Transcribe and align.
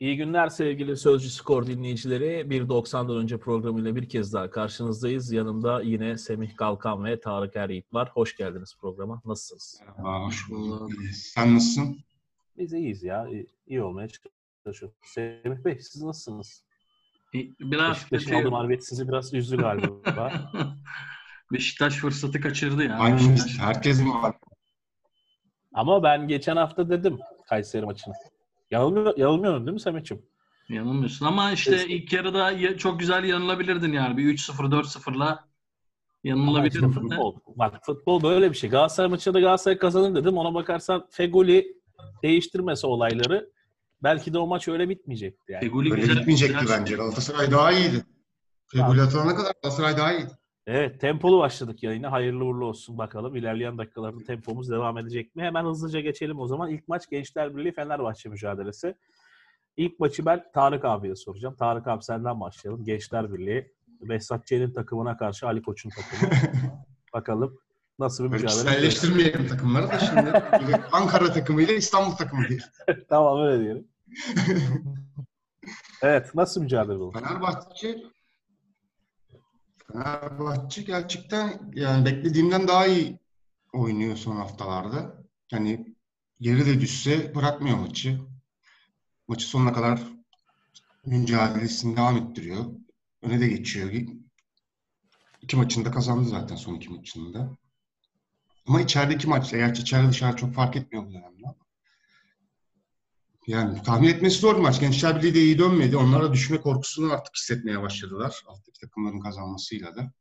İyi 0.00 0.16
günler 0.16 0.48
sevgili 0.48 0.96
Sözcü 0.96 1.30
Skor 1.30 1.66
dinleyicileri. 1.66 2.24
1.90'dan 2.40 3.16
önce 3.16 3.38
programıyla 3.38 3.96
bir 3.96 4.08
kez 4.08 4.32
daha 4.32 4.50
karşınızdayız. 4.50 5.32
Yanımda 5.32 5.82
yine 5.82 6.18
Semih 6.18 6.56
Kalkan 6.56 7.04
ve 7.04 7.20
Tarık 7.20 7.56
Eryiğit 7.56 7.94
var. 7.94 8.10
Hoş 8.14 8.36
geldiniz 8.36 8.76
programa. 8.80 9.22
Nasılsınız? 9.24 9.80
Merhaba, 9.88 10.26
hoş 10.26 10.50
bulduk. 10.50 10.90
Sen 11.14 11.54
nasılsın? 11.54 11.98
Biz 12.58 12.72
iyiyiz 12.72 13.02
ya. 13.02 13.26
İyi, 13.66 13.82
olmaya 13.82 14.08
çalışıyoruz. 14.64 14.96
Semih 15.04 15.64
Bey 15.64 15.78
siz 15.80 16.02
nasılsınız? 16.02 16.64
Biraz 17.60 17.90
Beşiktaş'ın 17.96 18.26
kötü. 18.26 18.36
aldığı 18.40 18.50
mağlubiyet 18.50 18.86
sizi 18.86 19.08
biraz 19.08 19.34
üzdü 19.34 19.56
galiba. 19.56 20.32
Beşiktaş 21.52 21.94
fırsatı 21.96 22.40
kaçırdı 22.40 22.84
ya. 22.84 22.98
Aynı 22.98 23.16
Beşiktaş. 23.16 23.58
herkes 23.58 24.00
mi 24.00 24.08
var? 24.10 24.36
Ama 25.74 26.02
ben 26.02 26.28
geçen 26.28 26.56
hafta 26.56 26.90
dedim 26.90 27.18
Kayseri 27.48 27.84
maçını. 27.86 28.14
Yanılmıyor, 28.70 29.16
yanılmıyorum 29.18 29.66
değil 29.66 29.72
mi 29.74 29.80
Semih'ciğim? 29.80 30.22
Yanılmıyorsun 30.68 31.26
ama 31.26 31.52
işte 31.52 31.70
Kesin. 31.70 31.88
ilk 31.88 32.12
yarıda 32.12 32.50
ya- 32.50 32.76
çok 32.76 33.00
güzel 33.00 33.24
yanılabilirdin 33.24 33.92
yani. 33.92 34.16
Bir 34.16 34.24
3-0, 34.24 34.70
4-0'la 34.70 35.26
Ama 35.26 35.38
işte 36.22 36.28
yanılabilirdin. 36.28 36.90
futbol. 36.90 37.34
Bak 37.56 37.74
futbol 37.86 38.22
böyle 38.22 38.50
bir 38.50 38.56
şey. 38.56 38.70
Galatasaray 38.70 39.10
maçında 39.10 39.40
Galatasaray 39.40 39.78
kazanır 39.78 40.14
dedim. 40.22 40.36
Ona 40.38 40.54
bakarsan 40.54 41.06
Fegoli 41.10 41.76
değiştirmese 42.22 42.86
olayları 42.86 43.50
belki 44.02 44.32
de 44.34 44.38
o 44.38 44.46
maç 44.46 44.68
öyle 44.68 44.88
bitmeyecekti 44.88 45.52
yani. 45.52 45.60
Feguli 45.60 45.90
Böyle 45.90 46.00
güzel- 46.00 46.16
gitmeyecekti 46.16 46.60
güzel- 46.60 46.80
bence. 46.80 46.96
Galatasaray 46.96 47.50
daha 47.50 47.72
iyiydi. 47.72 48.04
Feguli 48.66 49.02
atılana 49.02 49.36
kadar 49.36 49.52
Galatasaray 49.62 49.96
daha 49.96 50.12
iyiydi. 50.12 50.30
Evet 50.66 51.00
tempolu 51.00 51.38
başladık 51.38 51.82
yayına. 51.82 52.12
Hayırlı 52.12 52.44
uğurlu 52.44 52.66
olsun 52.66 52.98
bakalım. 52.98 53.36
İlerleyen 53.36 53.78
dakikalarda 53.78 54.24
tempomuz 54.24 54.70
devam 54.70 54.98
edecek 54.98 55.36
mi? 55.36 55.42
Hemen 55.42 55.64
hızlıca 55.64 56.00
geçelim 56.00 56.40
o 56.40 56.46
zaman. 56.46 56.70
İlk 56.70 56.88
maç 56.88 57.10
Gençler 57.10 57.56
Birliği 57.56 57.72
Fenerbahçe 57.72 58.28
mücadelesi. 58.28 58.94
İlk 59.76 60.00
maçı 60.00 60.26
ben 60.26 60.44
Tarık 60.54 60.84
abiye 60.84 61.16
soracağım. 61.16 61.56
Tarık 61.58 61.86
abi 61.86 62.02
senden 62.04 62.40
başlayalım. 62.40 62.84
Gençler 62.84 63.32
Birliği. 63.34 63.72
Behzat 64.00 64.46
Ç'nin 64.46 64.72
takımına 64.72 65.16
karşı 65.16 65.46
Ali 65.46 65.62
Koç'un 65.62 65.90
takımı. 65.90 66.32
bakalım 67.14 67.58
nasıl 67.98 68.24
bir 68.24 68.30
Böyle 68.30 68.42
mücadele. 68.42 68.64
kişiselleştirmeyelim 68.64 69.46
takımları 69.48 69.88
da 69.88 69.98
şimdi. 69.98 70.30
Ankara 70.92 71.32
takımıyla 71.32 71.74
İstanbul 71.74 72.16
takımı 72.16 72.48
değil. 72.48 72.62
tamam 73.08 73.40
öyle 73.42 73.64
diyelim. 73.64 73.88
evet 76.02 76.34
nasıl 76.34 76.60
mücadele 76.62 76.96
oldu? 76.98 77.18
Fenerbahçe 77.18 77.98
Fenerbahçe 79.92 80.82
gerçekten 80.82 81.72
yani 81.74 82.04
beklediğimden 82.04 82.68
daha 82.68 82.86
iyi 82.86 83.18
oynuyor 83.72 84.16
son 84.16 84.36
haftalarda. 84.36 85.24
Yani 85.52 85.94
geri 86.40 86.66
de 86.66 86.80
düşse 86.80 87.34
bırakmıyor 87.34 87.78
maçı. 87.78 88.20
Maçı 89.28 89.46
sonuna 89.46 89.72
kadar 89.72 90.00
mücadelesini 91.06 91.96
devam 91.96 92.16
ettiriyor. 92.16 92.64
Öne 93.22 93.40
de 93.40 93.48
geçiyor. 93.48 93.90
İki 95.42 95.56
maçında 95.56 95.90
kazandı 95.90 96.28
zaten 96.28 96.56
son 96.56 96.74
iki 96.74 96.88
maçında. 96.88 97.56
Ama 98.66 98.80
içerideki 98.80 99.28
maçta, 99.28 99.56
gerçi 99.56 99.82
içeride 99.82 100.08
dışarı 100.08 100.36
çok 100.36 100.54
fark 100.54 100.76
etmiyor 100.76 101.06
bu 101.06 101.12
dönemde. 101.12 101.46
Yani 103.46 103.82
tahmin 103.82 104.08
etmesi 104.08 104.38
zor 104.38 104.56
bir 104.56 104.60
maç. 104.60 104.80
Gençler 104.80 105.16
Birliği 105.16 105.34
de 105.34 105.40
iyi 105.40 105.58
dönmedi. 105.58 105.96
Onlar 105.96 106.22
da 106.22 106.32
düşme 106.32 106.60
korkusunu 106.60 107.12
artık 107.12 107.36
hissetmeye 107.36 107.82
başladılar. 107.82 108.42
Alttaki 108.46 108.80
takımların 108.80 109.20
kazanmasıyla 109.20 109.96
da. 109.96 110.12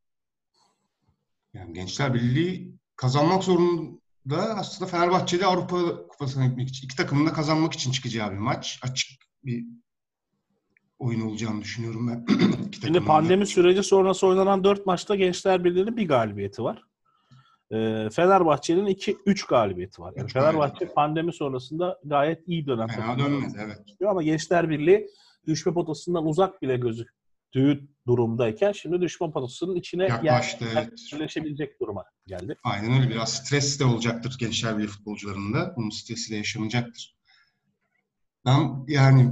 Yani 1.53 1.73
Gençler 1.73 2.13
Birliği 2.13 2.75
kazanmak 2.95 3.43
zorunda. 3.43 4.55
Aslında 4.57 4.91
Fenerbahçe'de 4.91 5.45
Avrupa 5.45 6.07
Kupası'na 6.07 6.45
gitmek 6.45 6.69
için, 6.69 6.85
iki 6.85 6.95
takımın 6.95 7.25
da 7.25 7.33
kazanmak 7.33 7.73
için 7.73 7.91
çıkacağı 7.91 8.31
bir 8.31 8.37
maç. 8.37 8.79
Açık 8.83 9.21
bir 9.43 9.65
oyun 10.99 11.21
olacağını 11.21 11.61
düşünüyorum 11.61 12.07
ben. 12.07 12.25
Şimdi 12.81 13.05
pandemi 13.05 13.47
süreci 13.47 13.83
sonrası 13.83 14.27
oynanan 14.27 14.63
4 14.63 14.85
maçta 14.85 15.15
Gençler 15.15 15.63
Birliği'nin 15.63 15.97
bir 15.97 16.07
galibiyeti 16.07 16.63
var. 16.63 16.88
Ee, 17.71 18.09
Fenerbahçe'nin 18.11 18.85
2 18.85 19.17
3 19.25 19.45
galibiyeti 19.45 20.01
var. 20.01 20.13
Yani 20.15 20.25
Üç 20.25 20.33
Fenerbahçe 20.33 20.85
pandemi 20.93 21.33
sonrasında 21.33 21.99
gayet 22.03 22.47
iyi 22.47 22.67
dönem 22.67 22.87
Fena 22.87 23.19
dönmedi 23.19 23.57
evet. 23.65 23.79
ama 24.07 24.23
Gençler 24.23 24.69
Birliği 24.69 25.07
düşme 25.47 25.73
potasından 25.73 26.25
uzak 26.25 26.61
bile 26.61 26.77
gözüktüğü 26.77 27.87
durumdayken 28.07 28.71
şimdi 28.71 29.01
düşme 29.01 29.31
potasının 29.31 29.75
içine 29.75 30.03
Yaklaştı. 30.03 30.65
yerleşebilecek 31.11 31.81
duruma 31.81 32.05
geldi. 32.27 32.55
Aynen 32.63 33.01
öyle. 33.01 33.09
Biraz 33.09 33.33
stres 33.33 33.79
de 33.79 33.85
olacaktır 33.85 34.37
Gençler 34.39 34.77
Birliği 34.77 34.87
futbolcularında. 34.87 35.73
Bunun 35.77 35.89
stresi 35.89 36.31
de 36.31 36.35
yaşanacaktır. 36.35 37.15
Ben 38.45 38.85
yani 38.87 39.31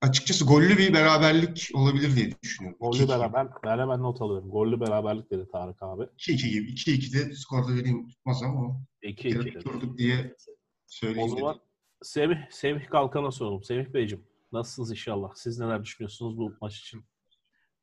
açıkçası 0.00 0.44
gollü 0.44 0.78
bir 0.78 0.92
beraberlik 0.94 1.70
olabilir 1.74 2.16
diye 2.16 2.30
düşünüyorum. 2.42 2.78
Gollü 2.80 2.98
2-2. 3.02 3.08
beraber, 3.08 3.46
ben 3.64 3.78
hemen 3.78 4.02
not 4.02 4.22
alıyorum. 4.22 4.50
Gollü 4.50 4.80
beraberlik 4.80 5.30
dedi 5.30 5.48
Tarık 5.52 5.82
abi. 5.82 6.02
2-2 6.02 6.48
gibi. 6.50 6.70
2-2 6.72 7.12
de 7.14 7.34
skorda 7.34 7.74
vereyim 7.76 8.08
tutmaz 8.08 8.42
ama 8.42 8.60
o 8.66 8.80
2-2 9.02 9.14
kere 9.16 9.34
dedi. 9.44 9.52
tutturduk 9.58 9.98
diye 9.98 10.16
O 10.18 10.52
söyleyeyim 10.86 11.28
zaman 11.30 11.54
dedim. 11.54 11.62
Semih, 12.02 12.36
Semih 12.50 12.86
Kalkan'a 12.86 13.30
soralım. 13.30 13.64
Semih 13.64 13.86
Beyciğim 13.94 14.24
nasılsınız 14.52 14.90
inşallah? 14.90 15.28
Siz 15.34 15.58
neler 15.58 15.84
düşünüyorsunuz 15.84 16.38
bu 16.38 16.52
maç 16.60 16.76
için? 16.78 17.04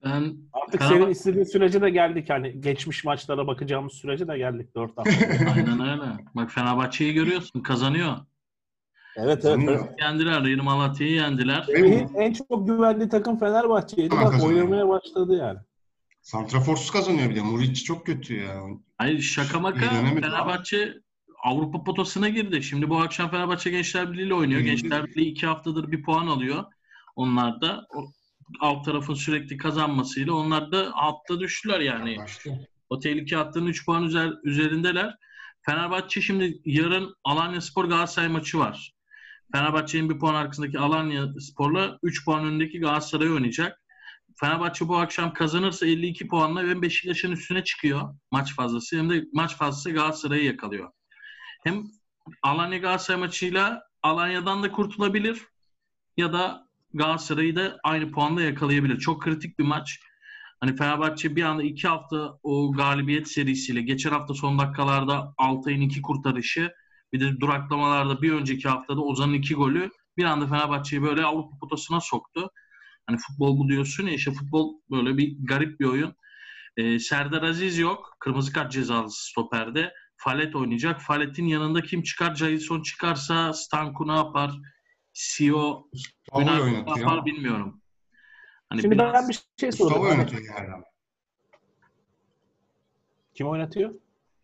Ben 0.03 0.35
Artık 0.53 0.81
Fenerbahçe- 0.81 0.97
senin 0.99 1.09
istediğin 1.09 1.43
sürece 1.43 1.81
de 1.81 1.89
geldik. 1.89 2.29
Hani 2.29 2.61
geçmiş 2.61 3.03
maçlara 3.03 3.47
bakacağımız 3.47 3.93
sürece 3.93 4.27
de 4.27 4.37
geldik. 4.37 4.75
4 4.75 4.97
hafta. 4.97 5.11
aynen 5.55 5.79
öyle. 5.79 6.25
Bak 6.35 6.51
Fenerbahçe'yi 6.51 7.13
görüyorsun. 7.13 7.59
Kazanıyor. 7.59 8.15
Evet 9.15 9.45
evet. 9.45 9.81
Yendiler. 9.99 10.41
Yeni 10.41 10.61
Malatya'yı 10.61 11.13
yendiler. 11.13 11.63
Semih'in 11.63 12.13
en 12.15 12.33
çok 12.33 12.67
güvendiği 12.67 13.09
takım 13.09 13.39
Fenerbahçe'ydi. 13.39 14.11
Bak 14.11 14.31
kazanıyor. 14.31 14.61
oynamaya 14.61 14.89
başladı 14.89 15.37
yani. 15.37 15.59
Santraforsuz 16.21 16.91
kazanıyor 16.91 17.29
bir 17.29 17.35
de. 17.35 17.41
Muric 17.41 17.83
çok 17.83 18.05
kötü 18.05 18.33
ya. 18.35 18.61
Hayır 18.97 19.21
şaka 19.21 19.59
maka 19.59 19.89
Fenerbahçe 20.21 20.93
Avrupa 21.43 21.83
potasına 21.83 22.29
girdi. 22.29 22.63
Şimdi 22.63 22.89
bu 22.89 22.97
akşam 22.97 23.31
Fenerbahçe 23.31 23.69
Gençler 23.69 24.11
Birliği 24.11 24.25
ile 24.25 24.33
oynuyor. 24.33 24.61
İyi. 24.61 24.65
Gençler 24.65 25.05
Birliği 25.05 25.31
iki 25.31 25.47
haftadır 25.47 25.91
bir 25.91 26.03
puan 26.03 26.27
alıyor. 26.27 26.63
Onlar 27.15 27.61
da 27.61 27.87
o 27.95 28.05
alt 28.61 28.85
tarafın 28.85 29.13
sürekli 29.13 29.57
kazanmasıyla 29.57 30.33
onlar 30.33 30.71
da 30.71 30.91
altta 30.93 31.39
düştüler 31.39 31.79
yani. 31.79 32.17
Başka. 32.17 32.49
O 32.89 32.99
tehlike 32.99 33.35
hattının 33.35 33.67
3 33.67 33.85
puan 33.85 34.03
üzer, 34.03 34.33
üzerindeler. 34.43 35.15
Fenerbahçe 35.61 36.21
şimdi 36.21 36.61
yarın 36.65 37.15
Alanya 37.23 37.61
Spor 37.61 37.85
Galatasaray 37.85 38.29
maçı 38.29 38.59
var. 38.59 38.94
Fenerbahçe'nin 39.55 40.09
bir 40.09 40.19
puan 40.19 40.35
arkasındaki 40.35 40.79
Alanya 40.79 41.27
Spor'la 41.39 41.99
3 42.03 42.25
puan 42.25 42.45
önündeki 42.45 42.79
Galatasaray 42.79 43.31
oynayacak. 43.31 43.81
Fenerbahçe 44.39 44.87
bu 44.87 44.97
akşam 44.97 45.33
kazanırsa 45.33 45.85
52 45.85 46.27
puanla 46.27 46.63
hem 46.63 46.81
Beşiktaş'ın 46.81 47.31
üstüne 47.31 47.63
çıkıyor 47.63 48.15
maç 48.31 48.55
fazlası 48.55 48.97
hem 48.97 49.09
de 49.09 49.25
maç 49.33 49.57
fazlası 49.57 49.91
Galatasaray'ı 49.91 50.43
yakalıyor. 50.43 50.91
Hem 51.63 51.83
Alanya 52.43 52.77
Galatasaray 52.77 53.19
maçıyla 53.19 53.83
Alanya'dan 54.03 54.63
da 54.63 54.71
kurtulabilir 54.71 55.41
ya 56.17 56.33
da 56.33 56.67
Galatasaray'ı 56.93 57.55
da 57.55 57.77
aynı 57.83 58.11
puanda 58.11 58.41
yakalayabilir. 58.41 58.99
Çok 58.99 59.21
kritik 59.21 59.59
bir 59.59 59.63
maç. 59.63 59.99
Hani 60.59 60.75
Fenerbahçe 60.75 61.35
bir 61.35 61.43
anda 61.43 61.63
iki 61.63 61.87
hafta 61.87 62.39
o 62.43 62.71
galibiyet 62.71 63.27
serisiyle 63.27 63.81
geçen 63.81 64.11
hafta 64.11 64.33
son 64.33 64.59
dakikalarda 64.59 65.33
Altay'ın 65.37 65.81
iki 65.81 66.01
kurtarışı 66.01 66.71
bir 67.13 67.19
de 67.19 67.39
duraklamalarda 67.39 68.21
bir 68.21 68.31
önceki 68.33 68.69
haftada 68.69 69.01
Ozan'ın 69.01 69.33
iki 69.33 69.55
golü 69.55 69.89
bir 70.17 70.23
anda 70.23 70.47
Fenerbahçe'yi 70.47 71.01
böyle 71.01 71.23
Avrupa 71.25 71.57
potasına 71.57 72.01
soktu. 72.01 72.49
Hani 73.07 73.17
futbol 73.17 73.57
bu 73.59 73.67
diyorsun 73.69 74.07
ya 74.07 74.13
işte 74.13 74.31
futbol 74.31 74.73
böyle 74.91 75.17
bir 75.17 75.37
garip 75.47 75.79
bir 75.79 75.85
oyun. 75.85 76.15
Ee, 76.77 76.99
Serdar 76.99 77.43
Aziz 77.43 77.77
yok. 77.77 78.15
Kırmızı 78.19 78.53
kart 78.53 78.71
cezalısı 78.71 79.25
stoperde. 79.29 79.93
Falet 80.17 80.55
oynayacak. 80.55 81.01
Falet'in 81.01 81.45
yanında 81.45 81.81
kim 81.81 82.03
çıkar? 82.03 82.35
Jailson 82.35 82.81
çıkarsa 82.81 83.53
Stanku 83.53 84.07
ne 84.07 84.15
yapar? 84.15 84.51
CEO 85.13 85.87
Gustavo'yu 85.93 86.73
Ünal 86.73 86.83
ne 86.95 86.99
yapar 87.01 87.25
bilmiyorum. 87.25 87.81
Hani 88.69 88.81
Şimdi 88.81 88.95
biraz- 88.95 89.13
ben 89.13 89.29
bir 89.29 89.39
şey 89.59 89.71
sorayım. 89.71 90.03
Oynatıyor 90.03 90.41
yani. 90.57 90.83
Kim 93.33 93.47
oynatıyor? 93.47 93.93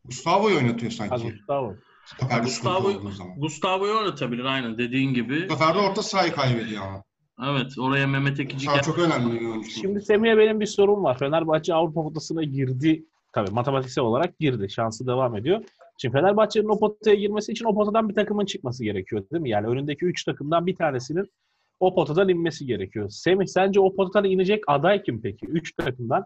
Gustavo'yu 0.05 0.57
oynatıyor 0.57 0.91
Ha, 0.91 0.97
sanki. 0.97 1.31
Gustavo. 1.31 1.75
Stoperde 2.15 2.47
sıkıntı 2.47 2.73
Gustavo, 2.81 3.11
zaman. 3.11 3.39
Gustavo'yu 3.39 3.97
oynatabilir 3.97 4.45
aynen 4.45 4.77
dediğin 4.77 5.13
gibi. 5.13 5.49
Bu 5.49 5.53
sefer 5.53 5.75
de 5.75 5.79
orta 5.79 6.03
sahayı 6.03 6.31
kaybediyor 6.31 6.83
ama. 6.83 7.03
Evet 7.51 7.79
oraya 7.79 8.07
Mehmet 8.07 8.39
Ekici 8.39 8.65
Sağ 8.65 8.73
gel. 8.73 8.81
çok 8.83 8.99
önemli 8.99 9.39
bir 9.39 9.45
oyuncu. 9.45 9.69
Şimdi 9.69 10.01
Semih'e 10.01 10.37
benim 10.37 10.59
bir 10.59 10.65
sorum 10.65 11.03
var. 11.03 11.17
Fenerbahçe 11.19 11.73
Avrupa 11.73 12.03
potasına 12.03 12.43
girdi. 12.43 13.05
Tabii 13.33 13.51
matematiksel 13.51 14.03
olarak 14.03 14.39
girdi. 14.39 14.69
Şansı 14.69 15.07
devam 15.07 15.35
ediyor. 15.35 15.63
Şimdi 15.97 16.13
Fenerbahçe'nin 16.13 16.69
o 16.69 16.79
potaya 16.79 17.15
girmesi 17.15 17.51
için 17.51 17.65
o 17.65 17.75
potadan 17.75 18.09
bir 18.09 18.13
takımın 18.15 18.45
çıkması 18.45 18.83
gerekiyor 18.83 19.23
değil 19.31 19.41
mi? 19.41 19.49
Yani 19.49 19.67
önündeki 19.67 20.05
3 20.05 20.23
takımdan 20.23 20.65
bir 20.65 20.75
tanesinin 20.75 21.31
o 21.79 21.95
potadan 21.95 22.29
inmesi 22.29 22.65
gerekiyor. 22.65 23.09
Semih 23.09 23.47
sence 23.47 23.79
o 23.79 23.95
potadan 23.95 24.25
inecek 24.25 24.63
aday 24.67 25.03
kim 25.03 25.21
peki? 25.21 25.45
3 25.45 25.75
takımdan. 25.75 26.25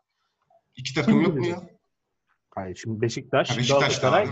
İki 0.75 0.95
takım 0.95 1.21
yok 1.21 1.35
mu 1.35 1.47
ya? 1.47 1.61
Hayır 2.55 2.75
şimdi 2.75 3.01
Beşiktaş, 3.01 3.49
Ha, 3.51 3.57
Beşiktaş 3.57 3.79
Galatasaray, 3.79 4.27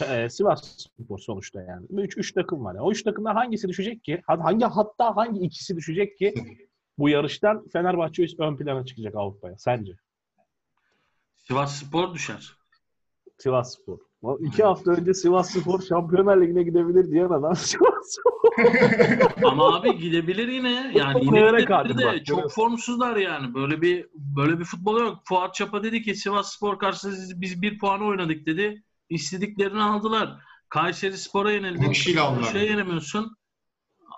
Ee, 0.10 0.28
Sivas 0.30 0.76
Spor 0.98 1.18
sonuçta 1.18 1.62
yani. 1.62 1.86
3 1.90 2.16
3 2.18 2.32
takım 2.34 2.64
var. 2.64 2.74
Yani. 2.74 2.82
O 2.82 2.92
3 2.92 3.02
takımdan 3.02 3.34
hangisi 3.34 3.68
düşecek 3.68 4.04
ki? 4.04 4.22
Ha- 4.26 4.38
Hangi 4.44 4.64
hatta 4.64 5.16
hangi 5.16 5.40
ikisi 5.40 5.76
düşecek 5.76 6.18
ki 6.18 6.34
bu 6.98 7.08
yarıştan 7.08 7.68
Fenerbahçe 7.72 8.26
ön 8.38 8.56
plana 8.56 8.84
çıkacak 8.84 9.14
Avrupa'ya 9.14 9.58
sence? 9.58 9.92
Sivas 11.36 11.76
Spor 11.76 12.14
düşer. 12.14 12.52
Sivas 13.38 13.74
Spor. 13.74 13.98
İki 14.40 14.62
hafta 14.64 14.90
önce 14.90 15.14
Sivas 15.14 15.50
Spor 15.50 15.82
Şampiyonlar 15.82 16.40
Ligi'ne 16.40 16.62
gidebilir 16.62 17.10
diyen 17.10 17.28
adam 17.28 17.56
Sivas 17.56 18.06
Spor. 18.10 18.48
Ama 19.50 19.76
abi 19.76 19.98
gidebilir 19.98 20.48
yine. 20.48 20.92
Yani 20.94 21.24
yine 21.24 21.40
gidebilir 21.40 21.98
de 21.98 22.04
bak, 22.06 22.26
çok 22.26 22.36
görüyorsun. 22.36 22.48
formsuzlar 22.62 23.16
yani. 23.16 23.54
Böyle 23.54 23.82
bir 23.82 24.06
böyle 24.14 24.58
bir 24.58 24.64
futbol 24.64 25.00
yok. 25.00 25.18
Fuat 25.24 25.54
Çapa 25.54 25.82
dedi 25.82 26.02
ki 26.02 26.14
Sivas 26.14 26.52
Spor 26.52 26.78
karşısında 26.78 27.40
biz 27.40 27.62
bir 27.62 27.78
puan 27.78 28.02
oynadık 28.06 28.46
dedi. 28.46 28.82
İstediklerini 29.10 29.82
aldılar. 29.82 30.38
Kayseri 30.68 31.18
Spor'a 31.18 31.52
yenildik. 31.52 31.82
Bir 31.82 31.92
kişiyle 31.92 32.20
aldılar. 32.20 32.52
Şey 32.52 32.68
yenemiyorsun. 32.68 33.36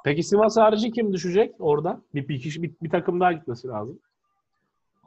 Peki 0.05 0.23
Sivas 0.23 0.57
harici 0.57 0.93
kim 0.93 1.13
düşecek 1.13 1.55
oradan? 1.59 2.05
Bir, 2.15 2.29
bir, 2.29 2.41
kişi, 2.41 2.63
bir, 2.63 2.73
bir 2.83 2.91
takım 2.91 3.21
daha 3.21 3.33
gitmesi 3.33 3.69
lazım. 3.69 3.99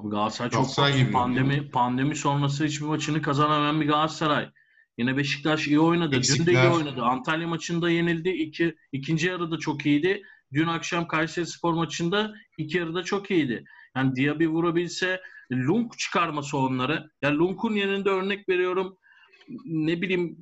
Galatasaray 0.03 0.51
çok 0.51 0.59
Galatasaray 0.59 0.97
gibi. 0.97 1.11
pandemi 1.11 1.69
pandemi 1.69 2.15
sonrası 2.15 2.65
hiçbir 2.65 2.85
maçını 2.85 3.21
kazanamayan 3.21 3.81
bir 3.81 3.87
Galatasaray. 3.87 4.49
Yine 4.97 5.17
Beşiktaş 5.17 5.67
iyi 5.67 5.79
oynadı. 5.79 6.11
Dün 6.11 6.15
de 6.15 6.17
Eksikler. 6.17 6.63
iyi 6.63 6.73
oynadı. 6.73 7.01
Antalya 7.01 7.47
maçında 7.47 7.89
yenildi. 7.89 8.29
İki, 8.29 8.75
ikinci 8.91 9.27
yarıda 9.27 9.57
çok 9.57 9.85
iyiydi. 9.85 10.21
Dün 10.53 10.67
akşam 10.67 11.07
Kayseri 11.07 11.45
Spor 11.45 11.73
maçında 11.73 12.33
iki 12.57 12.77
yarıda 12.77 13.03
çok 13.03 13.31
iyiydi. 13.31 13.65
Yani 13.95 14.15
Diaby 14.15 14.45
vurabilse 14.45 15.21
Lunk 15.51 15.99
çıkarması 15.99 16.57
onları. 16.57 17.09
Ya 17.21 17.37
Lunk'un 17.37 17.73
yerinde 17.73 18.09
örnek 18.09 18.49
veriyorum. 18.49 18.97
Ne 19.65 20.01
bileyim 20.01 20.37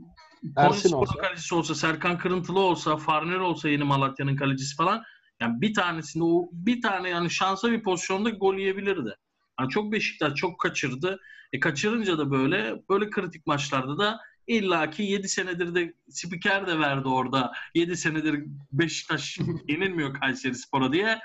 Ersin 0.57 0.93
olsa. 0.93 1.21
kalecisi 1.21 1.55
olsa, 1.55 1.75
Serkan 1.75 2.17
Kırıntılı 2.17 2.59
olsa, 2.59 2.97
Farner 2.97 3.39
olsa 3.39 3.69
yeni 3.69 3.83
Malatya'nın 3.83 4.35
kalecisi 4.35 4.75
falan. 4.75 5.03
Yani 5.39 5.61
bir 5.61 5.73
tanesinde 5.73 6.23
o 6.23 6.49
bir 6.51 6.81
tane 6.81 7.09
yani 7.09 7.29
şansa 7.29 7.71
bir 7.71 7.83
pozisyonda 7.83 8.29
gol 8.29 8.55
yiyebilirdi. 8.55 9.15
Yani 9.59 9.69
çok 9.69 9.91
Beşiktaş 9.91 10.33
çok 10.35 10.59
kaçırdı. 10.59 11.19
E 11.53 11.59
kaçırınca 11.59 12.17
da 12.17 12.31
böyle 12.31 12.81
böyle 12.89 13.09
kritik 13.09 13.47
maçlarda 13.47 13.97
da 13.97 14.19
illaki 14.47 15.03
7 15.03 15.29
senedir 15.29 15.75
de 15.75 15.93
spiker 16.09 16.67
de 16.67 16.79
verdi 16.79 17.07
orada. 17.07 17.51
7 17.75 17.97
senedir 17.97 18.43
Beşiktaş 18.71 19.39
yenilmiyor 19.67 20.13
Kayseri 20.13 20.55
Spor'a 20.55 20.93
diye. 20.93 21.19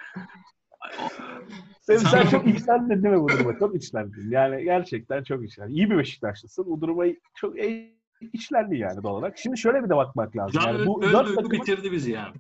Sen, 1.80 1.96
sen 1.96 2.26
çok 2.26 2.46
içlendin 2.46 3.02
değil 3.02 3.14
mi 3.14 3.20
bu 3.20 3.28
duruma? 3.28 3.58
Çok 3.58 3.74
içlendin. 3.74 4.30
Yani 4.30 4.64
gerçekten 4.64 5.22
çok 5.22 5.44
içlendin. 5.44 5.74
İyi 5.74 5.90
bir 5.90 5.98
Beşiktaşlısın. 5.98 6.66
Bu 6.66 6.80
duruma 6.80 7.04
çok 7.34 7.58
e, 7.58 7.92
içlendin 8.32 8.76
yani 8.76 9.02
doğal 9.02 9.14
olarak. 9.14 9.38
Şimdi 9.38 9.58
şöyle 9.58 9.84
bir 9.84 9.88
de 9.88 9.96
bakmak 9.96 10.36
lazım. 10.36 10.60
Can 10.60 10.72
Yani 10.72 10.86
bu 10.86 11.04
öldü, 11.04 11.12
dört 11.12 11.28
takımın, 11.28 11.50
bitirdi 11.50 11.92
bizi 11.92 12.10
yani. 12.10 12.34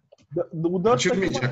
bu 0.52 0.84
dört 0.84 1.02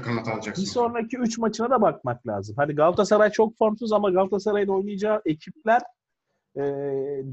kanat 0.03 0.47
bir 0.47 0.67
sonraki 0.67 1.17
üç 1.17 1.39
maçına 1.39 1.71
da 1.71 1.83
bakmak 1.83 2.27
lazım. 2.27 2.55
Hadi 2.59 2.73
Galatasaray 2.73 3.31
çok 3.31 3.59
formsuz 3.59 3.93
ama 3.93 4.11
Galatasaray'ın 4.11 4.69
oynayacağı 4.69 5.23
ekipler 5.25 5.83
e, 6.57 6.63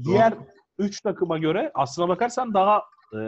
diğer 0.04 0.34
üç 0.78 1.00
takıma 1.00 1.38
göre 1.38 1.70
aslına 1.74 2.08
bakarsan 2.08 2.54
daha 2.54 2.82
e, 3.14 3.20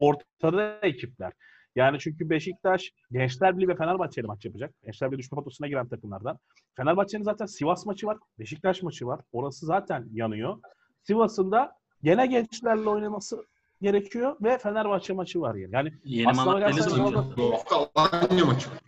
ortada 0.00 0.78
ekipler. 0.82 1.32
Yani 1.76 1.98
çünkü 1.98 2.30
Beşiktaş, 2.30 2.92
Gençler 3.12 3.56
Birliği 3.56 3.68
ve 3.68 3.76
Fenerbahçe'yle 3.76 4.26
maç 4.26 4.44
yapacak. 4.44 4.74
Gençler 4.84 5.10
Birliği 5.10 5.18
düşme 5.18 5.36
potosuna 5.36 5.68
giren 5.68 5.88
takımlardan. 5.88 6.38
Fenerbahçe'nin 6.76 7.22
zaten 7.22 7.46
Sivas 7.46 7.86
maçı 7.86 8.06
var. 8.06 8.18
Beşiktaş 8.38 8.82
maçı 8.82 9.06
var. 9.06 9.20
Orası 9.32 9.66
zaten 9.66 10.08
yanıyor. 10.12 10.58
Sivas'ın 11.02 11.52
da 11.52 11.76
gene 12.02 12.26
gençlerle 12.26 12.88
oynaması 12.88 13.46
gerekiyor 13.82 14.36
ve 14.42 14.58
Fenerbahçe 14.58 15.12
maçı 15.12 15.40
var 15.40 15.54
yani. 15.54 15.74
Yani 15.74 15.92
Yeni 16.04 16.32
Malatya'lı 16.32 17.36
Bu 17.36 17.52
hafta 17.52 17.90
Alanya 17.94 18.44
maçı 18.44 18.70
var. 18.70 18.78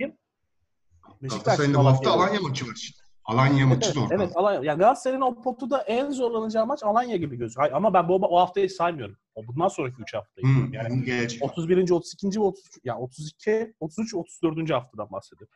Beşiktaş 1.23 1.45
Galatasaray'ın 1.45 1.75
bu 1.75 1.87
hafta. 1.87 2.11
Alanya 2.11 2.41
maçı 2.41 2.67
var. 2.67 2.75
işte. 2.77 3.04
Alanya 3.25 3.67
maçı 3.67 3.87
Evet, 3.87 3.97
da 3.97 4.01
orada. 4.01 4.15
evet 4.15 4.37
Alanya. 4.37 4.61
Yani 4.63 4.79
Galatasaray'ın 4.79 5.21
o 5.21 5.43
potuda 5.43 5.81
en 5.83 6.11
zorlanacağı 6.11 6.67
maç 6.67 6.83
Alanya 6.83 7.17
gibi 7.17 7.37
gözüküyor. 7.37 7.63
Hayır, 7.63 7.73
Ama 7.77 7.95
ben 7.95 8.09
bu 8.09 8.15
o 8.15 8.41
haftayı 8.41 8.71
saymıyorum. 8.71 9.17
O 9.35 9.47
bundan 9.47 9.69
sonraki 9.69 10.03
3 10.03 10.15
haftayı. 10.15 10.47
Diyorum. 10.47 10.73
Yani 10.73 11.05
gelecek. 11.05 11.43
31. 11.43 11.91
32. 11.91 12.41
ve 12.41 12.45
30 12.45 12.65
ya 12.85 12.99
32, 12.99 13.75
33, 13.81 14.15
34. 14.15 14.71
haftadan 14.71 15.11
bahsediyorum. 15.13 15.55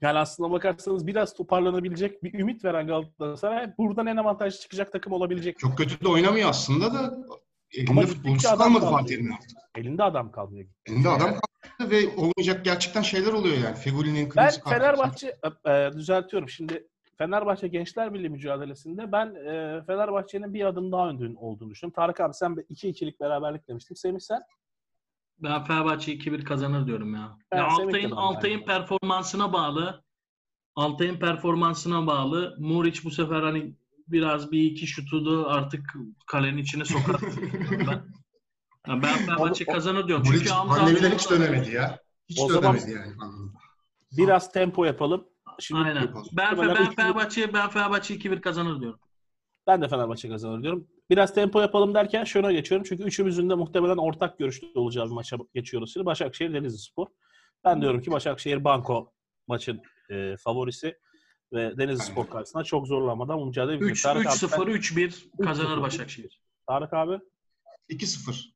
Yani 0.00 0.18
aslına 0.18 0.50
bakarsanız 0.50 1.06
biraz 1.06 1.34
toparlanabilecek 1.34 2.22
bir 2.22 2.34
ümit 2.38 2.64
veren 2.64 2.86
Galatasaray 2.86 3.72
buradan 3.78 4.06
en 4.06 4.16
avantajlı 4.16 4.58
çıkacak 4.60 4.92
takım 4.92 5.12
olabilecek. 5.12 5.58
Çok 5.58 5.78
kötü 5.78 6.04
de 6.04 6.08
oynamıyor 6.08 6.48
aslında 6.48 6.94
da 6.94 7.18
elinde 7.76 7.90
Ama 7.90 8.02
futbolcusu 8.02 8.58
kalmadı 8.58 8.80
kaldı. 8.80 8.92
Fatih 8.92 9.06
Terim'in 9.08 9.32
artık. 9.32 9.50
Elinde 9.76 10.02
adam 10.02 10.32
kalmıyor. 10.32 10.68
Elinde 10.86 11.08
adam 11.08 11.28
kalmadı 11.28 11.90
ve 11.90 12.08
olmayacak 12.16 12.64
gerçekten 12.64 13.02
şeyler 13.02 13.32
oluyor 13.32 13.56
yani. 13.56 13.76
Fegoli'nin 13.76 14.24
Ben 14.24 14.28
kırmızı 14.28 14.60
kartı. 14.60 14.78
Fenerbahçe 14.78 15.36
e, 15.64 15.72
e, 15.72 15.92
düzeltiyorum. 15.92 16.48
Şimdi 16.48 16.88
Fenerbahçe 17.18 17.68
Gençler 17.68 18.14
Birliği 18.14 18.28
mücadelesinde 18.28 19.12
ben 19.12 19.26
e, 19.34 19.82
Fenerbahçe'nin 19.86 20.54
bir 20.54 20.64
adım 20.64 20.92
daha 20.92 21.08
önde 21.08 21.38
olduğunu 21.38 21.70
düşünüyorum. 21.70 21.94
Tarık 21.94 22.20
abi 22.20 22.34
sen 22.34 22.52
2-2'lik 22.52 23.20
beraberlik 23.20 23.68
demiştin. 23.68 23.94
Semih 23.94 24.20
sen? 24.20 24.42
Ben 25.38 25.64
Fenerbahçe 25.64 26.12
2-1 26.12 26.44
kazanır 26.44 26.86
diyorum 26.86 27.14
ya. 27.14 27.38
Ben 27.52 27.56
ya 27.56 27.66
Altay'ın 27.66 28.10
ben 28.10 28.16
Altay'ın 28.16 28.58
yani. 28.58 28.64
performansına 28.64 29.52
bağlı. 29.52 30.04
Altay'ın 30.76 31.18
performansına 31.18 32.06
bağlı. 32.06 32.56
Muriç 32.58 33.04
bu 33.04 33.10
sefer 33.10 33.42
hani 33.42 33.74
biraz 34.08 34.52
bir 34.52 34.62
iki 34.62 34.86
şutu 34.86 35.26
da 35.26 35.48
artık 35.48 35.94
kalenin 36.26 36.56
içine 36.58 36.84
sokar. 36.84 37.16
ben. 37.70 38.04
Ya 38.88 39.02
ben 39.02 39.16
Fenerbahçe 39.16 39.64
kazanır 39.64 40.08
diyorum. 40.08 40.24
Çünkü 40.32 40.48
pandemiden 40.48 41.10
Hamza- 41.10 41.14
hiç 41.14 41.30
dönemedi 41.30 41.70
ya. 41.70 41.98
Hiç 42.28 42.40
O 42.40 42.48
zaman- 42.48 42.74
dönemedi 42.74 42.90
yani. 42.90 43.12
Anladım. 43.20 43.54
Biraz 44.16 44.52
tempo 44.52 44.84
yapalım. 44.84 45.28
Şimdi 45.60 45.80
Aynen. 45.80 46.00
yapalım. 46.00 46.26
Ben, 46.32 46.58
ben 46.58 46.70
bir- 46.90 46.96
Fenerbahçe 46.96 47.52
ben 47.52 47.68
Fenerbahçe 47.70 48.14
2-1 48.14 48.40
kazanır 48.40 48.80
diyorum. 48.80 49.00
Ben 49.66 49.82
de 49.82 49.88
Fenerbahçe 49.88 50.28
kazanır 50.28 50.62
diyorum. 50.62 50.86
Biraz 51.10 51.34
tempo 51.34 51.60
yapalım 51.60 51.94
derken 51.94 52.24
şuna 52.24 52.52
geçiyorum. 52.52 52.86
Çünkü 52.88 53.02
üçümüzün 53.02 53.50
de 53.50 53.54
muhtemelen 53.54 53.96
ortak 53.96 54.38
görüşte 54.38 54.66
olacağı 54.74 55.06
bir 55.06 55.10
maça 55.10 55.36
geçiyoruz. 55.54 55.92
Şimdi 55.92 56.06
Başakşehir 56.06 56.54
Denizli 56.54 56.78
Spor. 56.78 57.06
Ben 57.64 57.80
diyorum 57.80 58.00
ki 58.00 58.10
Başakşehir 58.10 58.64
Banko 58.64 59.12
maçın 59.48 59.82
e, 60.10 60.36
favorisi 60.36 60.98
ve 61.54 61.78
Denizli 61.78 62.04
Spor 62.04 62.26
karşısında 62.30 62.64
çok 62.64 62.86
zorlanmadan 62.86 63.46
mücadele. 63.46 63.76
3 63.78 64.02
Tarık 64.02 64.26
abi, 64.26 64.34
3-0 64.34 64.48
sen- 64.48 64.60
3-1 64.72 65.44
kazanır 65.44 65.76
3-0. 65.78 65.82
Başakşehir. 65.82 66.40
Tarık 66.68 66.92
abi. 66.92 67.18
2-0. 67.88 68.54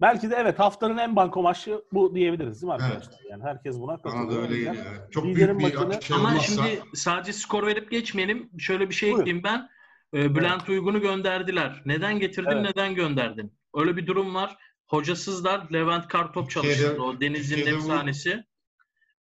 Belki 0.00 0.30
de 0.30 0.34
evet 0.38 0.58
haftanın 0.58 0.98
en 0.98 1.16
banko 1.16 1.42
maçı 1.42 1.84
bu 1.92 2.14
diyebiliriz 2.14 2.62
değil 2.62 2.72
mi 2.72 2.76
Evet. 2.80 2.90
arkadaşlar? 2.92 3.20
Yani 3.30 3.42
herkes 3.42 3.78
buna 3.78 3.88
Bana 3.88 3.98
da 3.98 4.02
katılıyor. 4.02 4.42
öyle 4.42 4.56
geliyor. 4.56 4.74
evet. 4.88 5.12
Çok 5.12 5.26
liderin 5.26 5.58
büyük 5.58 5.72
bir 5.72 5.78
maçını- 5.78 6.02
şey 6.02 6.16
Ama 6.16 6.28
olmazsa 6.28 6.46
şimdi 6.66 6.82
sadece 6.94 7.32
skor 7.32 7.66
verip 7.66 7.90
geçmeyelim. 7.90 8.50
Şöyle 8.58 8.88
bir 8.88 8.94
şey 8.94 9.10
Buyur. 9.12 9.20
ekleyeyim 9.20 9.44
ben. 9.44 9.68
Ee, 10.14 10.34
Bülent 10.34 10.68
Uygun'u 10.68 11.00
gönderdiler. 11.00 11.82
Neden 11.86 12.18
getirdin, 12.18 12.50
Evet. 12.50 12.62
neden 12.62 12.94
gönderdin? 12.94 13.52
Öyle 13.74 13.96
bir 13.96 14.06
durum 14.06 14.34
var. 14.34 14.56
Hocasızlar 14.86 15.72
Levent 15.72 16.08
Kartop 16.08 16.50
çalıştırdı. 16.50 17.00
O 17.02 17.20
Denizli'nin 17.20 17.66
bu- 17.74 17.76
efsanesi. 17.76 18.44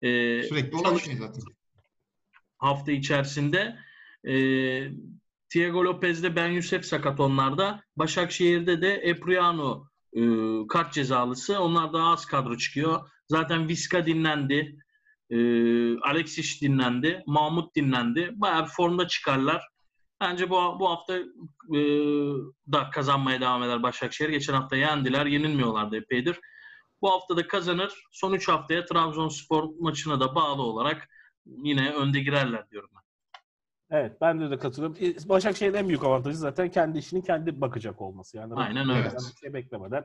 Ee, 0.02 0.42
sürekli 0.42 0.76
olan 0.76 0.96
şey 0.96 1.16
zaten. 1.16 1.42
Hafta 2.60 2.92
içerisinde. 2.92 3.76
Ee, 4.24 4.90
Thiago 5.48 5.84
Lopez'de 5.84 6.36
Ben 6.36 6.48
Yusuf 6.48 6.84
sakat 6.84 7.20
onlarda. 7.20 7.82
Başakşehir'de 7.96 8.82
de 8.82 8.94
Epriano 8.94 9.84
e, 10.16 10.22
kart 10.68 10.92
cezalısı. 10.92 11.60
Onlar 11.60 11.92
daha 11.92 12.12
az 12.12 12.26
kadro 12.26 12.56
çıkıyor. 12.56 13.10
Zaten 13.28 13.68
Viska 13.68 14.06
dinlendi. 14.06 14.76
E, 15.30 15.36
Alexis 15.98 16.62
dinlendi. 16.62 17.22
Mahmut 17.26 17.76
dinlendi. 17.76 18.30
Bayağı 18.34 18.64
bir 18.64 18.70
formda 18.70 19.08
çıkarlar. 19.08 19.62
Bence 20.20 20.50
bu, 20.50 20.54
bu 20.80 20.90
hafta 20.90 21.18
e, 21.74 21.80
da 22.72 22.90
kazanmaya 22.90 23.40
devam 23.40 23.62
eder 23.62 23.82
Başakşehir. 23.82 24.28
Geçen 24.28 24.54
hafta 24.54 24.76
yendiler. 24.76 25.26
Yenilmiyorlardı 25.26 25.96
epeydir. 25.96 26.40
Bu 27.02 27.10
hafta 27.10 27.36
da 27.36 27.46
kazanır. 27.46 27.92
Son 28.12 28.32
3 28.32 28.48
haftaya 28.48 28.84
Trabzonspor 28.84 29.68
maçına 29.80 30.20
da 30.20 30.34
bağlı 30.34 30.62
olarak 30.62 31.08
yine 31.46 31.92
önde 31.92 32.20
girerler 32.20 32.70
diyorum 32.70 32.90
ben. 32.94 33.00
Evet 33.90 34.20
ben 34.20 34.40
de, 34.40 34.50
de 34.50 34.58
katılıyorum. 34.58 34.96
E, 35.00 35.28
Başakşehir'in 35.28 35.76
en 35.76 35.88
büyük 35.88 36.04
avantajı 36.04 36.38
zaten 36.38 36.70
kendi 36.70 36.98
işini 36.98 37.22
kendi 37.22 37.60
bakacak 37.60 38.00
olması. 38.00 38.36
Yani 38.36 38.54
Aynen 38.54 38.90
öyle. 38.90 39.04
bir 39.04 39.40
şey 39.40 39.54
beklemeden 39.54 40.04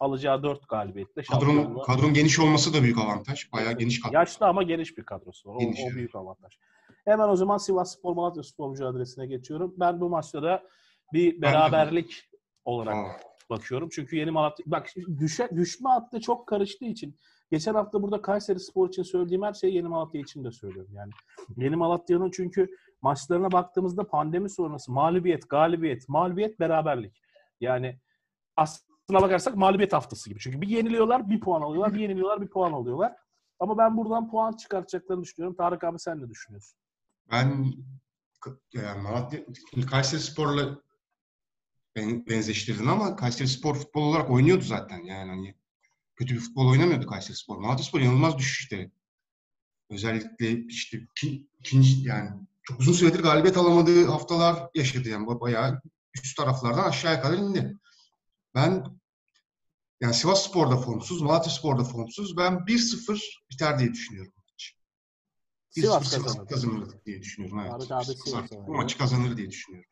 alacağı 0.00 0.42
4 0.42 0.68
galibiyetle 0.68 1.22
Kadron, 1.22 1.82
kadron 1.86 2.14
geniş 2.14 2.40
olması 2.40 2.74
da 2.74 2.82
büyük 2.82 2.98
avantaj. 2.98 3.52
Bayağı 3.52 3.72
geniş 3.78 4.00
kadro. 4.00 4.14
Yaşlı 4.14 4.46
ama 4.46 4.62
geniş 4.62 4.98
bir 4.98 5.02
kadrosu 5.02 5.48
var. 5.48 5.54
O, 5.54 5.58
Geniş, 5.58 5.80
o 5.80 5.82
evet. 5.86 5.94
büyük 5.96 6.14
avantaj. 6.14 6.58
Hemen 7.04 7.28
o 7.28 7.36
zaman 7.36 7.58
Sivas 7.58 7.98
Spor 7.98 8.14
Malatya 8.14 8.42
Spor 8.42 8.70
mücadelesine 8.70 9.26
geçiyorum. 9.26 9.74
Ben 9.76 10.00
bu 10.00 10.08
maçta 10.08 10.42
da 10.42 10.62
bir 11.12 11.42
beraberlik 11.42 12.30
olarak 12.64 12.94
Aa, 12.94 13.20
bakıyorum. 13.50 13.88
Çünkü 13.92 14.16
yeni 14.16 14.30
Malatya... 14.30 14.64
Bak 14.66 14.88
düşe, 15.18 15.48
düşme 15.56 15.90
hattı 15.90 16.20
çok 16.20 16.46
karıştığı 16.46 16.84
için 16.84 17.16
geçen 17.50 17.74
hafta 17.74 18.02
burada 18.02 18.22
Kayseri 18.22 18.60
Spor 18.60 18.88
için 18.88 19.02
söylediğim 19.02 19.42
her 19.42 19.52
şeyi 19.52 19.74
Yeni 19.74 19.88
Malatya 19.88 20.20
için 20.20 20.44
de 20.44 20.52
söylüyorum. 20.52 20.92
Yani 20.94 21.12
Yeni 21.56 21.76
Malatya'nın 21.76 22.30
çünkü 22.30 22.70
maçlarına 23.02 23.52
baktığımızda 23.52 24.08
pandemi 24.08 24.50
sonrası 24.50 24.92
mağlubiyet, 24.92 25.48
galibiyet, 25.48 26.08
mağlubiyet, 26.08 26.60
beraberlik. 26.60 27.22
Yani 27.60 28.00
bakarsak 29.10 29.56
mağlubiyet 29.56 29.92
haftası 29.92 30.30
gibi. 30.30 30.40
Çünkü 30.40 30.60
bir 30.60 30.68
yeniliyorlar, 30.68 31.30
bir 31.30 31.40
puan 31.40 31.62
alıyorlar, 31.62 31.94
bir 31.94 32.00
yeniliyorlar, 32.00 32.40
bir 32.40 32.48
puan 32.48 32.72
alıyorlar. 32.72 33.16
Ama 33.58 33.78
ben 33.78 33.96
buradan 33.96 34.30
puan 34.30 34.52
çıkartacaklarını 34.52 35.22
düşünüyorum. 35.22 35.56
Tarık 35.56 35.84
abi 35.84 35.98
sen 35.98 36.22
ne 36.22 36.28
düşünüyorsun? 36.28 36.78
Ben 37.30 37.64
yani 38.72 39.02
Malatya, 39.02 39.40
Kayseri 39.90 40.20
Spor'la 40.20 40.78
ben, 41.96 42.26
benzeştirdin 42.26 42.86
ama 42.86 43.16
Kayseri 43.16 43.48
Spor 43.48 43.74
futbol 43.74 44.02
olarak 44.02 44.30
oynuyordu 44.30 44.64
zaten. 44.64 44.98
Yani 44.98 45.30
hani 45.30 45.54
kötü 46.16 46.34
bir 46.34 46.40
futbol 46.40 46.68
oynamıyordu 46.70 47.06
Kayseri 47.06 47.36
Spor. 47.36 47.58
Malatya 47.58 47.84
Spor 47.84 48.00
inanılmaz 48.00 48.38
düşüşte. 48.38 48.90
Özellikle 49.90 50.64
işte 50.64 50.98
iki- 50.98 51.46
ikinci 51.60 52.08
yani 52.08 52.30
çok 52.62 52.80
uzun 52.80 52.92
süredir 52.92 53.20
galibiyet 53.22 53.56
alamadığı 53.56 54.06
haftalar 54.06 54.68
yaşadı 54.74 55.08
yani 55.08 55.26
bayağı 55.26 55.82
üst 56.24 56.36
taraflardan 56.36 56.84
aşağıya 56.88 57.20
kadar 57.22 57.38
indi. 57.38 57.76
Ben 58.54 58.84
yani 60.00 60.14
Sivas 60.14 60.48
Spor'da 60.48 60.76
formsuz, 60.76 61.22
Malatya 61.22 61.52
Spor'da 61.52 61.84
formsuz. 61.84 62.36
Ben 62.36 62.52
1-0 62.66 63.42
biter 63.50 63.78
diye 63.78 63.92
düşünüyorum. 63.92 64.32
Sivas 65.70 66.08
Sivas 66.10 66.24
kazanır. 66.24 66.48
kazanır 66.48 67.04
diye 67.06 67.20
düşünüyorum. 67.22 67.60
Evet. 67.60 67.72
Sivas 68.24 68.50
bu 68.52 68.74
maçı 68.74 68.98
kazanır 68.98 69.36
diye 69.36 69.50
düşünüyorum. 69.50 69.90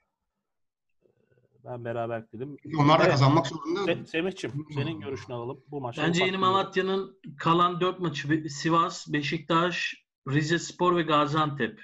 Ben 1.64 1.84
beraber 1.84 2.32
dedim. 2.32 2.56
Onlar 2.78 2.98
da 2.98 3.02
Evet. 3.02 3.10
kazanmak 3.12 3.46
zorunda. 3.46 3.80
Se- 3.92 4.06
Semih'ciğim 4.06 4.66
senin 4.74 5.00
görüşünü 5.00 5.36
alalım. 5.36 5.60
Bu 5.70 5.80
maçta 5.80 6.02
Bence 6.02 6.24
Yeni 6.24 6.36
Malatya'nın 6.36 7.20
kalan 7.38 7.80
4 7.80 8.00
maçı 8.00 8.48
Sivas, 8.48 9.12
Beşiktaş, 9.12 9.94
Rize 10.28 10.58
Spor 10.58 10.96
ve 10.96 11.02
Gaziantep. 11.02 11.80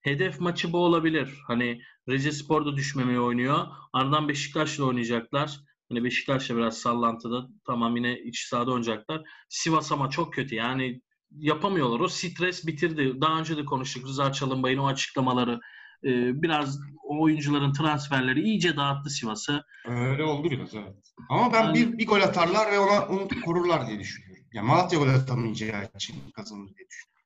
Hedef 0.00 0.40
maçı 0.40 0.72
bu 0.72 0.78
olabilir. 0.78 1.42
Hani 1.46 1.80
Rize 2.08 2.32
Spor 2.32 2.66
da 2.66 2.76
düşmemeye 2.76 3.20
oynuyor. 3.20 3.66
Ardından 3.92 4.28
Beşiktaş'la 4.28 4.84
oynayacaklar. 4.84 5.60
Hani 5.88 6.04
Beşiktaş'la 6.04 6.56
biraz 6.56 6.78
sallantıda. 6.78 7.48
Tamam 7.66 7.96
yine 7.96 8.20
iç 8.20 8.40
sahada 8.46 8.70
oynayacaklar. 8.70 9.22
Sivas 9.48 9.92
ama 9.92 10.10
çok 10.10 10.32
kötü. 10.34 10.54
Yani 10.54 11.00
yapamıyorlar. 11.30 12.00
O 12.00 12.08
stres 12.08 12.66
bitirdi. 12.66 13.20
Daha 13.20 13.38
önce 13.40 13.56
de 13.56 13.64
konuştuk. 13.64 14.04
Rıza 14.06 14.32
Çalınbay'ın 14.32 14.78
o 14.78 14.86
açıklamaları. 14.86 15.60
Ee, 16.06 16.42
biraz 16.42 16.78
o 17.02 17.22
oyuncuların 17.22 17.72
transferleri 17.72 18.40
iyice 18.42 18.76
dağıttı 18.76 19.10
Sivas'ı. 19.10 19.64
Öyle 19.88 20.24
oldu 20.24 20.50
biraz 20.50 20.74
evet. 20.74 21.12
Ama 21.28 21.52
ben 21.52 21.64
Yani- 21.64 21.74
bir, 21.74 21.98
bir 21.98 22.06
gol 22.06 22.20
atarlar 22.20 22.72
ve 22.72 22.78
ona 22.78 23.06
onu 23.06 23.28
korurlar 23.44 23.86
diye 23.86 23.98
düşünüyorum. 23.98 24.44
Yani 24.52 24.66
Malatya 24.66 24.98
gol 24.98 25.08
atamayacağı 25.08 25.88
için 25.96 26.16
kazanır 26.34 26.66
diye 26.76 26.88
düşünüyorum. 26.88 27.16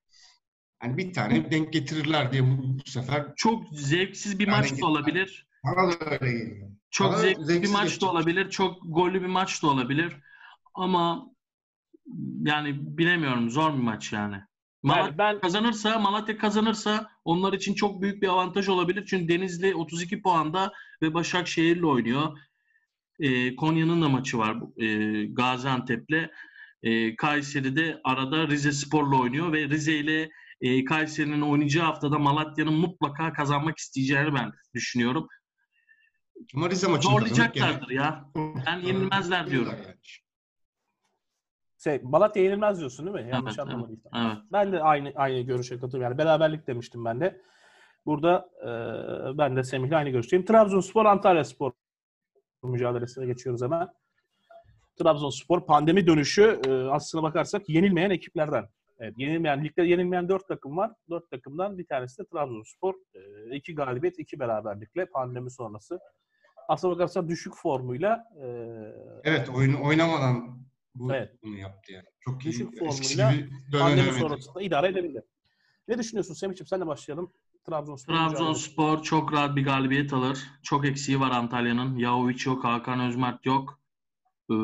Yani 0.82 0.96
bir 0.96 1.12
tane 1.12 1.50
denk 1.50 1.72
getirirler 1.72 2.32
diye 2.32 2.42
bu, 2.44 2.78
bu 2.78 2.90
sefer 2.90 3.26
Çok 3.37 3.64
zevksiz 3.72 4.38
bir 4.38 4.49
maç 4.49 4.80
da 4.80 4.87
olabilir. 4.87 5.46
bana 5.64 5.90
da 5.92 5.96
öyle 6.20 6.38
geliyor. 6.38 6.70
Çok 6.90 7.12
Bana 7.12 7.18
zevkli 7.18 7.40
bir 7.40 7.44
zevksiz 7.44 7.72
maç 7.72 8.00
da 8.00 8.10
olabilir. 8.10 8.50
Çok 8.50 8.76
gollü 8.84 9.22
bir 9.22 9.26
maç 9.26 9.62
da 9.62 9.66
olabilir. 9.66 10.16
Ama 10.75 11.26
yani 12.44 12.99
bilemiyorum. 12.99 13.50
Zor 13.50 13.72
bir 13.75 13.82
maç 13.82 14.12
yani. 14.12 14.37
Malatya 14.82 15.04
Yani 15.06 15.18
ben 15.18 15.40
kazanırsa, 15.40 15.99
Malatya 15.99 16.38
kazanırsa 16.38 17.10
onlar 17.25 17.52
için 17.52 17.75
çok 17.75 18.02
büyük 18.02 18.22
bir 18.22 18.28
avantaj 18.28 18.68
olabilir. 18.68 19.06
Çünkü 19.06 19.28
Denizli 19.28 19.75
32 19.75 20.22
puanda 20.22 20.72
ve 21.02 21.14
Başakşehir'le 21.14 21.82
oynuyor. 21.82 22.38
Ee, 23.20 23.56
Konya'nın 23.56 24.02
da 24.02 24.08
maçı 24.08 24.38
var 24.38 24.56
e, 24.76 25.25
Gaziantep'le. 25.25 26.30
E, 26.82 27.16
Kayseri'de 27.16 28.00
arada 28.04 28.49
Rize 28.49 28.72
Spor'la 28.72 29.16
oynuyor 29.16 29.52
ve 29.52 29.68
Rize 29.68 29.96
ile 29.96 30.30
e, 30.60 30.84
Kayseri'nin 30.84 31.40
oynayacağı 31.40 31.84
haftada 31.84 32.18
Malatya'nın 32.18 32.75
mutlaka 32.75 33.32
kazanmak 33.32 33.78
isteyeceğini 33.78 34.34
ben 34.34 34.52
düşünüyorum. 34.75 35.28
Ama 36.54 36.70
Rize 36.70 36.87
kazanıp 36.87 37.02
Zorlayacaklardır 37.02 37.90
ya. 37.90 38.30
Ben 38.66 38.78
yenilmezler 38.78 39.50
diyorum. 39.50 39.75
Şey, 41.84 42.00
Malatya 42.02 42.42
yenilmez 42.42 42.78
diyorsun 42.78 43.06
değil 43.06 43.26
mi? 43.26 43.30
Yanlış 43.32 43.58
Evet, 43.58 43.68
anlamadıysam. 43.68 44.12
Evet. 44.14 44.37
Ben 44.52 44.72
de 44.72 44.82
aynı 44.82 45.12
aynı 45.16 45.40
görüşe 45.40 45.78
katılıyorum. 45.78 46.12
Yani 46.12 46.18
beraberlik 46.18 46.66
demiştim 46.66 47.04
ben 47.04 47.20
de. 47.20 47.42
Burada 48.06 48.50
e, 48.62 48.68
ben 49.38 49.56
de 49.56 49.62
Semih'le 49.62 49.92
aynı 49.92 50.10
görüşteyim. 50.10 50.44
Trabzonspor 50.44 51.04
Antalya 51.04 51.44
Spor 51.44 51.72
mücadelesine 52.62 53.26
geçiyoruz 53.26 53.62
hemen. 53.62 53.88
Trabzonspor 54.99 55.66
pandemi 55.66 56.06
dönüşü 56.06 56.60
e, 56.66 56.72
aslına 56.72 57.22
bakarsak 57.22 57.68
yenilmeyen 57.68 58.10
ekiplerden. 58.10 58.68
Evet, 58.99 59.14
yenilmeyen 59.18 59.64
ligde 59.64 59.82
yenilmeyen 59.82 60.28
dört 60.28 60.49
takım 60.49 60.76
var. 60.76 60.90
Dört 61.10 61.30
takımdan 61.30 61.78
bir 61.78 61.87
tanesi 61.87 62.22
de 62.22 62.26
Trabzonspor. 62.26 62.94
E, 63.14 63.56
iki 63.56 63.75
galibiyet, 63.75 64.18
iki 64.18 64.38
beraberlikle 64.38 65.06
pandemi 65.06 65.50
sonrası. 65.50 66.00
Aslına 66.68 66.94
bakarsak 66.94 67.28
düşük 67.28 67.52
formuyla 67.56 68.25
e, 68.42 68.46
Evet 69.25 69.49
oyun 69.49 69.75
oynamadan 69.75 70.60
bu, 70.94 71.14
Evet. 71.14 71.32
bunu 71.42 71.56
yaptı 71.56 71.92
yani. 71.92 72.06
Çok 72.20 72.44
iyi. 72.44 72.49
Düşük 72.49 72.78
formuyla 72.78 73.35
pandemi 73.73 74.12
sonrasında 74.12 74.62
idare 74.62 74.88
edebildi. 74.88 75.23
Ne 75.88 75.99
düşünüyorsun 75.99 76.35
Semih'ciğim? 76.35 76.66
Senle 76.66 76.87
başlayalım. 76.87 77.32
Trabzonspor. 77.66 78.14
Trabzonspor 78.14 79.02
çok 79.02 79.32
rahat 79.32 79.56
bir 79.56 79.64
galibiyet 79.64 80.12
alır. 80.12 80.38
Çok 80.62 80.87
eksiği 80.87 81.20
var 81.20 81.30
Antalya'nın. 81.30 81.97
Yahovic 81.97 82.42
yok, 82.47 82.64
Hakan 82.64 83.00
Özmert 83.00 83.47
yok. 83.47 83.80
Ee, 84.50 84.54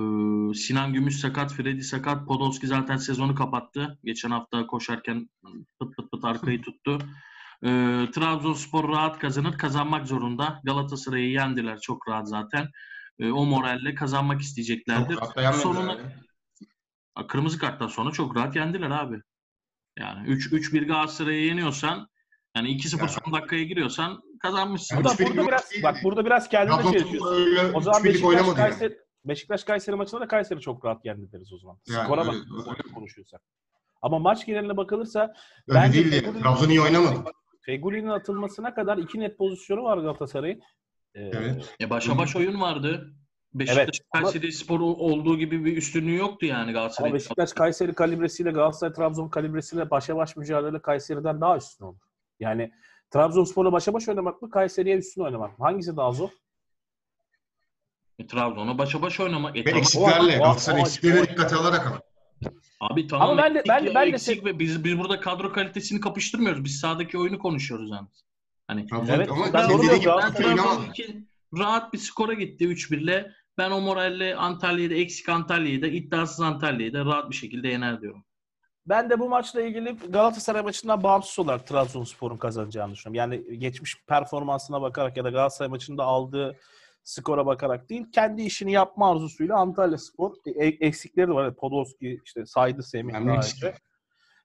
Sinan 0.55 0.93
Gümüş 0.93 1.21
sakat, 1.21 1.53
Freddy 1.53 1.81
sakat. 1.81 2.27
Podolski 2.29 2.67
zaten 2.67 2.97
sezonu 2.97 3.35
kapattı. 3.35 3.99
Geçen 4.05 4.31
hafta 4.31 4.67
koşarken 4.67 5.29
pıt 5.81 5.97
pıt 5.97 6.11
pıt 6.11 6.25
arkayı 6.25 6.63
tuttu. 6.63 6.99
Ee, 7.65 7.69
Trabzonspor 8.15 8.89
rahat 8.89 9.19
kazanır. 9.19 9.59
Kazanmak 9.59 10.07
zorunda. 10.07 10.61
Galatasaray'ı 10.65 11.31
yendiler 11.31 11.81
çok 11.81 12.09
rahat 12.09 12.29
zaten. 12.29 12.69
Ee, 13.19 13.31
o 13.31 13.45
moralle 13.45 13.95
kazanmak 13.95 14.41
isteyeceklerdir. 14.41 15.19
Sonuna, 15.53 15.93
yani. 15.93 17.27
Kırmızı 17.29 17.59
karttan 17.59 17.87
sonra 17.89 18.11
çok 18.11 18.37
rahat 18.37 18.57
yendiler 18.57 18.91
abi. 18.91 19.21
Yani 19.99 20.29
3 20.29 20.53
3-1 20.53 20.87
Galatasaray'ı 20.87 21.47
yeniyorsan 21.47 22.09
yani 22.57 22.69
2-0 22.69 23.01
Ya. 23.03 23.09
son 23.09 23.33
dakikaya 23.33 23.63
giriyorsan 23.65 24.23
kazanmışsın. 24.43 24.97
Burada 25.05 25.09
maç 25.09 25.49
biraz 25.49 25.71
bak 25.83 25.97
burada 26.05 26.25
biraz 26.25 26.49
kendine 26.49 26.77
öyle 26.77 27.77
O 27.77 27.81
zaman 27.81 28.05
Beşiktaş 28.05 28.25
oynamadı 28.29 28.61
yani. 28.61 28.69
Kayseri 28.71 28.99
Beşiktaş 29.25 29.65
Kayseri 29.65 29.97
maçında 29.97 30.21
da 30.21 30.29
Kayseri 30.29 30.61
çok 30.61 30.85
rahat 30.85 31.05
yendi 31.05 31.33
deriz 31.33 31.53
o 31.53 31.59
zaman. 31.59 31.79
Yani 31.89 32.05
Skora 32.05 32.21
öyle- 32.21 32.31
bak 32.67 32.79
öyle. 32.85 32.95
konuşuyorsak. 32.95 33.41
Ama 34.03 34.19
maç 34.19 34.47
geneline 34.47 34.77
bakılırsa 34.77 35.21
Öyle 35.69 35.79
Bence. 35.81 36.03
Fegüli'nin- 36.03 36.43
Trabzon 36.43 36.69
iyi 36.69 36.81
oynamadı. 36.81 37.31
Feguli'nin 37.61 38.09
atılmasına 38.09 38.75
kadar 38.75 38.99
iki 38.99 39.21
net 39.21 39.39
pozisyonu 39.39 39.83
var 39.83 39.99
Galatasaray'ın. 39.99 40.61
Ee, 41.17 41.21
Evet. 41.35 41.75
E 41.81 41.91
başa 41.91 42.19
baş 42.19 42.37
oyun 42.37 42.61
vardı. 42.61 43.13
Beşiktaş 43.55 43.79
Evet, 43.85 44.01
Kayseri 44.13 44.53
Spor 44.53 44.81
olduğu 44.81 45.39
gibi 45.39 45.65
bir 45.65 45.77
üstünlüğü 45.77 46.15
yoktu 46.17 46.47
yani 46.47 46.63
Ama 46.63 46.73
Galatasaray'ın. 46.73 47.15
Beşiktaş 47.15 47.53
Kayseri 47.53 47.95
kalibresiyle 47.95 48.51
Galatasaray 48.51 48.93
Trabzon 48.95 49.29
kalibresiyle 49.29 49.91
başa 49.91 50.17
baş 50.17 50.37
mücadele 50.37 50.83
Kayseri'den 50.83 51.41
daha 51.41 51.57
üstün 51.57 51.85
olur. 51.85 51.99
Yani 52.41 52.73
Trabzonspor'la 53.11 53.73
başa 53.73 53.95
baş 53.95 54.09
oynamak 54.09 54.43
mı 54.43 54.51
Kayseri'ye 54.51 54.97
üstün 54.97 55.23
oynamak 55.23 55.59
mı? 55.59 55.65
Hangisi 55.65 55.97
daha 55.97 56.13
zor? 56.13 56.29
E, 58.19 58.27
Trabzon'a 58.27 58.79
başa 58.79 59.03
baş 59.03 59.21
oynamak. 59.21 59.57
E, 59.57 59.65
tamam. 59.65 59.79
eksiklerle. 59.81 60.37
Galatasaray 60.39 60.81
eksiklerine 60.81 61.23
dikkate 61.23 61.57
alarak 61.57 61.87
ama. 61.87 62.01
Abi 62.81 63.07
tamam. 63.07 63.29
Ama 63.31 63.43
ben 63.43 63.55
de- 63.55 63.63
ben 63.69 63.85
de- 63.85 63.89
ya, 63.89 63.95
ben 63.95 64.07
de 64.07 64.11
eksik 64.15 64.43
se- 64.43 64.45
ve 64.45 64.59
biz 64.59 64.85
biz 64.85 64.99
burada 64.99 65.21
kadro 65.21 65.53
kalitesini 65.53 66.01
kapıştırmıyoruz. 66.01 66.65
Biz 66.65 66.81
sahadaki 66.81 67.19
oyunu 67.19 67.39
konuşuyoruz 67.39 67.91
yani. 67.91 68.09
Hani 68.67 68.87
Trabzon 68.87 69.15
Evet, 69.15 69.31
ama 69.31 69.53
ben 69.53 69.71
onu 69.71 69.83
diyorum. 70.01 70.85
iki 70.89 71.25
rahat 71.59 71.93
bir 71.93 71.99
skora 71.99 72.33
gitti 72.35 72.65
3-1'le. 72.65 73.33
Ben 73.59 73.71
o 73.71 73.81
moralle 73.81 74.37
Antalya'yı 74.37 74.91
da 74.91 74.95
eksik 74.95 75.29
Antalya'yı 75.29 75.83
da 75.83 75.87
iddiasız 75.87 76.41
Antalya'yı 76.41 76.93
da 76.93 77.05
rahat 77.05 77.31
bir 77.31 77.37
şekilde 77.37 77.69
yener 77.69 78.01
diyorum. 78.01 78.25
Ben 78.87 79.11
de 79.11 79.19
bu 79.21 79.29
maçla 79.29 79.63
ilgili 79.63 79.97
Galatasaray 80.09 80.63
maçından 80.63 81.03
bağımsız 81.03 81.39
olarak 81.39 81.67
Trabzonspor'un 81.67 82.37
kazanacağını 82.37 82.93
düşünüyorum. 82.93 83.33
Yani 83.33 83.59
geçmiş 83.59 83.97
performansına 84.07 84.83
bakarak 84.83 85.17
ya 85.17 85.25
da 85.25 85.31
Galatasaray 85.31 85.71
maçında 85.71 86.05
aldığı 86.05 86.57
skora 87.05 87.47
bakarak 87.47 87.89
değil, 87.89 88.07
kendi 88.13 88.43
işini 88.43 88.73
yapma 88.73 89.11
arzusuyla 89.11 89.57
Antalya 89.57 89.99
Spor 89.99 90.33
e- 90.57 90.87
eksikleri 90.87 91.29
de 91.29 91.33
var. 91.33 91.45
Evet, 91.45 91.59
Podolski 91.59 92.21
işte 92.25 92.47
saydı 92.47 92.83
Semih 92.83 93.15
daha 93.15 93.37
eksikler. 93.37 93.69
önce. 93.69 93.79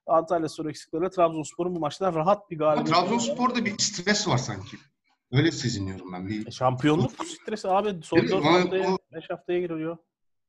Antalya 0.06 0.48
Spor 0.48 0.66
eksikleriyle 0.66 1.10
Trabzonspor'un 1.10 1.74
bu 1.74 1.78
maçta 1.80 2.14
rahat 2.14 2.50
bir 2.50 2.58
galibiyet. 2.58 2.88
Trabzonspor'da 2.88 3.64
bir 3.64 3.78
stres 3.78 4.28
var 4.28 4.38
sanki. 4.38 4.76
Öyle 5.32 5.52
seziniyorum 5.52 6.12
ben. 6.12 6.28
Bir... 6.28 6.46
E, 6.46 6.50
şampiyonluk 6.50 7.10
stresi 7.26 7.68
abi 7.68 8.02
son 8.02 8.18
Değil 8.18 8.30
mi? 8.30 8.36
4 8.36 8.46
Ama 8.46 8.60
haftaya, 8.60 8.90
o- 8.94 8.98
5 9.12 9.30
haftaya 9.30 9.60
giriyor. 9.60 9.96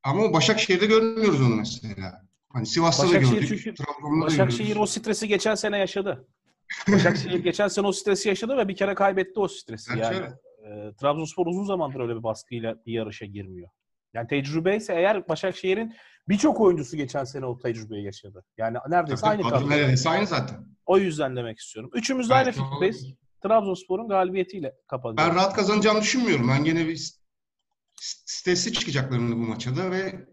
Ama 0.03 0.23
o 0.23 0.33
Başakşehir'de 0.33 0.85
görmüyoruz 0.85 1.41
onu 1.41 1.55
mesela. 1.55 2.21
Hani 2.53 2.65
Sivas'ta 2.65 3.09
da 3.09 3.17
gördük. 3.17 3.45
çünkü- 3.47 3.73
Trabzon'da 3.73 4.21
da 4.21 4.25
Başakşehir 4.27 4.75
o 4.75 4.85
stresi 4.85 5.27
geçen 5.27 5.55
sene 5.55 5.77
yaşadı. 5.77 6.27
Başakşehir 6.91 7.39
geçen 7.43 7.67
sene 7.67 7.87
o 7.87 7.91
stresi 7.91 8.29
yaşadı 8.29 8.57
ve 8.57 8.67
bir 8.67 8.75
kere 8.75 8.95
kaybetti 8.95 9.39
o 9.39 9.47
stresi. 9.47 9.95
Gerçi 9.95 10.13
Yani 10.15 10.25
öyle. 10.65 10.87
e, 10.89 10.93
Trabzonspor 10.95 11.45
uzun 11.47 11.65
zamandır 11.65 11.99
öyle 11.99 12.15
bir 12.15 12.23
baskıyla 12.23 12.75
bir 12.85 12.93
yarışa 12.93 13.25
girmiyor. 13.25 13.69
Yani 14.13 14.27
tecrübe 14.27 14.75
ise 14.75 14.93
eğer 14.93 15.27
Başakşehir'in 15.29 15.93
birçok 16.29 16.61
oyuncusu 16.61 16.97
geçen 16.97 17.23
sene 17.23 17.45
o 17.45 17.59
tecrübeyi 17.59 18.05
yaşadı. 18.05 18.45
Yani 18.57 18.77
neredeyse 18.89 19.21
Tabii, 19.21 19.31
aynı 19.31 19.49
kadro 19.49 19.69
neredeyse 19.69 20.09
aynı 20.09 20.27
zaten. 20.27 20.67
O 20.85 20.97
yüzden 20.97 21.35
demek 21.35 21.59
istiyorum. 21.59 21.91
Üçümüz 21.93 22.29
de 22.29 22.33
aynı 22.33 22.51
fikirdeyiz. 22.51 23.13
Trabzonspor'un 23.43 24.07
galibiyetiyle 24.07 24.75
kapanıyor. 24.87 25.17
Ben 25.17 25.35
rahat 25.35 25.53
kazanacağını 25.53 26.01
düşünmüyorum. 26.01 26.49
Ben 26.49 26.63
gene 26.63 26.87
bir 26.87 27.13
stresli 28.01 28.73
çıkacaklarını 28.73 29.35
bu 29.35 29.39
maça 29.39 29.75
da 29.75 29.91
ve 29.91 30.27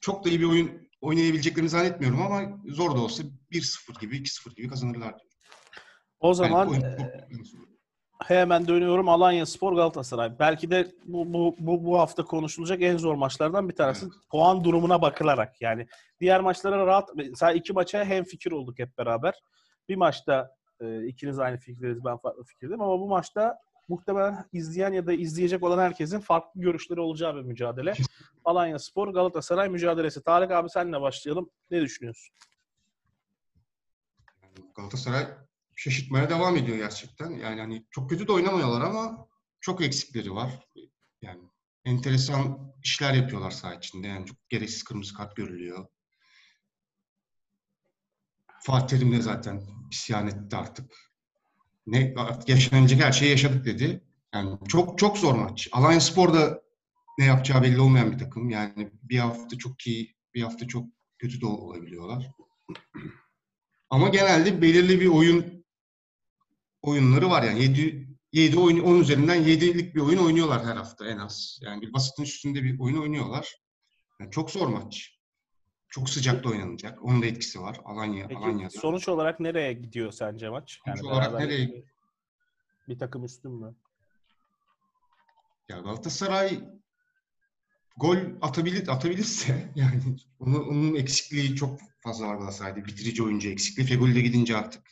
çok 0.00 0.24
da 0.24 0.28
iyi 0.28 0.40
bir 0.40 0.44
oyun 0.44 0.88
oynayabileceklerini 1.00 1.68
zannetmiyorum 1.68 2.22
ama 2.22 2.62
zor 2.68 2.96
da 2.96 3.00
olsa 3.00 3.22
1-0 3.52 4.00
gibi 4.00 4.16
2-0 4.16 4.54
gibi 4.54 4.68
kazanırlar. 4.68 5.14
O 6.20 6.34
zaman 6.34 6.68
oyun 6.68 6.80
e, 6.80 7.28
hemen 8.24 8.68
dönüyorum 8.68 9.08
Alanya 9.08 9.46
Spor 9.46 9.72
Galatasaray. 9.72 10.38
Belki 10.38 10.70
de 10.70 10.92
bu, 11.04 11.32
bu, 11.32 11.56
bu, 11.58 11.84
bu 11.84 11.98
hafta 11.98 12.24
konuşulacak 12.24 12.82
en 12.82 12.96
zor 12.96 13.14
maçlardan 13.14 13.68
bir 13.68 13.74
tanesi. 13.74 14.06
Puan 14.30 14.64
durumuna 14.64 15.02
bakılarak 15.02 15.62
yani. 15.62 15.86
Diğer 16.20 16.40
maçlara 16.40 16.86
rahat, 16.86 17.10
mesela 17.14 17.52
iki 17.52 17.72
maça 17.72 18.04
hem 18.04 18.24
fikir 18.24 18.52
olduk 18.52 18.78
hep 18.78 18.98
beraber. 18.98 19.34
Bir 19.88 19.96
maçta 19.96 20.54
e, 20.80 21.06
ikiniz 21.06 21.38
aynı 21.38 21.56
fikirdeniz, 21.56 22.04
ben 22.04 22.16
farklı 22.16 22.44
fikirdeyim 22.44 22.82
ama 22.82 23.00
bu 23.00 23.08
maçta 23.08 23.58
muhtemelen 23.88 24.44
izleyen 24.52 24.92
ya 24.92 25.06
da 25.06 25.12
izleyecek 25.12 25.62
olan 25.62 25.78
herkesin 25.78 26.20
farklı 26.20 26.60
görüşleri 26.60 27.00
olacağı 27.00 27.36
bir 27.36 27.42
mücadele. 27.42 27.94
Alanya 28.44 28.78
Spor 28.78 29.08
Galatasaray 29.08 29.68
mücadelesi. 29.68 30.22
Tarık 30.22 30.50
abi 30.50 30.70
senle 30.70 31.00
başlayalım. 31.00 31.50
Ne 31.70 31.80
düşünüyorsun? 31.80 32.34
Galatasaray 34.76 35.26
şaşırtmaya 35.76 36.30
devam 36.30 36.56
ediyor 36.56 36.76
gerçekten. 36.76 37.30
Yani 37.30 37.60
hani 37.60 37.86
çok 37.90 38.10
kötü 38.10 38.28
de 38.28 38.32
oynamıyorlar 38.32 38.80
ama 38.80 39.28
çok 39.60 39.82
eksikleri 39.82 40.34
var. 40.34 40.66
Yani 41.22 41.42
enteresan 41.84 42.72
işler 42.84 43.14
yapıyorlar 43.14 43.50
saha 43.50 43.74
içinde. 43.74 44.06
Yani 44.06 44.26
çok 44.26 44.48
gereksiz 44.48 44.82
kırmızı 44.82 45.14
kart 45.14 45.36
görülüyor. 45.36 45.86
Fatih 48.60 48.98
Terim 48.98 49.12
de 49.12 49.20
zaten 49.22 49.62
isyan 49.90 50.28
etti 50.28 50.56
artık. 50.56 50.92
Ne 51.86 52.14
yaşanacak 52.46 53.00
her 53.00 53.12
şeyi 53.12 53.30
yaşadık 53.30 53.64
dedi. 53.64 54.04
Yani 54.34 54.58
çok 54.68 54.98
çok 54.98 55.18
zor 55.18 55.34
maç. 55.34 55.68
Alanya 55.72 56.00
Spor 56.00 56.34
da 56.34 56.62
ne 57.18 57.24
yapacağı 57.24 57.62
belli 57.62 57.80
olmayan 57.80 58.12
bir 58.12 58.18
takım. 58.18 58.50
Yani 58.50 58.92
bir 59.02 59.18
hafta 59.18 59.58
çok 59.58 59.86
iyi, 59.86 60.16
bir 60.34 60.42
hafta 60.42 60.68
çok 60.68 60.86
kötü 61.18 61.40
de 61.40 61.46
olabiliyorlar. 61.46 62.30
Ama 63.90 64.08
genelde 64.08 64.62
belirli 64.62 65.00
bir 65.00 65.06
oyun 65.06 65.65
oyunları 66.86 67.30
var 67.30 67.42
yani 67.42 67.62
7 67.62 68.06
7 68.32 68.58
oyun 68.58 68.80
10 68.80 69.00
üzerinden 69.00 69.42
7'lik 69.42 69.94
bir 69.94 70.00
oyun 70.00 70.18
oynuyorlar 70.18 70.64
her 70.64 70.76
hafta 70.76 71.06
en 71.06 71.18
az. 71.18 71.58
Yani 71.62 71.82
bir 71.82 71.92
basitin 71.92 72.22
üstünde 72.22 72.62
bir 72.62 72.78
oyun 72.80 72.96
oynuyorlar. 73.02 73.54
Yani 74.20 74.30
çok 74.30 74.50
zor 74.50 74.68
maç. 74.68 75.12
Çok 75.88 76.10
sıcak 76.10 76.44
da 76.44 76.48
oynanacak. 76.48 77.04
Onun 77.04 77.22
da 77.22 77.26
etkisi 77.26 77.60
var. 77.60 77.80
Alanya, 77.84 78.28
Peki 78.28 78.38
Alanya'da. 78.40 78.70
sonuç 78.70 79.08
olarak 79.08 79.40
nereye 79.40 79.72
gidiyor 79.72 80.12
sence 80.12 80.48
maç? 80.48 80.80
Sonuç 80.86 81.02
olarak 81.02 81.40
nereye- 81.40 81.84
Bir 82.88 82.98
takım 82.98 83.24
üstün 83.24 83.52
mü? 83.52 83.74
Ya 85.68 85.78
Galatasaray 85.78 86.60
gol 87.96 88.16
atabilir 88.42 88.88
atabilirse 88.88 89.72
yani 89.76 90.00
onun, 90.38 90.64
onun 90.68 90.94
eksikliği 90.94 91.56
çok 91.56 91.80
fazla 92.00 92.28
var 92.28 92.34
Galatasaray'da. 92.36 92.86
Bitirici 92.86 93.22
oyuncu 93.22 93.48
eksikliği. 93.48 93.88
Fegoli 93.88 94.14
de 94.14 94.20
gidince 94.20 94.56
artık 94.56 94.82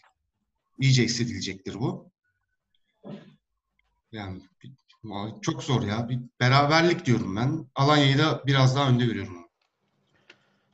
iyice 0.79 1.03
hissedilecektir 1.03 1.75
bu. 1.75 2.11
Yani 4.13 4.41
çok 5.43 5.63
zor 5.63 5.83
ya. 5.83 6.09
Bir 6.09 6.19
beraberlik 6.41 7.07
diyorum 7.07 7.37
ben. 7.37 7.67
Alanya'yı 7.75 8.19
da 8.19 8.43
biraz 8.47 8.77
daha 8.77 8.91
önde 8.91 9.05
görüyorum. 9.05 9.45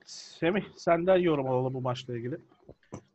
Semih 0.05 0.63
senden 0.77 1.17
yorum 1.17 1.47
alalım 1.47 1.75
bu 1.75 1.81
maçla 1.81 2.17
ilgili. 2.17 2.39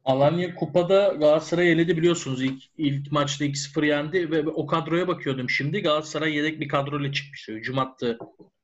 Alanya 0.06 0.56
kupada 0.56 1.08
Galatasaray'ı 1.08 1.72
eledi 1.72 1.98
biliyorsunuz. 1.98 2.44
İlk, 2.44 2.63
ilk 2.77 3.12
maçta 3.12 3.46
2-0 3.46 3.86
yendi 3.86 4.32
ve 4.32 4.48
o 4.48 4.65
kadroya 4.65 5.08
bakıyordum 5.08 5.50
şimdi. 5.50 5.82
Galatasaray 5.82 6.36
yedek 6.36 6.60
bir 6.60 6.68
kadroyla 6.68 7.12
çıkmıştı. 7.12 7.51
Hücum 7.51 7.80
attı 7.80 8.18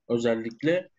özellikle. 0.10 0.90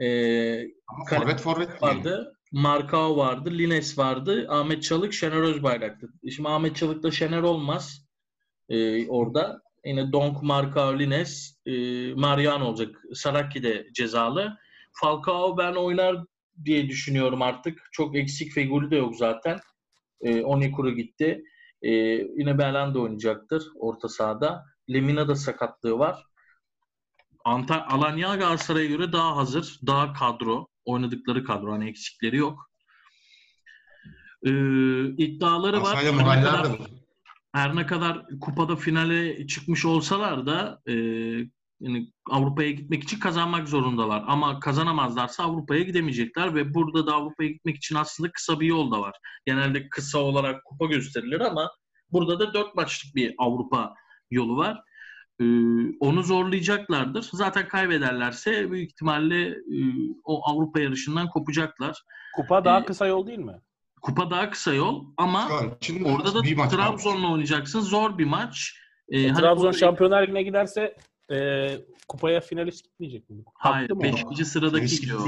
Ee, 0.00 0.66
forvet 1.08 1.40
forvet 1.40 1.68
değil. 1.68 1.80
vardı. 1.82 2.36
Markao 2.54 3.16
vardı. 3.16 3.50
Lines 3.50 3.98
vardı. 3.98 4.46
Ahmet 4.48 4.82
Çalık, 4.82 5.12
Şener 5.12 5.42
Özbayrak'tı. 5.42 6.08
Şimdi 6.36 6.48
Ahmet 6.48 6.76
Çalık'la 6.76 7.10
Şener 7.10 7.42
olmaz 7.42 8.06
ee, 8.68 9.08
orada. 9.08 9.62
Yine 9.84 10.12
Donk, 10.12 10.42
Markao, 10.42 10.98
Lines, 10.98 11.56
e, 11.66 11.72
Marian 12.14 12.60
olacak. 12.60 13.02
Saraki 13.14 13.62
de 13.62 13.86
cezalı. 13.94 14.56
Falcao 14.92 15.58
ben 15.58 15.74
oynar 15.74 16.16
diye 16.64 16.88
düşünüyorum 16.88 17.42
artık. 17.42 17.88
Çok 17.92 18.16
eksik 18.16 18.52
Feguli 18.52 18.90
de 18.90 18.96
yok 18.96 19.16
zaten. 19.16 19.60
E, 20.20 20.42
Onyekuru 20.42 20.90
gitti. 20.90 21.44
E, 21.82 21.90
yine 22.36 22.58
Belanda 22.58 22.98
oynayacaktır 22.98 23.64
orta 23.76 24.08
sahada. 24.08 24.64
Lemina 24.90 25.28
da 25.28 25.34
sakatlığı 25.34 25.98
var. 25.98 26.26
Antal 27.44 27.84
Alanya 27.88 28.34
Galatasaray'a 28.36 28.86
göre 28.86 29.12
daha 29.12 29.36
hazır, 29.36 29.80
daha 29.86 30.12
kadro. 30.12 30.73
Oynadıkları 30.84 31.44
kadro. 31.44 31.72
Hani 31.72 31.88
eksikleri 31.88 32.36
yok. 32.36 32.70
E, 34.46 34.50
iddiaları 35.08 35.82
var. 35.82 35.96
Her 35.96 36.38
ne 36.38 36.42
kadar- 36.44 36.78
her 37.52 37.76
ne 37.76 37.86
kadar 37.86 38.22
kupada 38.40 38.76
finale 38.76 39.46
çıkmış 39.46 39.84
olsalar 39.84 40.46
da 40.46 40.80
e, 40.86 40.92
yani 41.80 42.12
Avrupa'ya 42.30 42.70
gitmek 42.70 43.02
için 43.02 43.18
kazanmak 43.18 43.68
zorundalar. 43.68 44.24
Ama 44.26 44.60
kazanamazlarsa 44.60 45.44
Avrupa'ya 45.44 45.82
gidemeyecekler 45.82 46.54
ve 46.54 46.74
burada 46.74 47.06
da 47.06 47.14
Avrupa'ya 47.14 47.50
gitmek 47.50 47.76
için 47.76 47.94
aslında 47.94 48.32
kısa 48.32 48.60
bir 48.60 48.66
yol 48.66 48.90
da 48.92 49.00
var. 49.00 49.14
Genelde 49.46 49.88
kısa 49.88 50.18
olarak 50.18 50.64
kupa 50.64 50.86
gösterilir 50.86 51.40
ama 51.40 51.70
burada 52.12 52.38
da 52.40 52.54
dört 52.54 52.74
maçlık 52.74 53.14
bir 53.14 53.34
Avrupa 53.38 53.94
yolu 54.30 54.56
var. 54.56 54.80
E, 55.40 55.44
onu 56.00 56.22
zorlayacaklardır. 56.22 57.28
Zaten 57.32 57.68
kaybederlerse 57.68 58.70
büyük 58.70 58.90
ihtimalle 58.90 59.48
e, 59.48 59.78
o 60.24 60.50
Avrupa 60.50 60.80
yarışından 60.80 61.28
kopacaklar. 61.28 62.02
Kupa 62.36 62.64
daha 62.64 62.80
Ee, 62.80 62.84
kısa 62.84 63.06
yol 63.06 63.26
değil 63.26 63.38
mi? 63.38 63.60
Kupa 64.02 64.30
daha 64.30 64.50
kısa 64.50 64.74
yol 64.74 65.04
ama 65.16 65.48
için 65.80 66.04
Orada 66.04 66.34
da 66.34 66.42
bir 66.42 66.56
maç 66.56 66.70
kalmış. 66.70 66.86
Trabzon'la 66.86 67.32
oynayacaksın. 67.32 67.80
Zor 67.80 68.18
bir 68.18 68.24
maç. 68.24 68.74
Ee, 69.08 69.28
hani 69.28 69.40
Trabzon 69.40 69.64
burada- 69.64 69.78
Şampiyonlar 69.78 70.22
Ligi'ne 70.22 70.42
giderse 70.42 70.96
e, 71.32 71.68
kupaya 72.08 72.40
finalist 72.40 72.84
gitmeyecek 72.84 73.30
mi? 73.30 73.36
Hayır. 73.54 73.88
Kalktı 73.88 73.94
mı 74.12 74.16
o? 74.26 74.30
5. 74.38 74.46
sıradaki 74.46 75.00
gidiyor. 75.00 75.20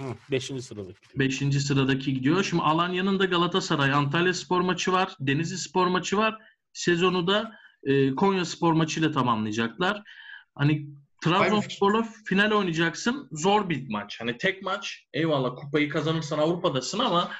Hı, 0.00 0.06
beşinci 0.30 0.62
sıradaki. 0.62 0.98
5. 1.18 1.60
sıradaki 1.60 2.14
gidiyor. 2.14 2.42
Şimdi 2.44 2.62
Alanya'nın 2.62 3.18
da 3.18 3.24
Galatasaray, 3.24 3.92
Antalya 3.92 4.34
Spor 4.34 4.60
maçı 4.60 4.92
var. 4.92 5.16
Denizli 5.20 5.58
Spor 5.58 5.86
maçı 5.86 6.16
var. 6.16 6.38
Sezonu 6.72 7.26
da 7.26 7.52
e, 7.84 8.14
Konya 8.14 8.44
Spor 8.44 8.72
maçıyla 8.72 9.12
tamamlayacaklar. 9.12 10.02
Hani 10.54 10.86
Trabzonspor'la 11.24 12.08
final 12.24 12.50
oynayacaksın. 12.50 13.28
Zor 13.32 13.68
bir 13.68 13.88
maç. 13.88 14.20
Hani 14.20 14.38
tek 14.38 14.62
maç. 14.62 15.06
Eyvallah 15.12 15.56
kupayı 15.56 15.88
kazanırsan 15.88 16.38
Avrupa'dasın 16.38 16.98
ama 16.98 17.30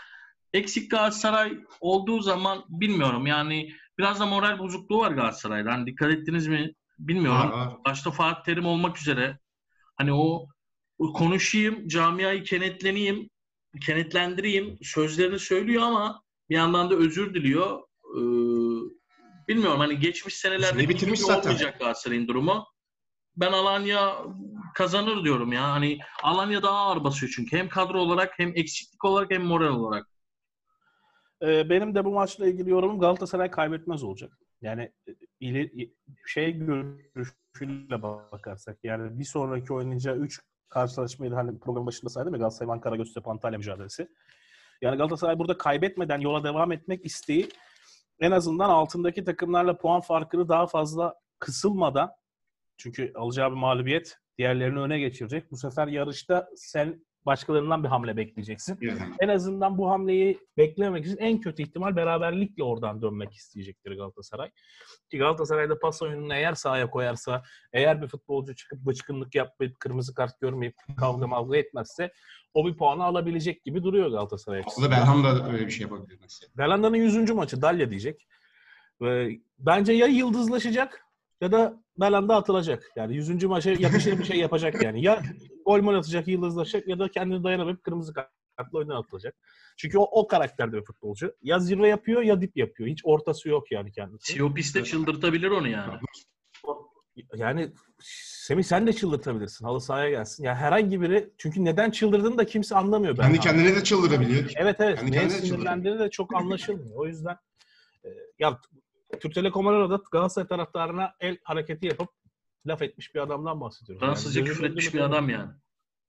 eksik 0.52 0.90
Galatasaray 0.90 1.58
olduğu 1.80 2.20
zaman 2.20 2.64
bilmiyorum. 2.68 3.26
Yani 3.26 3.70
biraz 3.98 4.20
da 4.20 4.26
moral 4.26 4.58
bozukluğu 4.58 4.98
var 4.98 5.10
Galatasaray'da. 5.10 5.72
Hani 5.72 5.86
dikkat 5.86 6.10
ettiniz 6.12 6.46
mi 6.46 6.74
bilmiyorum. 6.98 7.50
Var, 7.50 7.66
var. 7.66 7.76
başta 7.86 8.10
Fatih 8.10 8.42
Terim 8.42 8.66
olmak 8.66 8.98
üzere 8.98 9.38
hani 9.96 10.12
o, 10.12 10.46
konuşayım, 10.98 11.88
camiayı 11.88 12.44
kenetleneyim, 12.44 13.30
kenetlendireyim 13.86 14.78
sözlerini 14.82 15.38
söylüyor 15.38 15.82
ama 15.82 16.22
bir 16.50 16.54
yandan 16.54 16.90
da 16.90 16.94
özür 16.94 17.34
diliyor. 17.34 17.80
Ee, 18.16 18.20
bilmiyorum 19.48 19.80
hani 19.80 19.98
geçmiş 19.98 20.34
senelerde 20.34 20.88
bitirmiş 20.88 21.20
zaten. 21.20 21.40
olmayacak 21.40 21.78
Galatasaray'ın 21.78 22.28
durumu. 22.28 22.66
Ben 23.36 23.52
Alanya 23.52 24.18
kazanır 24.74 25.24
diyorum 25.24 25.52
ya. 25.52 25.70
Hani 25.70 25.98
Alanya 26.22 26.62
daha 26.62 26.78
ağır 26.78 27.04
basıyor 27.04 27.32
çünkü. 27.36 27.56
Hem 27.56 27.68
kadro 27.68 28.00
olarak 28.00 28.38
hem 28.38 28.52
eksiklik 28.56 29.04
olarak 29.04 29.30
hem 29.30 29.42
moral 29.44 29.76
olarak. 29.76 30.06
E, 31.42 31.70
benim 31.70 31.94
de 31.94 32.04
bu 32.04 32.10
maçla 32.10 32.46
ilgili 32.46 32.70
yorumum 32.70 33.00
Galatasaray 33.00 33.50
kaybetmez 33.50 34.02
olacak. 34.02 34.38
Yani 34.62 34.92
e, 35.08 35.14
ileri, 35.40 35.94
şey 36.26 36.52
görüşüyle 36.52 38.02
bakarsak 38.02 38.78
yani 38.82 39.18
bir 39.18 39.24
sonraki 39.24 39.72
oynayacağı 39.72 40.16
3 40.16 40.40
karşılaşmayı 40.68 41.32
da 41.32 41.36
hani 41.36 41.58
programın 41.58 41.86
başında 41.86 42.10
saydım 42.10 42.34
ya 42.34 42.38
Galatasaray, 42.38 42.72
Ankara, 42.72 42.96
Göztepe, 42.96 43.30
Antalya 43.30 43.58
mücadelesi. 43.58 44.08
Yani 44.82 44.96
Galatasaray 44.96 45.38
burada 45.38 45.58
kaybetmeden 45.58 46.20
yola 46.20 46.44
devam 46.44 46.72
etmek 46.72 47.04
isteği 47.04 47.48
en 48.20 48.30
azından 48.30 48.70
altındaki 48.70 49.24
takımlarla 49.24 49.78
puan 49.78 50.00
farkını 50.00 50.48
daha 50.48 50.66
fazla 50.66 51.14
kısılmadan 51.38 52.10
çünkü 52.76 53.12
alacağı 53.14 53.50
bir 53.50 53.56
mağlubiyet 53.56 54.18
diğerlerini 54.38 54.78
öne 54.78 54.98
geçirecek. 54.98 55.50
Bu 55.50 55.56
sefer 55.56 55.86
yarışta 55.88 56.48
sen 56.56 57.04
başkalarından 57.26 57.84
bir 57.84 57.88
hamle 57.88 58.16
bekleyeceksin. 58.16 58.78
Yani. 58.80 58.98
En 59.20 59.28
azından 59.28 59.78
bu 59.78 59.90
hamleyi 59.90 60.38
beklememek 60.56 61.06
için 61.06 61.16
en 61.16 61.40
kötü 61.40 61.62
ihtimal 61.62 61.96
beraberlikle 61.96 62.62
oradan 62.62 63.02
dönmek 63.02 63.32
isteyecektir 63.32 63.96
Galatasaray. 63.96 64.50
Ki 65.10 65.18
Galatasaray'da 65.18 65.78
pas 65.78 66.02
oyununu 66.02 66.34
eğer 66.34 66.54
sahaya 66.54 66.90
koyarsa, 66.90 67.42
eğer 67.72 68.02
bir 68.02 68.08
futbolcu 68.08 68.54
çıkıp 68.54 68.78
bıçkınlık 68.78 69.34
yapmayıp, 69.34 69.80
kırmızı 69.80 70.14
kart 70.14 70.40
görmeyip, 70.40 70.76
kavga 70.96 71.26
mavga 71.26 71.56
etmezse 71.56 72.12
o 72.54 72.66
bir 72.66 72.76
puanı 72.76 73.04
alabilecek 73.04 73.64
gibi 73.64 73.82
duruyor 73.82 74.10
Galatasaray 74.10 74.62
Aslında. 74.66 74.90
Belham 74.90 75.24
da 75.24 75.48
öyle 75.52 75.66
bir 75.66 75.70
şey 75.70 75.82
yapabilir 75.82 76.18
mesela. 76.22 76.50
Belanda'nın 76.58 76.96
100. 76.96 77.30
maçı 77.30 77.62
Dalya 77.62 77.90
diyecek. 77.90 78.26
Ve 79.00 79.40
bence 79.58 79.92
ya 79.92 80.06
yıldızlaşacak 80.06 81.03
ya 81.44 81.52
da 81.52 81.82
Belanda 82.00 82.36
atılacak. 82.36 82.92
Yani 82.96 83.16
100. 83.16 83.44
maça 83.44 83.70
yakışır 83.70 84.18
bir 84.18 84.24
şey 84.24 84.38
yapacak 84.38 84.82
yani. 84.82 85.02
Ya 85.02 85.22
gol 85.66 85.80
mol 85.80 85.94
atacak, 85.94 86.28
yıldızlaşacak 86.28 86.88
ya 86.88 86.98
da 86.98 87.10
kendini 87.10 87.44
dayanamayıp 87.44 87.82
kırmızı 87.82 88.14
kartla 88.14 88.78
oyundan 88.78 88.96
atılacak. 88.96 89.34
Çünkü 89.76 89.98
o, 89.98 90.02
o 90.02 90.26
karakterde 90.26 90.76
bir 90.76 90.84
futbolcu. 90.84 91.34
Ya 91.42 91.58
zirve 91.58 91.88
yapıyor 91.88 92.22
ya 92.22 92.40
dip 92.40 92.56
yapıyor. 92.56 92.88
Hiç 92.88 93.00
ortası 93.04 93.48
yok 93.48 93.72
yani 93.72 93.92
kendisi. 93.92 94.32
Siopis 94.32 94.84
çıldırtabilir 94.84 95.50
onu 95.50 95.68
yani. 95.68 95.92
Yani 97.36 97.72
Semih 98.44 98.64
sen 98.64 98.86
de 98.86 98.92
çıldırtabilirsin. 98.92 99.64
Halı 99.64 99.80
sahaya 99.80 100.10
gelsin. 100.10 100.44
Ya 100.44 100.54
herhangi 100.54 101.00
biri 101.00 101.30
çünkü 101.38 101.64
neden 101.64 101.90
çıldırdığını 101.90 102.38
da 102.38 102.46
kimse 102.46 102.76
anlamıyor. 102.76 103.16
Kendi 103.16 103.40
kendine 103.40 103.76
de 103.76 103.84
çıldırabiliyor. 103.84 104.52
Evet 104.56 104.76
evet. 104.80 104.98
Kendi 104.98 105.12
Neye 105.12 105.24
de 105.24 105.30
sinirlendiğini 105.30 105.98
de 105.98 106.10
çok 106.10 106.34
anlaşılmıyor. 106.36 106.96
O 106.96 107.06
yüzden 107.06 107.36
e, 108.04 108.08
ya 108.38 108.60
Türk 109.20 109.34
Telekom 109.34 109.66
Arena'da 109.66 110.00
Galatasaray 110.12 110.48
taraftarına 110.48 111.14
el 111.20 111.38
hareketi 111.42 111.86
yapıp 111.86 112.08
laf 112.66 112.82
etmiş 112.82 113.14
bir 113.14 113.20
adamdan 113.20 113.60
bahsediyoruz. 113.60 114.00
Fransızca 114.06 114.40
Yani 114.40 114.48
küfür 114.50 114.64
etmiş 114.64 114.94
bir 114.94 115.00
adam 115.00 115.28
yani. 115.28 115.50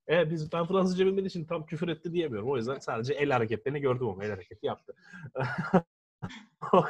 Evet 0.07 0.31
biz 0.31 0.51
ben 0.53 0.65
Fransızca 0.67 1.05
bilmediğim 1.05 1.27
için 1.27 1.45
tam 1.45 1.65
küfür 1.65 1.87
etti 1.87 2.13
diyemiyorum. 2.13 2.49
O 2.49 2.57
yüzden 2.57 2.79
sadece 2.79 3.13
el 3.13 3.31
hareketlerini 3.31 3.79
gördüm 3.81 4.07
ama 4.07 4.23
el 4.25 4.31
hareketi 4.31 4.65
yaptı. 4.65 4.93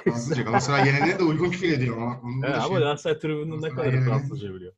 Fransızca 0.03 0.43
Galatasaray 0.43 0.87
yenene 0.87 1.19
de 1.19 1.23
uygun 1.23 1.49
küfür 1.49 1.71
ediyor 1.73 1.97
ama. 1.97 2.21
Evet, 2.45 2.55
ama 2.55 2.67
şey- 2.67 2.77
Galatasaray 2.77 3.19
tribününün 3.19 3.61
ne 3.61 3.69
kadar 3.69 3.85
yenene- 3.85 4.05
Fransızca 4.05 4.53
biliyor. 4.53 4.73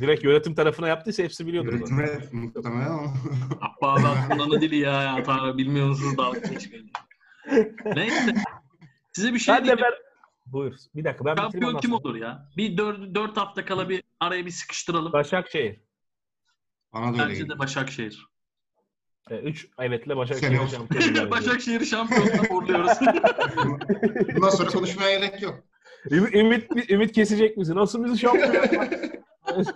Direkt 0.00 0.24
yönetim 0.24 0.54
tarafına 0.54 0.88
yaptıysa 0.88 1.22
hepsi 1.22 1.46
biliyordur. 1.46 1.78
zaten. 1.78 1.96
Yönetime 1.96 2.40
muhtemelen 2.42 2.86
ama. 2.90 3.14
Abba 3.60 3.92
abi 4.10 4.28
kullanı 4.32 4.60
dili 4.60 4.76
ya. 4.76 5.02
ya 5.02 5.22
ta, 5.22 5.58
bilmiyor 5.58 5.86
musunuz 5.88 6.18
dalga 6.18 6.38
geçmeyin. 6.38 6.90
Neyse. 7.94 8.34
Size 9.12 9.34
bir 9.34 9.38
şey 9.38 9.54
Ben 9.54 9.60
de 9.60 9.64
diyeyim. 9.64 9.82
ben... 9.84 10.05
Buyur. 10.46 10.74
Bir 10.94 11.04
dakika 11.04 11.24
ben 11.24 11.36
Şampiyon 11.36 11.78
kim 11.78 11.92
olur 11.92 12.16
ya? 12.16 12.48
Bir 12.56 12.76
dört, 12.76 13.14
dört 13.14 13.36
hafta 13.36 13.64
kala 13.64 13.88
bir 13.88 14.02
araya 14.20 14.46
bir 14.46 14.50
sıkıştıralım. 14.50 15.12
Başakşehir. 15.12 15.80
Bana 16.92 17.18
da 17.18 17.22
öyle 17.22 17.32
Bence 17.32 17.48
de. 17.48 17.58
Başakşehir. 17.58 18.26
E, 19.30 19.36
üç 19.38 19.68
evetle 19.78 20.16
Başakşehir 20.16 20.52
Sene 20.52 20.60
olsun. 20.60 20.76
şampiyon. 20.76 21.30
Başakşehir'i 21.30 21.86
şampiyonluğa 21.86 22.44
uğurluyoruz. 22.50 22.92
Bundan 24.36 24.48
sonra 24.48 24.70
konuşmaya 24.70 25.18
gerek 25.18 25.42
yok. 25.42 25.64
Ümit, 26.10 26.34
ümit, 26.34 26.90
ümit 26.90 27.12
kesecek 27.12 27.56
misin? 27.56 27.76
Nasıl 27.76 28.04
bizi 28.04 28.18
şampiyon 28.18 28.54
yapar? 28.54 28.88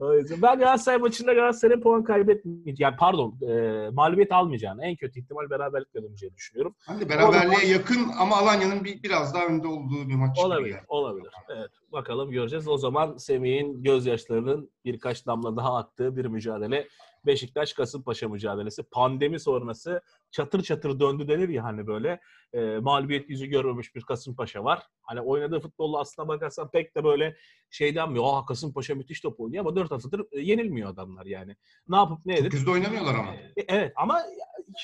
o 0.00 0.14
yüzden 0.14 0.42
ben 0.42 0.58
Galatasaray 0.58 0.98
maçında 0.98 1.32
Galatasaray'ın 1.32 1.80
puan 1.80 2.04
kaybetmeyeceğini, 2.04 2.82
yani 2.82 2.96
pardon, 2.98 3.38
e, 3.48 3.88
mağlubiyet 3.92 4.32
almayacağını, 4.32 4.84
en 4.84 4.96
kötü 4.96 5.20
ihtimal 5.20 5.50
beraberlikle 5.50 6.02
döneceğini 6.02 6.36
düşünüyorum. 6.36 6.74
Hani 6.86 7.08
beraberliğe 7.08 7.72
yakın 7.72 8.08
ama 8.18 8.36
Alanya'nın 8.36 8.84
bir, 8.84 9.02
biraz 9.02 9.34
daha 9.34 9.46
önde 9.46 9.66
olduğu 9.66 10.08
bir 10.08 10.14
maç. 10.14 10.38
Olabilir, 10.38 10.74
yani. 10.74 10.84
olabilir. 10.88 11.32
Evet, 11.56 11.70
bakalım 11.92 12.30
göreceğiz. 12.30 12.68
O 12.68 12.76
zaman 12.76 13.16
Semih'in 13.16 13.82
gözyaşlarının 13.82 14.70
birkaç 14.84 15.26
damla 15.26 15.56
daha 15.56 15.76
aktığı 15.76 16.16
bir 16.16 16.24
mücadele. 16.24 16.88
Beşiktaş-Kasımpaşa 17.26 18.28
mücadelesi. 18.28 18.82
Pandemi 18.82 19.40
sonrası 19.40 20.00
çatır 20.30 20.62
çatır 20.62 21.00
döndü 21.00 21.28
denir 21.28 21.48
ya 21.48 21.64
hani 21.64 21.86
böyle. 21.86 22.20
E, 22.52 22.78
mağlubiyet 22.78 23.30
yüzü 23.30 23.46
görmemiş 23.46 23.94
bir 23.94 24.02
Kasımpaşa 24.02 24.64
var. 24.64 24.82
Hani 25.02 25.20
oynadığı 25.20 25.60
futbolla 25.60 26.00
aslına 26.00 26.28
bakarsan 26.28 26.70
pek 26.70 26.96
de 26.96 27.04
böyle 27.04 27.36
şey 27.70 27.94
denmiyor. 27.94 28.24
Aa 28.26 28.44
Kasımpaşa 28.46 28.94
müthiş 28.94 29.20
top 29.20 29.40
oynuyor 29.40 29.64
ama 29.64 29.76
dört 29.76 29.90
haftadır 29.90 30.26
e, 30.32 30.40
yenilmiyor 30.40 30.90
adamlar 30.90 31.26
yani. 31.26 31.56
Ne 31.88 31.96
yapıp 31.96 32.26
ne 32.26 32.34
edip 32.34 32.52
Çok 32.52 32.60
hızlı 32.60 32.72
oynamıyorlar 32.72 33.14
ama. 33.14 33.34
E, 33.34 33.64
Evet 33.68 33.92
ama 33.96 34.22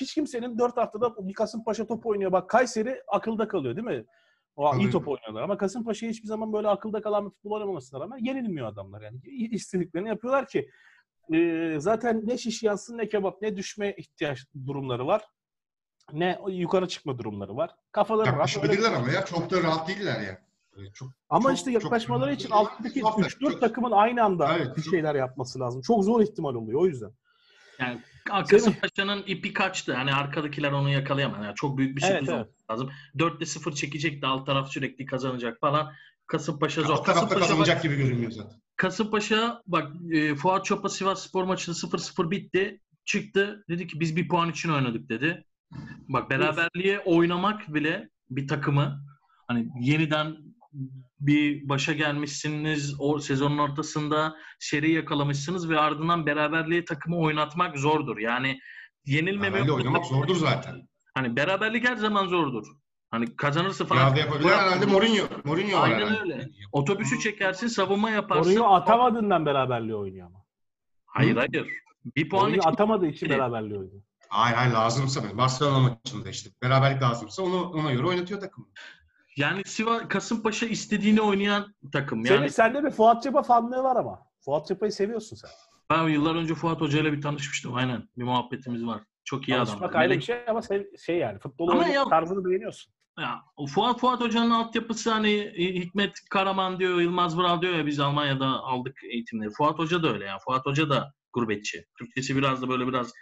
hiç 0.01 0.13
kimsenin 0.13 0.59
4 0.59 0.77
haftada 0.77 1.27
bir 1.27 1.33
Kasımpaşa 1.33 1.87
top 1.87 2.05
oynuyor. 2.05 2.31
Bak 2.31 2.49
Kayseri 2.49 3.01
akılda 3.07 3.47
kalıyor 3.47 3.75
değil 3.75 3.87
mi? 3.87 4.05
O 4.55 4.67
iyi 4.67 4.71
Kalıyor. 4.71 4.91
top 4.91 5.07
oynuyorlar 5.07 5.41
ama 5.41 5.57
Kasımpaşa 5.57 6.07
hiçbir 6.07 6.27
zaman 6.27 6.53
böyle 6.53 6.67
akılda 6.67 7.01
kalan 7.01 7.25
bir 7.25 7.29
futbol 7.29 7.51
oynamamasına 7.51 7.99
rağmen 7.99 8.17
yenilmiyor 8.17 8.67
adamlar. 8.67 9.01
Yani 9.01 9.19
istediklerini 9.51 10.07
yapıyorlar 10.07 10.47
ki 10.47 10.69
e, 11.33 11.75
zaten 11.79 12.21
ne 12.25 12.37
şiş 12.37 12.63
yansın 12.63 12.97
ne 12.97 13.07
kebap 13.09 13.41
ne 13.41 13.57
düşme 13.57 13.93
ihtiyaç 13.97 14.39
durumları 14.67 15.07
var. 15.07 15.23
Ne 16.13 16.39
yukarı 16.49 16.87
çıkma 16.87 17.17
durumları 17.19 17.55
var. 17.55 17.69
Kafaları 17.91 18.27
Yaklaşabilirler 18.27 18.93
ama 18.93 19.11
ya. 19.11 19.25
Çok 19.25 19.51
da 19.51 19.63
rahat 19.63 19.87
değiller 19.87 20.21
ya. 20.21 20.41
Böyle 20.77 20.91
Çok, 20.91 21.09
Ama 21.29 21.49
çok- 21.49 21.57
işte 21.57 21.73
çok- 21.73 21.83
yaklaşmaları 21.83 22.33
için 22.33 22.49
çok- 22.49 22.57
alttaki 22.57 22.99
çok- 22.99 23.19
3-4 23.19 23.51
çok- 23.51 23.61
takımın 23.61 23.91
aynı 23.91 24.23
anda 24.23 24.57
Evet, 24.57 24.77
bir 24.77 24.81
çok- 24.81 24.93
şeyler 24.93 25.15
yapması 25.15 25.59
lazım. 25.59 25.81
Çok 25.81 26.03
zor 26.03 26.21
ihtimal 26.21 26.55
oluyor 26.55 26.81
o 26.81 26.85
yüzden. 26.85 27.11
Yani 27.79 28.01
Kasımpaşa'nın 28.49 29.23
ipi 29.27 29.53
kaçtı. 29.53 29.93
Hani 29.93 30.13
arkadakiler 30.13 30.71
onu 30.71 30.89
yakalayamaz. 30.89 31.45
Yani 31.45 31.55
çok 31.55 31.77
büyük 31.77 31.97
bir 31.97 32.01
Evet, 32.03 32.11
sürpriz 32.11 32.29
evet. 32.29 32.39
olması 32.47 32.71
lazım. 32.71 32.89
4'te 33.17 33.45
0 33.45 33.73
çekecekti. 33.73 34.27
Alt 34.27 34.45
taraf 34.45 34.69
sürekli 34.69 35.05
kazanacak 35.05 35.59
falan. 35.59 35.93
Kasımpaşa 36.27 36.81
zor. 36.81 36.89
Alt 36.93 37.05
tarafta 37.05 37.13
Kasımpaşa, 37.13 37.41
bak, 37.41 37.49
kazanacak 37.49 37.83
gibi 37.83 37.95
görünüyor 37.95 38.31
zaten. 38.31 38.61
Kasımpaşa 38.77 39.61
bak 39.67 39.91
e, 40.11 40.35
Fuat 40.35 40.65
Çop'a 40.65 40.89
Sivas 40.89 41.27
Spor 41.27 41.43
maçında 41.43 41.75
0-0 41.75 42.31
bitti. 42.31 42.81
Çıktı. 43.05 43.65
Dedi 43.69 43.87
ki 43.87 43.99
biz 43.99 44.15
bir 44.15 44.27
puan 44.27 44.49
için 44.49 44.69
oynadık 44.69 45.09
dedi. 45.09 45.45
Bak 46.07 46.29
beraberliğe 46.29 46.99
oynamak 46.99 47.73
bile 47.73 48.09
bir 48.29 48.47
takımı 48.47 49.03
hani 49.47 49.67
yeniden 49.81 50.37
bir 51.19 51.69
başa 51.69 51.93
gelmişsiniz 51.93 52.95
o 52.99 53.19
sezonun 53.19 53.57
ortasında 53.57 54.35
seri 54.59 54.91
yakalamışsınız 54.91 55.69
ve 55.69 55.79
ardından 55.79 56.25
beraberliğe 56.25 56.85
takımı 56.85 57.17
oynatmak 57.17 57.77
zordur. 57.77 58.17
Yani 58.17 58.59
yenilmeme 59.05 59.71
oynamak 59.71 60.05
zordur 60.05 60.35
zaten. 60.35 60.87
Hani 61.13 61.35
beraberlik 61.35 61.89
her 61.89 61.95
zaman 61.95 62.27
zordur. 62.27 62.67
Hani 63.11 63.35
kazanırsa 63.35 63.85
falan. 63.85 64.09
Ya 64.09 64.15
da 64.15 64.19
yapabilen 64.19 64.49
herhalde 64.57 64.85
Mourinho. 64.85 65.23
Mourinho 65.43 65.77
Aynen 65.79 65.95
herhalde. 65.99 66.21
öyle. 66.21 66.49
Otobüsü 66.71 67.19
çekersin, 67.19 67.67
savunma 67.67 68.09
yaparsın. 68.09 68.45
Mourinho 68.53 68.73
atamadığından 68.75 69.45
beraberliği 69.45 69.95
oynuyor 69.95 70.27
ama. 70.27 70.43
Hayır 71.05 71.35
Hı? 71.35 71.39
hayır. 71.39 71.67
Bir 72.15 72.29
puan 72.29 72.41
Mourinho 72.43 72.59
için 72.59 72.69
atamadığı 72.69 73.07
için 73.07 73.29
beraberliği 73.29 73.79
oynuyor. 73.79 74.01
Hayır 74.29 74.55
hayır 74.55 74.73
lazımsa. 74.73 75.37
Barcelona 75.37 75.79
maçında 75.79 76.29
işte. 76.29 76.49
Beraberlik 76.63 77.01
lazımsa 77.01 77.43
onu 77.43 77.69
ona 77.69 77.93
göre 77.93 78.07
oynatıyor 78.07 78.41
takım. 78.41 78.69
yani 79.37 79.61
Sivas 79.65 80.01
Kasımpaşa 80.09 80.65
istediğini 80.65 81.21
oynayan 81.21 81.75
takım. 81.91 82.25
Senin 82.25 82.37
Yani 82.39 82.49
sende 82.49 82.83
bir 82.83 82.91
Fuat 82.91 83.23
Çapa 83.23 83.43
fanlığı 83.43 83.83
var 83.83 83.95
ama. 83.95 84.19
Fuat 84.45 84.67
Çapa'yı 84.67 84.91
seviyorsun 84.91 85.35
sen. 85.35 85.49
ben 85.89 86.07
yıllar 86.09 86.35
önce 86.35 86.55
Fuat 86.55 86.81
Hoca 86.81 86.99
ile 87.01 87.13
bir 87.13 87.21
tanışmıştım. 87.21 87.75
Aynen. 87.75 88.09
Bir 88.17 88.23
muhabbetimiz 88.23 88.85
var. 88.85 89.01
Çok 89.23 89.47
iyi 89.49 89.55
adam. 89.55 89.65
Tanışmak 89.65 89.95
ayrı 89.95 90.13
bir 90.13 90.21
şey 90.21 90.37
ama 90.49 90.61
sen, 90.61 90.85
şey 91.05 91.17
yani 91.17 91.39
futbol 91.39 91.67
Ama 91.69 91.79
oyunu 91.79 91.93
ya- 91.93 92.09
tarzını 92.09 92.45
beğeniyorsun. 92.45 92.93
Ya, 93.19 93.43
Fuat 93.73 93.99
Fuat 93.99 94.21
Hoca'nın 94.21 94.49
altyapısı 94.49 95.11
hani 95.11 95.33
e, 95.33 95.73
Hikmet 95.73 96.13
Karaman 96.29 96.79
diyor, 96.79 97.01
Yılmaz 97.01 97.37
Vural 97.37 97.61
diyor 97.61 97.73
ya 97.73 97.85
biz 97.85 97.99
Almanya'da 97.99 98.45
aldık 98.45 98.97
eğitimleri. 99.03 99.49
Fuat 99.57 99.79
Hoca 99.79 100.03
da 100.03 100.13
öyle 100.13 100.25
ya. 100.25 100.37
Fuat 100.39 100.65
Hoca 100.65 100.89
da 100.89 101.13
gurbetçi. 101.33 101.85
Türkçesi 101.99 102.37
biraz 102.37 102.61
da 102.61 102.69
böyle 102.69 102.87
biraz 102.87 103.13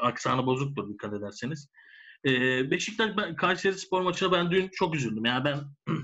aksanı 0.00 0.46
bozuktur 0.46 0.88
dikkat 0.88 1.14
ederseniz. 1.14 1.68
Ee, 2.24 2.70
Beşiktaş 2.70 3.16
ben, 3.16 3.36
Kayseri 3.36 3.78
Spor 3.78 4.00
maçına 4.00 4.32
ben 4.32 4.50
dün 4.50 4.68
çok 4.72 4.94
üzüldüm. 4.94 5.24
Yani 5.24 5.44
ben 5.44 5.60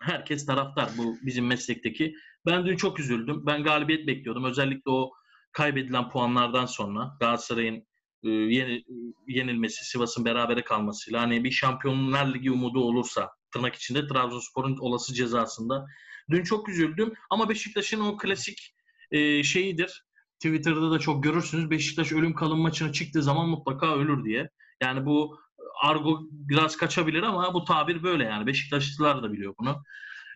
herkes 0.00 0.46
taraftar 0.46 0.88
bu 0.98 1.16
bizim 1.22 1.46
meslekteki. 1.46 2.14
Ben 2.46 2.66
dün 2.66 2.76
çok 2.76 3.00
üzüldüm. 3.00 3.46
Ben 3.46 3.64
galibiyet 3.64 4.06
bekliyordum. 4.06 4.44
Özellikle 4.44 4.90
o 4.90 5.12
kaybedilen 5.52 6.10
puanlardan 6.10 6.66
sonra 6.66 7.16
Galatasaray'ın 7.20 7.76
e, 7.76 7.84
yeni, 8.28 8.84
yenilmesi, 9.28 9.84
Sivas'ın 9.84 10.24
berabere 10.24 10.64
kalmasıyla 10.64 11.20
hani 11.20 11.44
bir 11.44 11.50
Şampiyonlar 11.50 12.34
Ligi 12.34 12.50
umudu 12.50 12.80
olursa 12.80 13.30
tırnak 13.52 13.74
içinde 13.74 14.06
Trabzonspor'un 14.06 14.76
olası 14.76 15.14
cezasında. 15.14 15.86
Dün 16.30 16.42
çok 16.42 16.68
üzüldüm 16.68 17.12
ama 17.30 17.48
Beşiktaş'ın 17.48 18.00
o 18.00 18.16
klasik 18.16 18.74
e, 19.10 19.42
şeyidir. 19.42 20.04
Twitter'da 20.34 20.90
da 20.90 20.98
çok 20.98 21.22
görürsünüz. 21.22 21.70
Beşiktaş 21.70 22.12
ölüm 22.12 22.34
kalım 22.34 22.60
maçına 22.60 22.92
çıktığı 22.92 23.22
zaman 23.22 23.48
mutlaka 23.48 23.94
ölür 23.96 24.24
diye. 24.24 24.50
Yani 24.82 25.06
bu 25.06 25.38
argo 25.82 26.20
biraz 26.30 26.76
kaçabilir 26.76 27.22
ama 27.22 27.54
bu 27.54 27.64
tabir 27.64 28.02
böyle 28.02 28.24
yani. 28.24 28.46
Beşiktaşlılar 28.46 29.22
da 29.22 29.32
biliyor 29.32 29.54
bunu. 29.58 29.82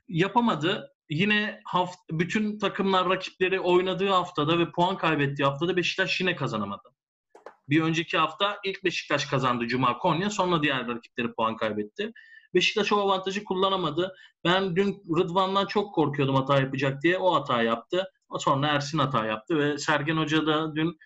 Yapamadı. 0.09 0.89
Yine 1.11 1.61
haft 1.65 1.99
bütün 2.11 2.59
takımlar 2.59 3.09
rakipleri 3.09 3.61
oynadığı 3.61 4.09
haftada 4.09 4.59
ve 4.59 4.71
puan 4.71 4.97
kaybettiği 4.97 5.49
haftada 5.49 5.77
Beşiktaş 5.77 6.21
yine 6.21 6.37
kazanamadı. 6.37 6.89
Bir 7.69 7.83
önceki 7.83 8.19
hafta 8.19 8.59
ilk 8.65 8.85
Beşiktaş 8.85 9.25
kazandı 9.25 9.67
Cuma 9.67 9.99
Konya. 9.99 10.31
Sonra 10.31 10.63
diğer 10.63 10.89
rakipleri 10.89 11.33
puan 11.33 11.57
kaybetti. 11.57 12.13
Beşiktaş 12.55 12.93
o 12.93 12.97
avantajı 12.97 13.45
kullanamadı. 13.45 14.15
Ben 14.45 14.77
dün 14.77 15.03
Rıdvan'dan 15.19 15.67
çok 15.67 15.95
korkuyordum 15.95 16.35
hata 16.35 16.61
yapacak 16.61 17.03
diye. 17.03 17.19
O 17.19 17.35
hata 17.35 17.63
yaptı. 17.63 18.05
Sonra 18.39 18.67
Ersin 18.69 18.99
hata 18.99 19.27
yaptı 19.27 19.59
ve 19.59 19.79
Sergen 19.79 20.17
Hoca 20.17 20.47
da 20.47 20.75
dün 20.77 20.99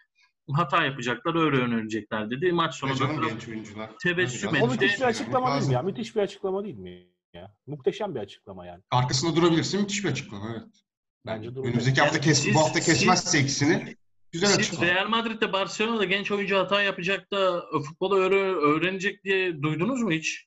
hata 0.52 0.84
yapacaklar 0.84 1.34
öyle 1.34 1.56
yönelecekler 1.56 2.30
dedi. 2.30 2.52
Maç 2.52 2.74
sonunda 2.74 3.26
genç 3.28 3.48
oyuncular. 3.48 3.90
Tebessüm 4.02 4.50
O 4.50 4.56
etti. 4.56 4.66
müthiş 4.68 5.00
bir 5.00 5.04
açıklama 5.04 5.54
değil 5.54 5.68
mi 5.68 5.74
ya? 5.74 5.82
Müthiş 5.82 6.16
bir 6.16 6.20
açıklama 6.20 6.64
değil 6.64 6.78
mi 6.78 7.06
ya? 7.34 7.54
Muhteşem 7.66 8.14
bir 8.14 8.20
açıklama 8.20 8.66
yani. 8.66 8.82
Arkasında 8.90 9.36
durabilirsin. 9.36 9.80
Müthiş 9.80 10.04
bir 10.04 10.08
açıklama 10.10 10.50
evet. 10.50 10.68
Bence 11.26 11.48
duracak. 11.54 11.66
Önümüzdeki 11.66 12.00
hafta 12.00 12.20
kes, 12.20 12.42
siz- 12.42 12.54
bu 12.54 12.60
hafta 12.60 12.80
kesmezse 12.80 13.40
ikisini 13.40 13.96
güzel 14.32 14.48
Siz 14.48 14.58
açıklama. 14.58 14.86
Real 14.94 15.08
Madrid'de 15.08 15.52
Barcelona'da 15.52 16.04
genç 16.04 16.30
oyuncu 16.30 16.56
hata 16.56 16.82
yapacak 16.82 17.30
da 17.32 17.62
futbolu 17.88 18.16
öğre- 18.18 18.54
öğrenecek 18.56 19.24
diye 19.24 19.62
duydunuz 19.62 20.02
mu 20.02 20.10
hiç? 20.12 20.46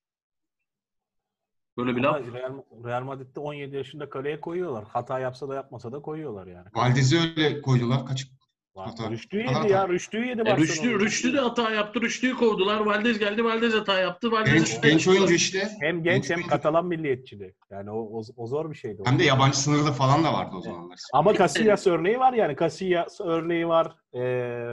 Böyle 1.77 1.95
bir 1.95 2.03
Ama 2.03 2.17
laf. 2.17 2.33
Real, 2.33 2.53
Real 2.85 3.03
Madrid'de 3.03 3.39
17 3.39 3.75
yaşında 3.75 4.09
kaleye 4.09 4.41
koyuyorlar. 4.41 4.85
Hata 4.87 5.19
yapsa 5.19 5.49
da 5.49 5.55
yapmasa 5.55 5.91
da 5.91 6.01
koyuyorlar 6.01 6.47
yani. 6.47 6.67
Valdez'i 6.73 7.19
öyle 7.19 7.61
koydular. 7.61 8.05
Kaç 8.05 8.27
Hata. 8.75 9.11
Rüştü'yü 9.11 9.43
Hata. 9.45 9.59
yedi 9.59 9.71
ya. 9.71 9.89
Rüştü'yü 9.89 10.27
yedi 10.27 10.41
E. 10.45 10.57
Rüştü, 10.57 10.99
Rüştü 10.99 11.33
de 11.33 11.39
hata 11.39 11.71
yaptı. 11.71 12.01
Rüştü'yü 12.01 12.33
kovdular. 12.33 12.79
Valdez 12.79 13.19
geldi. 13.19 13.43
Valdez 13.43 13.73
hata 13.73 13.99
yaptı. 13.99 14.31
Valdez 14.31 14.53
genç, 14.53 14.81
genç 14.81 15.07
oyuncu 15.07 15.33
işte. 15.33 15.69
Hem 15.81 16.03
genç 16.03 16.29
hem 16.29 16.35
oyuncu. 16.37 16.49
Katalan 16.49 16.85
milliyetçiliği. 16.85 17.53
Yani 17.71 17.91
o, 17.91 17.97
o, 17.97 18.21
o 18.37 18.47
zor 18.47 18.71
bir 18.71 18.75
şeydi. 18.75 19.01
o. 19.01 19.05
Hem 19.09 19.19
de 19.19 19.23
yabancı 19.23 19.59
sınırlı 19.59 19.91
falan 19.91 20.23
da 20.23 20.33
vardı 20.33 20.55
o 20.57 20.61
zamanlar. 20.61 20.99
Ama 21.13 21.33
Casillas 21.33 21.87
örneği 21.87 22.19
var 22.19 22.33
yani. 22.33 22.55
Casillas 22.59 23.21
örneği 23.21 23.67
var. 23.67 23.95
Ee, 24.13 24.19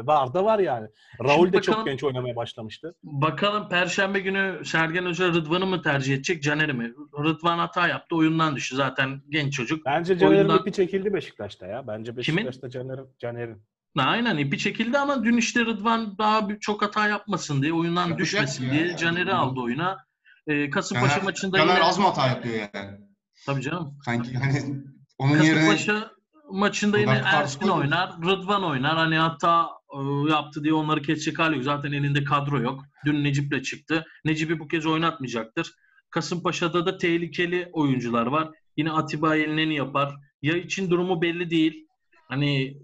var 0.07 0.35
da 0.35 0.45
var 0.45 0.59
yani. 0.59 0.89
Raul 1.25 1.43
Şimdi 1.45 1.53
de 1.53 1.61
çok 1.61 1.87
genç 1.87 2.05
oynamaya 2.05 2.37
başlamıştı. 2.37 2.95
Bakalım 3.03 3.69
Perşembe 3.69 4.21
günü 4.21 4.65
Sergen 4.65 5.07
Hoca 5.07 5.29
Rıdvan'ı 5.29 5.67
mı 5.67 5.83
tercih 5.83 6.15
edecek 6.15 6.43
Caner'i 6.43 6.73
mi? 6.73 6.93
Rıdvan 7.25 7.59
hata 7.59 7.89
yaptı. 7.89 8.17
Oyundan 8.17 8.57
düştü. 8.57 8.77
Zaten 8.77 9.23
genç 9.29 9.53
çocuk. 9.53 9.87
Bence 9.87 10.19
Caner'in 10.19 10.39
Oyundan- 10.39 10.59
ipi 10.59 10.73
çekildi 10.73 11.15
Beşiktaş'ta 11.15 11.67
ya. 11.67 11.87
Bence? 11.87 12.17
Beşiktaş'ta 12.17 12.71
Caner'in. 12.71 13.07
Caner'in. 13.19 13.63
Aynen 13.97 14.37
ipi 14.37 14.59
çekildi 14.59 14.99
ama 14.99 15.25
dün 15.25 15.37
işte 15.37 15.61
Rıdvan 15.61 16.19
daha 16.19 16.49
bir, 16.49 16.59
çok 16.61 16.83
hata 16.83 17.09
yapmasın 17.09 17.63
diye, 17.63 17.73
oyundan 17.73 18.09
Yapacak 18.09 18.19
düşmesin 18.19 18.65
ya. 18.65 18.73
diye 18.73 18.97
Caner'i 18.97 19.35
aldı 19.35 19.61
oyuna. 19.61 19.99
Ee, 20.47 20.71
Kasımpaşa 20.71 21.09
Caner, 21.09 21.25
maçında 21.25 21.59
Caner 21.59 21.75
yine... 21.75 21.85
az 21.85 21.99
mı 21.99 22.05
hata 22.05 22.27
yapıyor 22.27 22.55
yani? 22.75 22.91
Tabii 23.47 23.63
canım. 23.63 23.99
Sanki 24.05 24.35
hani 24.35 24.83
onun 25.19 25.43
yerine 25.43 25.55
Kasımpaşa 25.55 26.11
maçında 26.53 26.99
yine 26.99 27.23
Ersin 27.25 27.69
oynar, 27.69 28.13
Rıdvan 28.25 28.65
oynar. 28.65 28.97
Hani 28.97 29.17
hata 29.17 29.69
e, 29.93 30.31
yaptı 30.31 30.65
diye 30.65 30.75
onları 30.75 31.03
kesecek 31.03 31.39
hali 31.39 31.55
yok. 31.55 31.65
Zaten 31.65 31.93
elinde 31.93 32.25
kadro 32.25 32.61
yok. 32.61 32.85
Dün 33.05 33.25
Necip'le 33.25 33.65
çıktı. 33.65 34.05
Necip'i 34.25 34.59
bu 34.59 34.69
kez 34.69 34.87
oynatmayacaktır. 34.87 35.73
Kasımpaşa'da 36.11 36.87
da 36.87 36.99
tehlikeli 36.99 37.69
oyuncular 37.73 38.27
var. 38.27 38.49
Yine 38.77 38.91
Atiba 38.91 39.37
elini 39.37 39.75
yapar. 39.75 40.15
Ya 40.43 40.57
için 40.57 40.91
durumu 40.91 41.23
belli 41.23 41.51
değil. 41.51 41.87
Hani 42.29 42.65
e, 42.65 42.75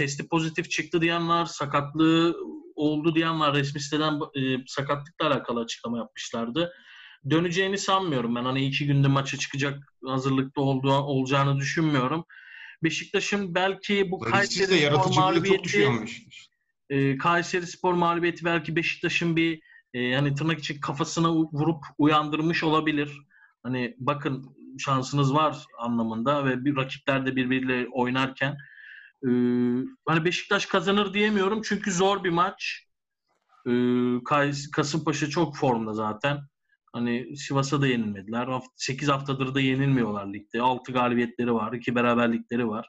testi 0.00 0.28
pozitif 0.28 0.70
çıktı 0.70 1.00
diyen 1.00 1.28
var, 1.28 1.46
sakatlığı 1.46 2.36
oldu 2.74 3.14
diyen 3.14 3.40
var. 3.40 3.54
Resmi 3.54 3.80
siteden 3.80 4.14
e, 4.14 4.64
sakatlıkla 4.66 5.26
alakalı 5.26 5.60
açıklama 5.60 5.98
yapmışlardı. 5.98 6.72
Döneceğini 7.30 7.78
sanmıyorum 7.78 8.34
ben. 8.34 8.44
Hani 8.44 8.66
iki 8.66 8.86
günde 8.86 9.08
maça 9.08 9.36
çıkacak 9.36 9.94
hazırlıkta 10.06 10.60
olduğu, 10.60 10.92
olacağını 10.92 11.56
düşünmüyorum. 11.56 12.24
Beşiktaş'ın 12.82 13.54
belki 13.54 14.10
bu 14.10 14.18
Kayseri 14.18 14.80
Spor 14.80 15.14
mağlubiyeti 15.16 15.88
e, 16.90 17.16
Kayseri 17.16 17.66
Spor 17.66 17.94
mağlubiyeti 17.94 18.44
belki 18.44 18.76
Beşiktaş'ın 18.76 19.36
bir 19.36 19.60
e, 19.94 20.14
hani 20.14 20.34
tırnak 20.34 20.58
için 20.58 20.80
kafasına 20.80 21.32
vurup 21.32 21.84
uyandırmış 21.98 22.62
olabilir. 22.62 23.12
Hani 23.62 23.96
bakın 23.98 24.56
şansınız 24.78 25.34
var 25.34 25.56
anlamında 25.78 26.44
ve 26.44 26.64
bir 26.64 26.76
rakipler 26.76 27.26
de 27.26 27.36
birbiriyle 27.36 27.88
oynarken 27.92 28.56
e, 29.24 29.30
hani 30.06 30.24
Beşiktaş 30.24 30.66
kazanır 30.66 31.14
diyemiyorum 31.14 31.62
çünkü 31.64 31.92
zor 31.92 32.24
bir 32.24 32.30
maç. 32.30 32.86
E, 33.66 33.70
Kays- 34.24 34.70
Kasımpaşa 34.70 35.28
çok 35.28 35.56
formda 35.56 35.92
zaten. 35.94 36.38
Hani 36.92 37.36
Sivas'a 37.36 37.80
da 37.80 37.86
yenilmediler. 37.86 38.48
8 38.76 39.08
haftadır 39.08 39.54
da 39.54 39.60
yenilmiyorlar 39.60 40.32
ligde. 40.32 40.62
6 40.62 40.92
galibiyetleri 40.92 41.54
var, 41.54 41.72
2 41.72 41.94
beraberlikleri 41.94 42.68
var. 42.68 42.88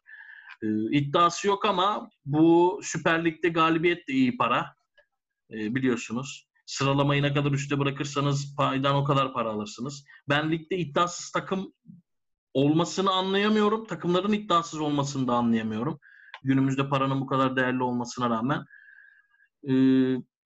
E, 0.63 0.67
iddiası 0.91 1.48
yok 1.48 1.65
ama 1.65 2.10
bu 2.26 2.80
Süper 2.84 3.26
Lig'de 3.26 3.50
galibiyet 3.50 4.08
de 4.08 4.13
iyi 4.13 4.38
para. 4.38 4.76
E, 5.52 5.76
biliyorsunuz. 5.76 6.48
Sıralamayı 6.65 7.22
ne 7.22 7.34
kadar 7.34 7.52
üstte 7.52 7.80
bırakırsanız 7.80 8.56
paydan 8.56 8.96
o 8.96 9.04
kadar 9.04 9.34
para 9.34 9.50
alırsınız. 9.50 10.06
Ben 10.30 10.52
ligde 10.52 10.78
iddiasız 10.78 11.32
takım 11.32 11.74
olmasını 12.54 13.12
anlayamıyorum. 13.12 13.86
Takımların 13.86 14.34
iddiasız 14.34 14.80
olmasını 14.80 15.28
da 15.28 15.34
anlayamıyorum. 15.34 16.00
Günümüzde 16.43 16.89
paranın 16.89 17.21
bu 17.21 17.25
kadar 17.25 17.56
değerli 17.56 17.84
olmasına 17.84 18.30
rağmen. 18.30 18.65
E, 19.69 19.73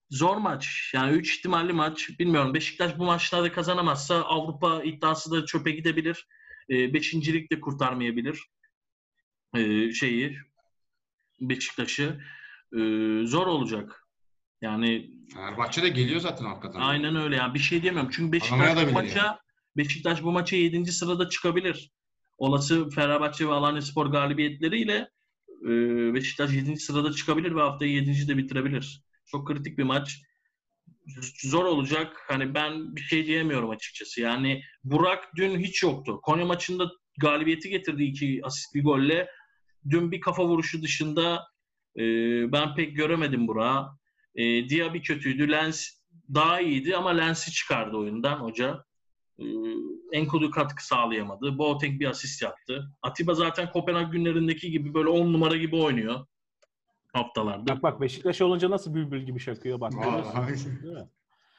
zor 0.09 0.37
maç. 0.37 0.91
Yani 0.93 1.11
3 1.17 1.37
ihtimalli 1.37 1.73
maç. 1.73 2.09
Bilmiyorum. 2.19 2.53
Beşiktaş 2.53 2.97
bu 2.97 3.05
maçlarda 3.05 3.51
kazanamazsa 3.51 4.15
Avrupa 4.15 4.83
iddiası 4.83 5.31
da 5.31 5.45
çöpe 5.45 5.71
gidebilir. 5.71 6.27
E, 6.69 6.93
beşincilik 6.93 7.51
de 7.51 7.61
kurtarmayabilir 7.61 8.39
e, 9.55 9.91
şeyi 9.91 10.37
Beşiktaş'ı 11.41 12.21
e, 12.73 12.79
zor 13.25 13.47
olacak. 13.47 14.07
Yani 14.61 15.11
Fenerbahçe 15.33 15.83
de 15.83 15.89
geliyor 15.89 16.19
zaten 16.19 16.45
arkadan. 16.45 16.79
aynen 16.79 17.15
öyle 17.15 17.35
yani 17.35 17.53
bir 17.53 17.59
şey 17.59 17.81
diyemiyorum. 17.81 18.11
Çünkü 18.15 18.31
Beşiktaş 18.31 18.87
bu 18.87 18.91
maça 18.91 19.39
Beşiktaş 19.77 20.23
bu 20.23 20.31
maça 20.31 20.55
7. 20.55 20.91
sırada 20.91 21.29
çıkabilir. 21.29 21.91
Olası 22.37 22.89
Fenerbahçe 22.89 23.47
ve 23.47 23.51
Alanyaspor 23.51 24.05
galibiyetleriyle 24.05 25.09
Beşiktaş 26.13 26.53
7. 26.53 26.77
sırada 26.77 27.11
çıkabilir 27.11 27.55
ve 27.55 27.61
haftayı 27.61 27.91
7. 27.91 28.27
de 28.27 28.37
bitirebilir. 28.37 29.03
Çok 29.25 29.47
kritik 29.47 29.77
bir 29.77 29.83
maç. 29.83 30.21
Zor 31.43 31.65
olacak. 31.65 32.17
Hani 32.27 32.53
ben 32.53 32.95
bir 32.95 33.01
şey 33.01 33.25
diyemiyorum 33.25 33.69
açıkçası. 33.69 34.21
Yani 34.21 34.61
Burak 34.83 35.35
dün 35.35 35.59
hiç 35.59 35.83
yoktu. 35.83 36.19
Konya 36.23 36.45
maçında 36.45 36.91
galibiyeti 37.17 37.69
getirdi 37.69 38.03
iki 38.03 38.39
asist 38.43 38.75
bir 38.75 38.83
golle. 38.83 39.27
Dün 39.89 40.11
bir 40.11 40.19
kafa 40.19 40.45
vuruşu 40.45 40.81
dışında 40.81 41.43
e, 41.97 42.01
ben 42.51 42.75
pek 42.75 42.97
göremedim 42.97 43.47
Burak'ı. 43.47 43.89
E, 44.35 44.69
Diaby 44.69 44.99
kötüydü. 44.99 45.51
Lens 45.51 45.89
daha 46.33 46.61
iyiydi 46.61 46.95
ama 46.95 47.09
Lens'i 47.09 47.51
çıkardı 47.51 47.97
oyundan 47.97 48.37
hoca. 48.37 48.85
E, 49.39 49.45
Enkudu 50.15 50.51
katkı 50.51 50.85
sağlayamadı. 50.87 51.57
Boateng 51.57 51.99
bir 51.99 52.05
asist 52.05 52.41
yaptı. 52.41 52.91
Atiba 53.01 53.33
zaten 53.33 53.71
Kopenhag 53.71 54.11
günlerindeki 54.11 54.71
gibi 54.71 54.93
böyle 54.93 55.09
10 55.09 55.33
numara 55.33 55.57
gibi 55.57 55.75
oynuyor 55.75 56.25
haftalarda. 57.13 57.75
Bak 57.75 57.83
bak 57.83 58.01
Beşiktaş 58.01 58.41
olunca 58.41 58.69
nasıl 58.69 58.93
bülbül 58.93 59.21
gibi 59.21 59.39
şakıyor 59.39 59.79
bak. 59.79 59.91
Değil 59.91 60.93
mi? 60.93 61.07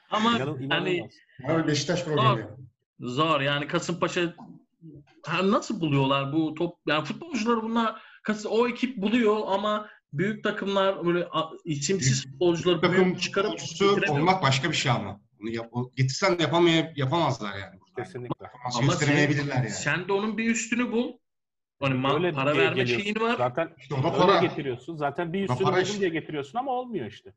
Ama 0.09 0.29
İnan- 0.31 0.69
hani 0.69 0.93
inanılmaz. 0.93 1.13
Abi 1.61 1.67
Beşiktaş 1.67 2.03
problemi. 2.03 2.47
Zor 2.99 3.41
yani 3.41 3.67
Kasımpaşa 3.67 4.33
ha, 5.25 5.51
nasıl 5.51 5.81
buluyorlar 5.81 6.33
bu 6.33 6.53
top 6.53 6.77
yani 6.87 7.05
futbolcular 7.05 7.63
bunlar 7.63 8.01
o 8.49 8.67
ekip 8.67 8.97
buluyor 8.97 9.37
ama 9.47 9.89
büyük 10.13 10.43
takımlar 10.43 11.05
böyle 11.05 11.27
isimsiz 11.65 12.23
futbolcuları 12.23 12.81
Takım 12.81 13.15
çıkarıp 13.15 13.59
olmak 14.09 14.43
başka 14.43 14.69
bir 14.69 14.75
şey 14.75 14.91
ama. 14.91 15.19
Bunu 15.39 15.49
yap, 15.49 15.71
getirsen 15.95 16.39
de 16.39 16.43
yapamay 16.43 16.93
yapamazlar 16.95 17.53
yani. 17.57 17.79
Kesinlikle. 17.97 18.35
Performans 18.45 18.75
Ama 18.75 18.81
sen, 18.81 18.87
gösteremeyebilirler 18.89 19.55
yani. 19.55 19.69
sen 19.69 20.07
de 20.07 20.13
onun 20.13 20.37
bir 20.37 20.51
üstünü 20.51 20.91
bul. 20.91 21.13
Hani 21.79 22.13
Öyle 22.13 22.31
para 22.31 22.57
verme 22.57 22.75
geliyorsun. 22.83 23.03
şeyin 23.03 23.19
var. 23.19 23.37
Zaten 23.37 23.69
İşte 23.77 23.95
para. 24.01 24.39
getiriyorsun. 24.41 24.95
Zaten 24.97 25.33
bir 25.33 25.41
üstünü 25.49 25.57
para 25.63 25.71
buldum 25.75 25.83
işte. 25.83 25.99
diye 25.99 26.09
getiriyorsun 26.09 26.59
ama 26.59 26.71
olmuyor 26.71 27.05
işte. 27.05 27.33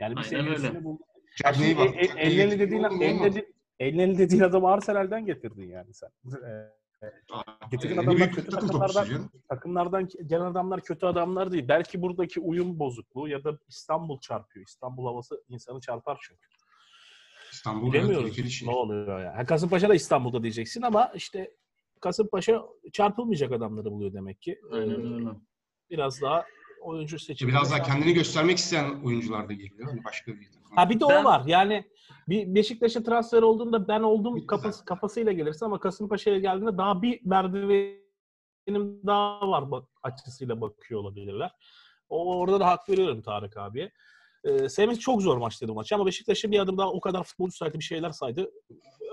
Yani 0.00 0.16
bir 0.16 0.20
üstünü 0.20 0.84
buldun. 0.84 1.04
Şimdi 1.54 1.78
bak. 1.78 1.90
e- 1.96 2.04
e- 2.06 2.58
dediğin, 2.58 2.84
ellerini 3.78 4.18
dediğin 4.18 4.42
adamı 4.42 4.70
Arsenal'den 4.72 5.26
getirdin 5.26 5.68
yani 5.68 5.94
sen. 5.94 6.08
Ee, 6.46 6.74
Getirin 7.70 7.96
adamlar 7.96 8.32
kötü 8.32 8.50
takım 8.50 8.68
takımlardan- 8.68 9.30
takımlardan 9.48 10.08
gelen 10.26 10.44
adamlar 10.44 10.80
kötü 10.80 11.06
adamlar 11.06 11.52
değil. 11.52 11.68
Belki 11.68 12.02
buradaki 12.02 12.40
uyum 12.40 12.78
bozukluğu 12.78 13.28
ya 13.28 13.44
da 13.44 13.58
İstanbul 13.68 14.20
çarpıyor. 14.20 14.66
İstanbul 14.66 15.06
havası 15.06 15.42
insanı 15.48 15.80
çarpar 15.80 16.18
çünkü. 16.28 16.48
İstanbul 17.64 17.92
Bilemiyoruz 17.92 18.24
tehlikeli 18.26 18.50
şey. 18.50 18.68
ne 18.68 18.72
oluyor 18.72 19.20
ya. 19.20 19.36
Ha, 19.36 19.46
Kasımpaşa 19.46 19.88
da 19.88 19.94
İstanbul'da 19.94 20.42
diyeceksin 20.42 20.82
ama 20.82 21.12
işte 21.14 21.50
Kasımpaşa 22.00 22.62
çarpılmayacak 22.92 23.52
adamları 23.52 23.90
buluyor 23.90 24.12
demek 24.12 24.42
ki. 24.42 24.60
Ee, 24.72 24.74
Aynen 24.76 25.12
öyle. 25.14 25.28
Biraz 25.90 26.22
daha 26.22 26.44
oyuncu 26.82 27.18
seçimi. 27.18 27.50
Biraz 27.50 27.70
daha 27.72 27.82
kendini 27.82 28.12
göstermek 28.14 28.58
isteyen 28.58 29.02
oyuncular 29.04 29.48
da 29.48 29.52
geliyor. 29.52 29.88
Hani 29.90 30.04
başka 30.04 30.32
bir 30.32 30.46
takım. 30.52 30.76
Ha 30.76 30.90
bir 30.90 31.00
de 31.00 31.04
Ben- 31.08 31.22
o 31.22 31.24
var. 31.24 31.42
Yani 31.46 31.84
bir 32.28 32.54
Beşiktaş'a 32.54 33.02
transfer 33.02 33.42
olduğunda 33.42 33.88
ben 33.88 34.00
oldum 34.00 34.46
kafası, 34.46 34.84
kafasıyla 34.84 35.32
gelirsin 35.32 35.66
ama 35.66 35.80
Kasımpaşa'ya 35.80 36.38
geldiğinde 36.38 36.78
daha 36.78 37.02
bir 37.02 37.20
merdivenim 37.24 39.00
daha 39.06 39.48
var 39.50 39.70
bak, 39.70 39.88
açısıyla 40.02 40.60
bakıyor 40.60 41.00
olabilirler. 41.00 41.50
O 42.08 42.38
orada 42.38 42.60
da 42.60 42.66
hak 42.66 42.88
veriyorum 42.88 43.22
Tarık 43.22 43.56
abiye. 43.56 43.92
Ee, 44.44 44.68
Semih 44.68 44.98
çok 45.00 45.22
zor 45.22 45.36
maçtı 45.36 45.68
bu 45.68 45.74
maç 45.74 45.92
ama 45.92 46.06
Beşiktaş'ı 46.06 46.50
bir 46.50 46.58
adım 46.58 46.78
daha 46.78 46.90
o 46.90 47.00
kadar 47.00 47.24
futbolcu 47.24 47.56
saydı 47.56 47.78
bir 47.78 47.84
şeyler 47.84 48.10
saydı. 48.10 48.50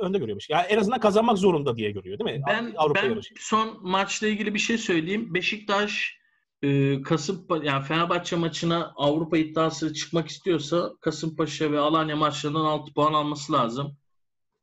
Önde 0.02 0.18
görüyormuş. 0.18 0.50
Yani 0.50 0.66
en 0.70 0.78
azından 0.78 1.00
kazanmak 1.00 1.38
zorunda 1.38 1.78
diye 1.78 1.92
görüyor 1.92 2.20
değil 2.20 2.38
mi? 2.38 2.44
Ben 2.48 2.74
Avrupa 2.78 3.02
ben 3.02 3.10
yarışı. 3.10 3.34
son 3.40 3.78
maçla 3.90 4.28
ilgili 4.28 4.54
bir 4.54 4.60
şey 4.60 4.78
söyleyeyim. 4.78 5.34
Beşiktaş 5.34 6.18
e, 6.64 7.02
Kasımpa 7.02 7.58
yani 7.64 7.84
Fenerbahçe 7.84 8.36
maçına 8.36 8.94
Avrupa 8.96 9.38
iddiası 9.38 9.94
çıkmak 9.94 10.28
istiyorsa 10.28 10.92
Kasımpaşa 11.02 11.72
ve 11.72 11.80
Alanya 11.80 12.16
maçlarından 12.16 12.66
6 12.66 12.94
puan 12.94 13.14
alması 13.14 13.54
lazım. 13.54 13.98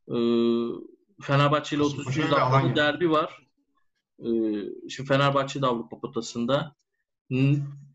E, 0.09 0.17
Fenerbahçe 1.23 1.77
ile 1.77 1.83
Kasımpaşa 1.83 2.11
33 2.11 2.19
ve 2.19 2.23
haftada 2.23 2.43
Alanya. 2.59 2.77
derbi 2.77 3.11
var. 3.11 3.47
E, 4.19 4.29
şimdi 4.89 5.09
Fenerbahçe 5.09 5.63
de 5.63 5.67
Avrupa 5.67 6.01
potasında. 6.01 6.75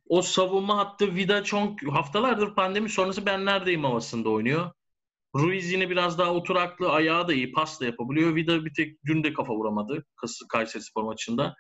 O 0.08 0.22
savunma 0.22 0.78
hattı 0.78 1.16
Vida 1.16 1.44
çok 1.44 1.84
haftalardır 1.84 2.56
pandemi 2.56 2.90
sonrası 2.90 3.26
ben 3.26 3.46
neredeyim 3.46 3.84
havasında 3.84 4.30
oynuyor. 4.30 4.72
Ruiz 5.36 5.72
yine 5.72 5.90
biraz 5.90 6.18
daha 6.18 6.34
oturaklı, 6.34 6.92
ayağı 6.92 7.28
da 7.28 7.34
iyi, 7.34 7.52
pas 7.52 7.82
da 7.82 7.86
yapabiliyor. 7.86 8.36
Vida 8.36 8.66
bir 8.66 8.74
tek 8.74 9.06
dün 9.06 9.24
de 9.24 9.34
kafa 9.34 9.54
vuramadı 9.54 10.06
Kayseri 10.50 10.84
Spor 10.84 11.04
maçında. 11.04 11.56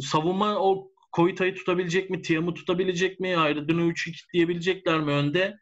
Savunma 0.00 0.58
o 0.58 0.90
Koyta'yı 1.12 1.54
tutabilecek 1.54 2.10
mi? 2.10 2.22
Tiam'ı 2.22 2.54
tutabilecek 2.54 3.20
mi? 3.20 3.36
Ayrıca 3.36 3.74
3 3.74 4.24
diyebilecekler 4.32 5.00
mi 5.00 5.10
önde? 5.10 5.54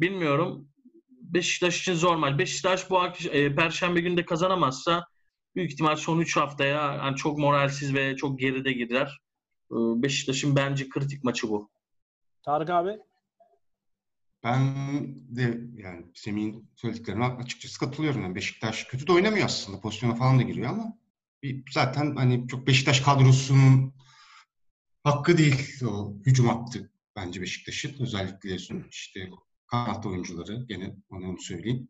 Bilmiyorum. 0.00 0.68
Beşiktaş 1.08 1.80
için 1.80 1.94
zor 1.94 2.16
maç. 2.16 2.38
Beşiktaş 2.38 2.90
bu 2.90 3.06
e, 3.32 3.54
Perşembe 3.54 4.00
günde 4.00 4.24
kazanamazsa 4.24 5.06
büyük 5.56 5.72
ihtimal 5.72 5.96
son 5.96 6.20
3 6.20 6.36
haftaya 6.36 6.94
yani 6.94 7.16
çok 7.16 7.38
moralsiz 7.38 7.94
ve 7.94 8.16
çok 8.16 8.38
geride 8.38 8.72
girer. 8.72 9.18
E, 9.70 9.76
Beşiktaş'ın 10.02 10.56
bence 10.56 10.88
kritik 10.88 11.24
maçı 11.24 11.48
bu. 11.48 11.70
Tarık 12.42 12.70
abi? 12.70 12.98
Ben 14.44 14.74
de 15.36 15.60
yani 15.76 16.06
Semih'in 16.14 16.70
söylediklerine 16.76 17.24
açıkçası 17.24 17.78
katılıyorum. 17.78 18.22
Yani 18.22 18.34
Beşiktaş 18.34 18.84
kötü 18.84 19.06
de 19.06 19.12
oynamıyor 19.12 19.46
aslında. 19.46 19.80
Pozisyona 19.80 20.14
falan 20.14 20.38
da 20.38 20.42
giriyor 20.42 20.70
ama 20.70 20.98
bir, 21.42 21.64
zaten 21.70 22.16
hani 22.16 22.48
çok 22.48 22.66
Beşiktaş 22.66 23.00
kadrosunun 23.00 23.94
hakkı 25.04 25.38
değil 25.38 25.84
o 25.84 26.16
hücum 26.26 26.50
attı 26.50 26.90
bence 27.16 27.40
Beşiktaş'ın. 27.40 27.96
Özellikle 28.00 28.56
işte 28.90 29.30
kanat 29.66 30.06
oyuncuları 30.06 30.64
gene 30.68 30.96
onu 31.10 31.38
söyleyeyim. 31.38 31.88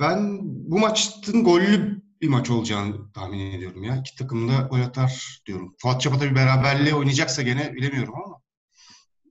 Ben 0.00 0.38
bu 0.42 0.78
maçın 0.78 1.44
gollü 1.44 2.02
bir 2.22 2.28
maç 2.28 2.50
olacağını 2.50 3.12
tahmin 3.12 3.52
ediyorum 3.52 3.84
ya. 3.84 3.96
İki 3.96 4.16
takım 4.16 4.48
da 4.48 4.68
gol 4.70 4.80
atar 4.80 5.40
diyorum. 5.46 5.74
Fuat 5.78 6.00
Çapa 6.00 6.18
tabii 6.18 6.34
beraberliğe 6.34 6.94
oynayacaksa 6.94 7.42
gene 7.42 7.74
bilemiyorum 7.74 8.14
ama 8.14 8.40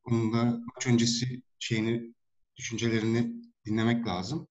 onun 0.04 0.34
da 0.34 0.44
maç 0.76 0.88
öncesi 0.88 1.42
şeyini, 1.60 2.14
düşüncelerini 2.58 3.34
dinlemek 3.66 4.08
lazım. 4.08 4.48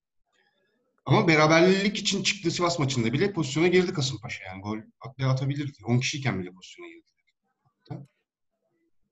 Ama 1.06 1.28
beraberlik 1.28 1.98
için 1.98 2.22
çıktığı 2.22 2.50
Sivas 2.50 2.78
maçında 2.78 3.12
bile 3.12 3.32
pozisyona 3.32 3.68
girdi 3.68 3.92
Kasımpaşa. 3.92 4.44
Yani 4.44 4.62
gol 4.62 4.78
atabilirdi. 5.28 5.78
10 5.84 5.98
kişiyken 5.98 6.40
bile 6.40 6.52
pozisyona 6.52 6.88
girdi. 6.88 7.06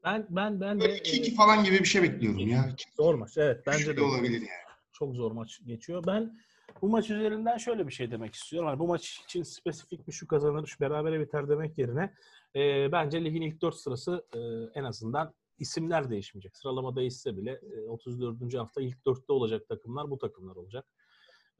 Ben 0.04 0.26
ben 0.30 0.60
ben 0.60 0.80
de 0.80 0.98
2-2 0.98 1.30
e, 1.30 1.34
falan 1.34 1.64
gibi 1.64 1.78
bir 1.78 1.84
şey 1.84 2.02
bekliyorum 2.02 2.48
ya. 2.48 2.76
Zor 2.96 3.14
maç. 3.14 3.38
Evet 3.38 3.62
bence 3.66 3.96
de 3.96 4.02
olabilir 4.02 4.40
yani. 4.40 4.76
Çok 4.92 5.14
zor 5.14 5.32
maç 5.32 5.60
geçiyor. 5.66 6.04
Ben 6.06 6.38
bu 6.84 6.88
maç 6.88 7.10
üzerinden 7.10 7.56
şöyle 7.56 7.86
bir 7.86 7.92
şey 7.92 8.10
demek 8.10 8.34
istiyorum. 8.34 8.68
Yani 8.68 8.78
bu 8.78 8.86
maç 8.86 9.20
için 9.24 9.42
spesifik 9.42 10.08
bir 10.08 10.12
şu 10.12 10.26
kazanır, 10.26 10.66
şu 10.66 10.80
berabere 10.80 11.20
biter 11.20 11.48
demek 11.48 11.78
yerine 11.78 12.14
e, 12.56 12.92
bence 12.92 13.24
ligin 13.24 13.42
ilk 13.42 13.62
dört 13.62 13.74
sırası 13.74 14.26
e, 14.34 14.38
en 14.80 14.84
azından 14.84 15.34
isimler 15.58 16.10
değişmeyecek. 16.10 16.56
Sıralama 16.56 16.96
değişse 16.96 17.36
bile 17.36 17.60
e, 17.76 17.88
34. 17.88 18.54
hafta 18.54 18.82
ilk 18.82 19.06
dörtte 19.06 19.32
olacak 19.32 19.68
takımlar 19.68 20.10
bu 20.10 20.18
takımlar 20.18 20.56
olacak. 20.56 20.86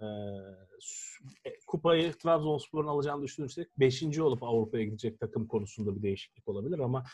E, 0.00 0.06
e 1.44 1.60
kupayı 1.66 2.12
Trabzonspor'un 2.12 2.88
alacağını 2.88 3.22
düşünürsek 3.22 3.68
5. 3.78 4.18
olup 4.18 4.42
Avrupa'ya 4.42 4.84
gidecek 4.84 5.20
takım 5.20 5.46
konusunda 5.46 5.96
bir 5.96 6.02
değişiklik 6.02 6.48
olabilir 6.48 6.78
ama 6.78 7.04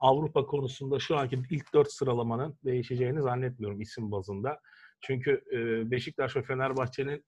Avrupa 0.00 0.46
konusunda 0.46 0.98
şu 0.98 1.16
anki 1.16 1.42
ilk 1.50 1.74
dört 1.74 1.92
sıralamanın 1.92 2.58
değişeceğini 2.64 3.22
zannetmiyorum 3.22 3.80
isim 3.80 4.12
bazında. 4.12 4.60
Çünkü 5.00 5.44
e, 5.52 5.90
Beşiktaş 5.90 6.36
ve 6.36 6.42
Fenerbahçe'nin 6.42 7.24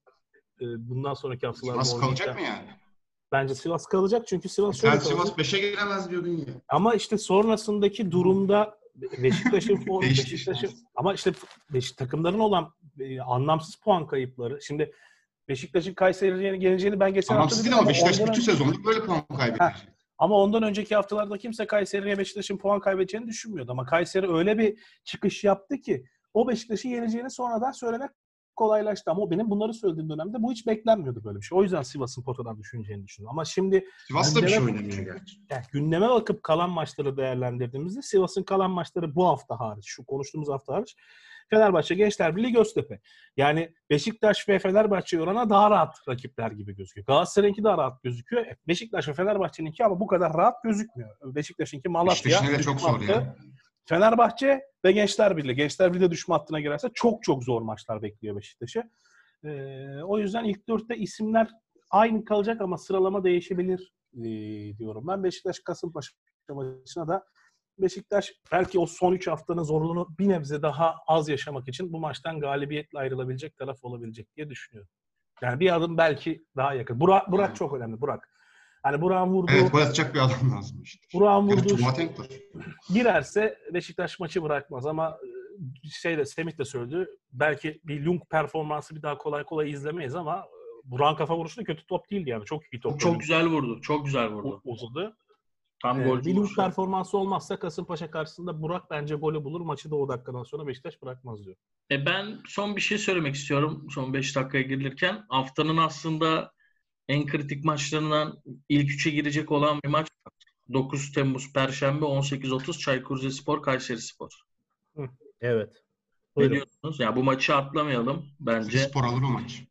bundan 0.60 1.14
sonraki 1.14 1.46
haftalarda 1.46 1.84
Sivas 1.84 2.00
kalacak 2.00 2.34
mı 2.34 2.40
yani? 2.40 2.68
Bence 3.32 3.54
Sivas 3.54 3.86
kalacak 3.86 4.26
çünkü 4.26 4.48
Sivas 4.48 4.76
Sen 4.76 4.98
Sivas 4.98 5.28
5'e 5.28 5.70
giremez 5.70 6.10
diyordun 6.10 6.28
ya. 6.28 6.46
Ama 6.68 6.94
işte 6.94 7.18
sonrasındaki 7.18 8.10
durumda 8.10 8.78
Beşiktaş'ın 8.94 9.86
Beşiktaş'ın 10.02 10.70
ama 10.94 11.14
işte 11.14 11.32
Beşik 11.72 11.96
takımların 11.96 12.38
olan 12.38 12.72
e, 13.00 13.20
anlamsız 13.20 13.74
puan 13.74 14.06
kayıpları. 14.06 14.62
Şimdi 14.62 14.92
Beşiktaş'ın 15.48 15.94
Kayseri'ye 15.94 16.56
geleceğini 16.56 17.00
ben 17.00 17.14
geçen 17.14 17.36
hafta 17.36 17.60
dedim 17.60 17.78
ama 17.78 17.88
Beşiktaş 17.88 18.20
bütün 18.20 18.28
önce... 18.28 18.40
sezonluk 18.40 18.86
böyle 18.86 19.00
puan 19.00 19.26
kaybediyor. 19.36 19.72
Ama 20.18 20.36
ondan 20.36 20.62
önceki 20.62 20.94
haftalarda 20.94 21.38
kimse 21.38 21.66
Kayseri'ye 21.66 22.18
Beşiktaş'ın 22.18 22.56
puan 22.56 22.80
kaybedeceğini 22.80 23.26
düşünmüyordu. 23.26 23.72
Ama 23.72 23.84
Kayseri 23.84 24.32
öyle 24.32 24.58
bir 24.58 24.78
çıkış 25.04 25.44
yaptı 25.44 25.80
ki 25.80 26.04
o 26.34 26.48
Beşiktaş'ın 26.48 26.88
yeneceğini 26.88 27.30
sonradan 27.30 27.72
söylemek 27.72 28.10
kolaylaştı. 28.56 29.10
Ama 29.10 29.30
benim 29.30 29.50
bunları 29.50 29.74
söylediğim 29.74 30.10
dönemde 30.10 30.42
bu 30.42 30.52
hiç 30.52 30.66
beklenmiyordu 30.66 31.24
böyle 31.24 31.38
bir 31.38 31.44
şey. 31.44 31.58
O 31.58 31.62
yüzden 31.62 31.82
Sivas'ın 31.82 32.22
potadan 32.22 32.58
düşüneceğini 32.58 33.04
düşünüyorum. 33.04 33.38
Ama 33.38 33.44
şimdi 33.44 33.84
Sivas 34.08 34.36
da 34.36 34.42
bir 34.42 34.48
şey 34.48 34.58
oynamıyor 34.58 34.98
gerçi. 34.98 35.36
Yani 35.50 35.62
gündeme 35.72 36.08
bakıp 36.08 36.42
kalan 36.42 36.70
maçları 36.70 37.16
değerlendirdiğimizde 37.16 38.02
Sivas'ın 38.02 38.42
kalan 38.42 38.70
maçları 38.70 39.14
bu 39.14 39.28
hafta 39.28 39.60
hariç, 39.60 39.84
şu 39.86 40.06
konuştuğumuz 40.06 40.48
hafta 40.48 40.74
hariç 40.74 40.96
Fenerbahçe, 41.50 41.94
Gençler 41.94 42.36
Birliği, 42.36 42.52
Göztepe. 42.52 43.00
Yani 43.36 43.74
Beşiktaş 43.90 44.48
ve 44.48 44.58
Fenerbahçe 44.58 45.22
orana 45.22 45.50
daha 45.50 45.70
rahat 45.70 46.08
rakipler 46.08 46.50
gibi 46.50 46.76
gözüküyor. 46.76 47.06
Galatasaray'ınki 47.06 47.64
daha 47.64 47.78
rahat 47.78 48.02
gözüküyor. 48.02 48.46
Beşiktaş 48.68 49.08
ve 49.08 49.14
Fenerbahçe'ninki 49.14 49.84
ama 49.84 50.00
bu 50.00 50.06
kadar 50.06 50.34
rahat 50.34 50.62
gözükmüyor. 50.62 51.10
Beşiktaş'ınki 51.24 51.88
Malatya. 51.88 52.30
Beşiktaş'ın 52.30 52.58
de 52.58 52.62
çok 52.62 52.80
zor 52.80 53.00
ya. 53.00 53.36
Fenerbahçe 53.84 54.60
ve 54.84 54.92
Gençler 54.92 55.36
Birliği. 55.36 55.54
Gençler 55.54 55.94
Birliği 55.94 56.04
de 56.04 56.10
düşme 56.10 56.34
hattına 56.34 56.60
girerse 56.60 56.88
çok 56.94 57.22
çok 57.22 57.44
zor 57.44 57.62
maçlar 57.62 58.02
bekliyor 58.02 58.36
Beşiktaş'ı. 58.36 58.82
Ee, 59.44 60.02
o 60.02 60.18
yüzden 60.18 60.44
ilk 60.44 60.68
dörtte 60.68 60.96
isimler 60.96 61.48
aynı 61.90 62.24
kalacak 62.24 62.60
ama 62.60 62.78
sıralama 62.78 63.24
değişebilir 63.24 63.92
e, 64.16 64.22
diyorum. 64.78 65.06
Ben 65.06 65.24
Beşiktaş 65.24 65.58
Kasımpaşa 65.58 66.12
maçına 66.48 67.08
da 67.08 67.24
Beşiktaş 67.78 68.32
belki 68.52 68.78
o 68.78 68.86
son 68.86 69.12
3 69.12 69.26
haftanın 69.26 69.62
zorluğunu 69.62 70.08
bir 70.18 70.28
nebze 70.28 70.62
daha 70.62 70.94
az 71.06 71.28
yaşamak 71.28 71.68
için 71.68 71.92
bu 71.92 72.00
maçtan 72.00 72.40
galibiyetle 72.40 72.98
ayrılabilecek 72.98 73.56
taraf 73.56 73.84
olabilecek 73.84 74.36
diye 74.36 74.50
düşünüyorum. 74.50 74.90
Yani 75.42 75.60
bir 75.60 75.76
adım 75.76 75.98
belki 75.98 76.46
daha 76.56 76.74
yakın. 76.74 77.00
Burak, 77.00 77.32
Burak 77.32 77.56
çok 77.56 77.72
önemli. 77.74 78.00
Burak. 78.00 78.31
Hani 78.82 79.00
Burak'ın 79.00 79.32
vurduğu... 79.32 79.52
Evet, 79.52 79.72
gol 79.72 79.80
atacak 79.80 80.14
bir 80.14 80.18
adam 80.20 80.52
lazım 80.52 80.82
işte. 80.82 81.06
Burak'ın 81.14 81.48
vurduğu... 81.48 81.76
girerse 82.94 83.58
Beşiktaş 83.74 84.20
maçı 84.20 84.42
bırakmaz 84.42 84.86
ama 84.86 85.18
e, 85.84 85.88
şey 85.88 86.18
de 86.18 86.24
Semih 86.24 86.58
de 86.58 86.64
söyledi. 86.64 87.10
Belki 87.32 87.80
bir 87.84 88.04
Lung 88.04 88.22
performansı 88.30 88.96
bir 88.96 89.02
daha 89.02 89.18
kolay 89.18 89.44
kolay 89.44 89.70
izlemeyiz 89.70 90.14
ama 90.14 90.36
e, 90.36 90.90
Burak'ın 90.90 91.16
kafa 91.16 91.36
vuruşu 91.36 91.60
da 91.60 91.64
kötü 91.64 91.86
top 91.86 92.10
değildi 92.10 92.30
yani. 92.30 92.44
Çok 92.44 92.62
iyi 92.72 92.80
top. 92.80 93.00
Çok 93.00 93.20
güzel 93.20 93.46
vurdu. 93.46 93.80
Çok 93.80 94.04
güzel 94.04 94.28
vurdu. 94.28 94.60
Uzadı. 94.64 95.16
Tam 95.82 96.00
ee, 96.00 96.04
golcü. 96.04 96.30
Bir 96.30 96.54
performansı 96.56 97.18
olmazsa 97.18 97.58
Kasımpaşa 97.58 98.10
karşısında 98.10 98.62
Burak 98.62 98.90
bence 98.90 99.14
golü 99.14 99.44
bulur. 99.44 99.60
Maçı 99.60 99.90
da 99.90 99.96
o 99.96 100.08
dakikadan 100.08 100.42
sonra 100.42 100.66
Beşiktaş 100.66 101.02
bırakmaz 101.02 101.44
diyor. 101.44 101.56
E 101.90 102.06
ben 102.06 102.38
son 102.46 102.76
bir 102.76 102.80
şey 102.80 102.98
söylemek 102.98 103.34
istiyorum. 103.34 103.86
Son 103.90 104.14
5 104.14 104.36
dakikaya 104.36 104.62
girilirken. 104.62 105.24
Haftanın 105.28 105.76
aslında 105.76 106.52
en 107.08 107.26
kritik 107.26 107.64
maçlarından 107.64 108.42
ilk 108.68 108.90
üçe 108.90 109.10
girecek 109.10 109.52
olan 109.52 109.80
bir 109.84 109.88
maç 109.88 110.08
9 110.72 111.12
Temmuz 111.12 111.52
Perşembe 111.52 112.04
18.30 112.04 112.78
Çaykur 112.78 113.22
Rizespor 113.22 113.62
Kayseri 113.62 114.00
Spor. 114.00 114.30
Evet. 115.40 115.82
Biliyorsunuz. 116.36 117.00
Ya 117.00 117.06
yani 117.06 117.16
bu 117.16 117.22
maçı 117.22 117.56
atlamayalım 117.56 118.26
bence. 118.40 118.78
Spor 118.78 119.04
alır 119.04 119.22
o 119.22 119.28
maç. 119.28 119.62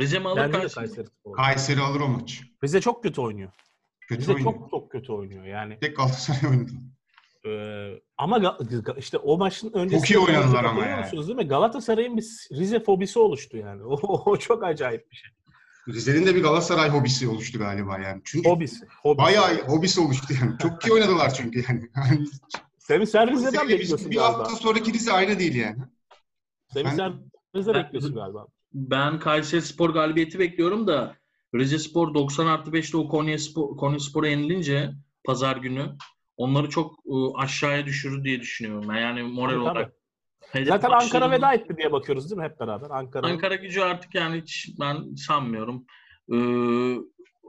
Rize 0.00 0.18
mi 0.18 0.28
alır 0.28 0.52
Kayseri? 0.52 0.74
Kayseri, 0.74 1.06
Kayseri 1.36 1.80
alır 1.80 2.00
o 2.00 2.08
maç. 2.08 2.42
Rize 2.64 2.80
çok 2.80 3.02
kötü 3.02 3.20
oynuyor. 3.20 3.50
Kötü 4.00 4.20
Rize 4.20 4.32
oynuyor. 4.32 4.52
çok 4.52 4.70
çok 4.70 4.90
kötü 4.90 5.12
oynuyor 5.12 5.44
yani. 5.44 5.78
Tek 5.80 5.96
Galatasaray 5.96 6.50
oynadı. 6.50 6.72
Ee, 7.46 8.00
ama 8.18 8.58
işte 8.98 9.18
o 9.18 9.38
maçın 9.38 9.72
öncesinde 9.72 10.06
çok 10.06 10.10
iyi 10.10 10.18
oynadılar 10.18 10.64
ama 10.64 10.86
yani. 10.86 11.12
Değil 11.12 11.36
mi? 11.36 11.48
Galatasaray'ın 11.48 12.16
bir 12.16 12.24
Rize 12.52 12.80
fobisi 12.80 13.18
oluştu 13.18 13.56
yani. 13.56 13.82
O, 13.88 14.22
o 14.30 14.36
çok 14.36 14.64
acayip 14.64 15.10
bir 15.10 15.16
şey. 15.16 15.30
Rize'nin 15.88 16.26
de 16.26 16.34
bir 16.34 16.42
Galatasaray 16.42 16.90
hobisi 16.90 17.28
oluştu 17.28 17.58
galiba 17.58 17.98
yani. 17.98 18.20
Çünkü 18.24 18.48
hobisi. 18.48 18.86
hobisi. 19.02 19.24
Bayağı 19.24 19.62
hobisi 19.62 20.00
oluştu 20.00 20.34
yani. 20.40 20.58
Çok 20.58 20.86
iyi 20.86 20.92
oynadılar 20.92 21.34
çünkü 21.34 21.64
yani. 21.68 21.88
Semih 22.78 23.06
sen 23.06 23.30
Rize'den 23.30 23.68
bekliyorsun 23.68 24.10
bir 24.10 24.16
galiba. 24.16 24.38
Bir 24.38 24.44
hafta 24.44 24.56
sonraki 24.56 24.92
Rize 24.92 25.12
aynı 25.12 25.38
değil 25.38 25.54
yani. 25.54 25.76
Semih 26.72 26.90
sen 26.90 27.12
Rize 27.56 27.74
bekliyorsun 27.74 28.14
galiba. 28.14 28.46
Ben 28.74 29.18
Kayseri 29.18 29.62
Spor 29.62 29.90
galibiyeti 29.90 30.38
bekliyorum 30.38 30.86
da 30.86 31.16
Rize 31.54 31.78
Spor 31.78 32.14
90 32.14 32.46
artı 32.46 32.70
5'te 32.70 32.96
o 32.96 33.08
Konya, 33.08 33.38
Spor, 33.38 33.76
Konya 33.76 33.98
Spor'a 33.98 34.28
yenilince 34.28 34.90
pazar 35.24 35.56
günü 35.56 35.96
onları 36.36 36.68
çok 36.68 36.94
ıı, 37.06 37.32
aşağıya 37.34 37.86
düşürür 37.86 38.24
diye 38.24 38.40
düşünüyorum. 38.40 38.96
Yani 38.96 39.22
moral 39.22 39.52
tabii, 39.52 39.60
olarak. 39.60 39.92
Tabii. 40.52 40.64
Zaten 40.64 40.90
Ankara 40.90 41.30
veda 41.30 41.52
etti 41.52 41.76
diye 41.76 41.92
bakıyoruz 41.92 42.30
değil 42.30 42.38
mi 42.38 42.44
hep 42.44 42.60
beraber? 42.60 42.90
Ankara. 42.90 43.26
Ankara 43.26 43.54
gücü 43.54 43.80
artık 43.80 44.14
yani 44.14 44.40
hiç 44.40 44.68
ben 44.80 45.14
sanmıyorum. 45.14 45.84
Ee, 46.32 46.36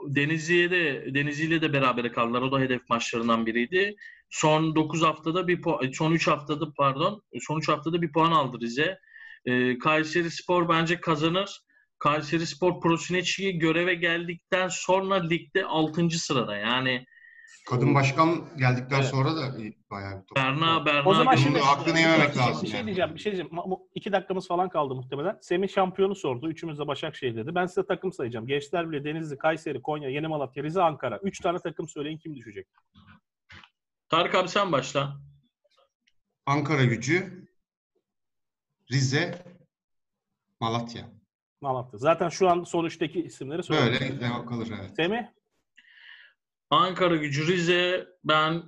Denizli'ye 0.07 0.71
de 0.71 1.13
Denizli'yle 1.13 1.61
de 1.61 1.73
beraber 1.73 2.13
kaldılar. 2.13 2.41
O 2.41 2.51
da 2.51 2.59
hedef 2.59 2.89
maçlarından 2.89 3.45
biriydi. 3.45 3.95
Son 4.29 4.75
9 4.75 5.03
haftada 5.03 5.47
bir 5.47 5.61
son 5.93 6.11
3 6.11 6.27
haftada 6.27 6.73
pardon, 6.77 7.23
son 7.39 7.59
3 7.59 7.69
haftada 7.69 8.01
bir 8.01 8.11
puan 8.11 8.31
aldı 8.31 8.57
Rize. 8.61 8.99
Ee, 9.45 9.77
Kayseri 9.77 10.31
Spor 10.31 10.69
bence 10.69 11.01
kazanır. 11.01 11.61
Kayseri 11.99 12.45
Spor 12.45 12.81
Prosinecki 12.81 13.59
göreve 13.59 13.93
geldikten 13.93 14.67
sonra 14.67 15.15
ligde 15.15 15.65
6. 15.65 16.09
sırada. 16.09 16.55
Yani 16.55 17.05
Kadın 17.69 17.95
başkan 17.95 18.45
geldikten 18.57 18.95
Evet. 18.99 19.09
sonra 19.09 19.35
da 19.35 19.57
bayağı 19.91 20.21
bir 20.21 20.27
top. 20.27 20.35
Berna, 20.35 20.85
Berna. 20.85 21.09
O 21.09 21.13
zaman 21.13 21.35
şimdi 21.35 21.59
da 21.59 21.67
hakkını 21.67 21.99
yememek 21.99 22.33
bir, 22.33 22.39
lazım 22.39 22.63
bir 22.63 22.67
şey 22.67 22.77
yani. 22.77 22.85
diyeceğim, 22.85 23.15
bir 23.15 23.19
şey 23.19 23.31
diyeceğim. 23.31 23.51
İki 23.95 24.11
dakikamız 24.11 24.47
falan 24.47 24.69
kaldı 24.69 24.95
muhtemelen. 24.95 25.37
Semih 25.41 25.69
şampiyonu 25.69 26.15
sordu. 26.15 26.49
Üçümüz 26.49 26.79
de 26.79 26.87
Başakşehir 26.87 27.35
dedi. 27.35 27.55
Ben 27.55 27.65
size 27.65 27.85
takım 27.85 28.11
sayacağım. 28.13 28.47
Gençler 28.47 28.91
bile 28.91 29.03
Denizli, 29.03 29.37
Kayseri, 29.37 29.81
Konya, 29.81 30.09
Yeni 30.09 30.27
Malatya, 30.27 30.63
Rize, 30.63 30.81
Ankara. 30.81 31.17
Üç 31.17 31.39
tane 31.39 31.59
takım 31.59 31.87
söyleyin 31.87 32.17
kim 32.17 32.35
düşecek? 32.35 32.67
Tarık 34.09 34.35
abi 34.35 34.47
sen 34.47 34.71
başla. 34.71 35.17
Ankara 36.45 36.83
gücü, 36.83 37.47
Rize, 38.91 39.45
Malatya. 40.59 41.09
Malatya. 41.61 41.99
Zaten 41.99 42.29
şu 42.29 42.49
an 42.49 42.63
sonuçtaki 42.63 43.21
isimleri 43.23 43.63
söyledim. 43.63 43.99
Böyle 44.09 44.21
devam 44.21 44.45
kalır 44.45 44.67
evet. 44.79 44.95
Semih? 44.95 45.38
Ankara 46.69 47.15
gücü 47.15 47.47
Rize 47.47 48.07
ben 48.23 48.63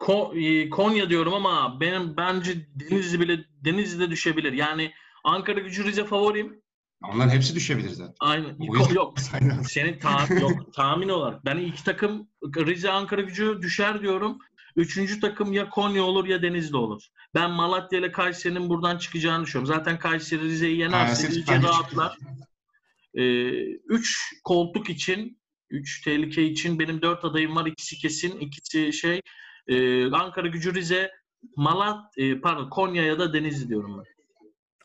Ko- 0.00 0.34
e, 0.40 0.70
Konya 0.70 1.10
diyorum 1.10 1.34
ama 1.34 1.80
benim 1.80 2.16
bence 2.16 2.66
Denizli 2.74 3.20
bile 3.20 3.44
Denizli'de 3.64 4.10
düşebilir. 4.10 4.52
Yani 4.52 4.92
Ankara 5.24 5.60
gücü 5.60 5.84
Rize 5.84 6.04
favorim. 6.04 6.62
Onların 7.02 7.30
hepsi 7.30 7.54
düşebilir 7.54 7.88
zaten. 7.90 8.14
Yüzden- 8.80 8.94
Yok. 8.94 9.14
Aynen. 9.32 9.62
Senin 9.62 9.98
ta- 9.98 10.34
yok 10.40 10.74
tahmin 10.74 11.08
olarak. 11.08 11.44
Ben 11.44 11.56
iki 11.56 11.84
takım 11.84 12.28
Rize 12.56 12.90
Ankara 12.90 13.20
gücü 13.20 13.58
düşer 13.62 14.00
diyorum. 14.02 14.38
Üçüncü 14.76 15.20
takım 15.20 15.52
ya 15.52 15.68
Konya 15.70 16.02
olur 16.04 16.26
ya 16.26 16.42
Denizli 16.42 16.76
olur. 16.76 17.02
Ben 17.34 17.50
Malatya 17.50 17.98
ile 17.98 18.12
Kayseri'nin 18.12 18.68
buradan 18.68 18.98
çıkacağını 18.98 19.44
düşünüyorum. 19.46 19.74
Zaten 19.74 19.98
Kayseri 19.98 20.42
Rize'yi 20.42 20.78
yenerse 20.78 21.28
bence 21.48 21.68
rahatlar. 21.68 22.18
Ee, 23.14 23.22
üç 23.70 24.18
koltuk 24.44 24.90
için, 24.90 25.38
üç 25.70 26.02
tehlike 26.02 26.42
için 26.42 26.78
benim 26.78 27.02
dört 27.02 27.24
adayım 27.24 27.56
var. 27.56 27.66
İkisi 27.66 27.98
kesin, 27.98 28.38
ikisi 28.40 28.92
şey. 28.92 29.20
Ee, 29.68 30.10
Ankara 30.10 30.46
gücü 30.48 30.74
Rize, 30.74 31.10
Malat, 31.56 32.18
e, 32.18 32.40
pardon 32.40 32.68
Konya 32.70 33.02
ya 33.04 33.18
da 33.18 33.32
Denizli 33.32 33.68
diyorum 33.68 33.98
ben. 33.98 34.04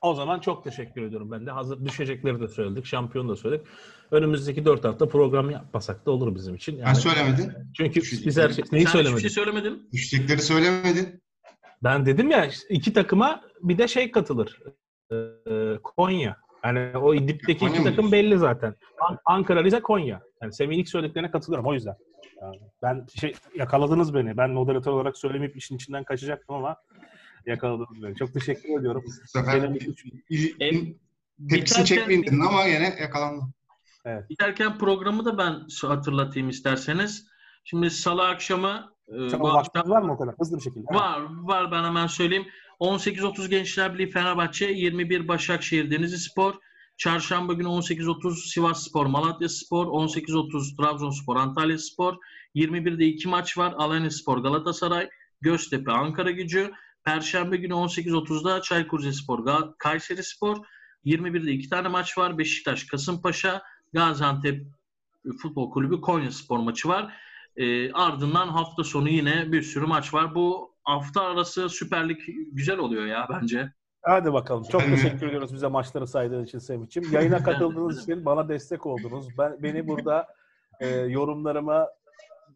O 0.02 0.14
zaman 0.16 0.40
çok 0.40 0.64
teşekkür 0.64 1.02
ediyorum 1.02 1.32
ben 1.32 1.46
de. 1.46 1.52
Hazır 1.52 1.86
düşecekleri 1.86 2.40
de 2.40 2.48
söyledik, 2.48 2.86
şampiyonu 2.86 3.30
da 3.30 3.36
söyledik. 3.36 3.68
Önümüzdeki 4.12 4.66
dört 4.66 4.84
hafta 4.86 5.08
program 5.08 5.50
yapmasak 5.50 6.06
da 6.06 6.12
olur 6.12 6.36
bizim 6.36 6.56
için. 6.56 6.78
Ben 6.80 6.86
Yani 6.86 6.96
söylemedin. 6.96 7.52
çünkü 7.78 8.02
biz 8.02 8.38
her 8.38 8.50
şey... 8.50 8.64
Neyi 8.72 8.72
Sen 8.72 8.78
hiçbir 8.80 8.92
söylemedin? 8.92 9.22
şey 9.22 9.30
söylemedin. 9.30 9.90
Düşecekleri 9.94 10.42
söylemedin. 10.42 11.22
Ben 11.84 12.06
dedim 12.06 12.32
ya 12.32 12.50
iki 12.70 12.94
takıma 12.94 13.42
bir 13.62 13.78
de 13.78 13.88
şey 13.88 14.12
katılır. 14.12 14.60
Ee, 15.12 15.16
Konya. 15.84 16.38
Yani 16.66 16.98
o 16.98 17.14
dipteki 17.16 17.66
iki 17.66 17.84
takım 17.84 18.12
belli 18.12 18.38
zaten. 18.38 18.76
An- 19.00 19.20
Ankara, 19.26 19.64
Rize, 19.64 19.80
Konya. 19.82 20.22
Yani 20.42 20.54
Semih'in 20.54 20.80
ilk 20.80 20.90
söylediklerine 20.90 21.32
katılıyorum 21.32 21.66
o 21.68 21.74
yüzden. 21.74 21.96
Yani 22.42 22.60
ben 22.82 23.06
şey 23.20 23.34
yakaladınız 23.56 24.14
beni. 24.14 24.38
Ben 24.38 24.50
moderatör 24.52 24.92
olarak 24.92 25.18
söylemeyip 25.18 25.58
işin 25.58 25.76
içinden 25.76 26.04
kaçacaktım 26.04 26.56
ama 26.56 26.76
yakaladınız 27.46 28.04
beni. 28.04 28.16
Çok 28.16 28.34
teşekkür 28.34 28.80
ediyorum. 28.80 29.04
Bu 29.08 29.12
sefer 29.28 29.62
Benim 29.64 29.74
E, 29.74 29.80
tepkisini 29.80 30.96
biterken- 31.50 31.84
çekmeyin 31.86 32.24
dedin 32.24 32.40
ama 32.40 32.64
yine 32.66 32.96
yakalandın. 33.02 33.54
Biterken 34.30 34.78
programı 34.78 35.26
da 35.26 35.38
ben 35.38 35.56
hatırlatayım 35.88 36.50
isterseniz. 36.50 37.28
Şimdi 37.64 37.90
salı 37.90 38.28
akşamı 38.28 38.94
e, 39.10 39.14
bu 39.14 39.24
akşam 39.24 39.42
vaktiniz 39.44 39.90
var 39.90 40.02
mı 40.02 40.14
o 40.14 40.18
kadar? 40.18 40.36
Hızlı 40.40 40.58
bir 40.58 40.62
şekilde. 40.62 40.86
var 40.94 41.22
var 41.42 41.72
ben 41.72 41.84
hemen 41.84 42.08
söyleyeyim. 42.08 42.46
18.30 42.82 43.50
Gençler 43.50 43.94
Birliği 43.94 44.10
Fenerbahçe, 44.10 44.66
21 44.66 45.28
Başakşehir 45.28 45.92
Denizli 45.92 46.18
Spor, 46.18 46.54
Çarşamba 46.98 47.54
günü 47.54 47.68
18.30 47.68 48.50
Sivas 48.50 48.88
Spor 48.88 49.06
Malatya 49.06 49.50
Spor, 49.50 49.86
18.30 49.86 50.78
Trabzonspor 50.78 51.36
Antalya 51.36 51.78
Spor, 51.78 52.18
21'de 52.56 53.06
iki 53.06 53.28
maç 53.28 53.58
var. 53.58 53.74
Alanya 53.78 54.12
Spor 54.12 54.38
Galatasaray, 54.38 55.10
Göztepe 55.42 55.92
Ankara 55.92 56.32
Gücü, 56.32 56.72
Perşembe 57.04 57.58
günü 57.58 57.74
18.30'da 57.74 58.62
Çaykur 58.62 59.00
Rizespor 59.00 59.74
Kayseri 59.78 60.24
Spor, 60.24 60.58
21'de 61.06 61.52
iki 61.52 61.70
tane 61.70 61.88
maç 61.88 62.18
var. 62.18 62.38
Beşiktaş 62.38 62.84
Kasımpaşa, 62.84 63.62
Gaziantep 63.94 64.66
Futbol 65.42 65.72
Kulübü 65.72 66.02
Konya 66.02 66.32
Spor 66.32 66.60
maçı 66.60 66.88
var. 66.88 67.14
E, 67.58 67.92
ardından 67.92 68.48
hafta 68.48 68.84
sonu 68.84 69.10
yine 69.10 69.52
bir 69.52 69.62
sürü 69.62 69.86
maç 69.86 70.14
var. 70.14 70.36
Bu 70.36 70.71
hafta 70.84 71.22
arası 71.22 71.70
Süper 71.70 72.10
Lig 72.10 72.20
güzel 72.52 72.78
oluyor 72.78 73.06
ya 73.06 73.28
bence. 73.30 73.74
Hadi 74.02 74.34
bakalım. 74.34 74.64
Çok 74.72 74.82
teşekkür 74.96 75.28
ediyoruz 75.28 75.54
bize 75.54 75.68
maçları 75.68 76.08
saydığınız 76.08 76.48
için 76.48 76.60
Semih'ciğim. 76.60 77.12
Yayına 77.14 77.44
katıldığınız 77.44 78.04
için 78.04 78.26
bana 78.26 78.50
destek 78.50 78.86
oldunuz. 78.86 79.28
Ben 79.38 79.64
Beni 79.64 79.88
burada 79.88 80.28
e, 80.80 80.88
yorumlarıma 80.88 81.88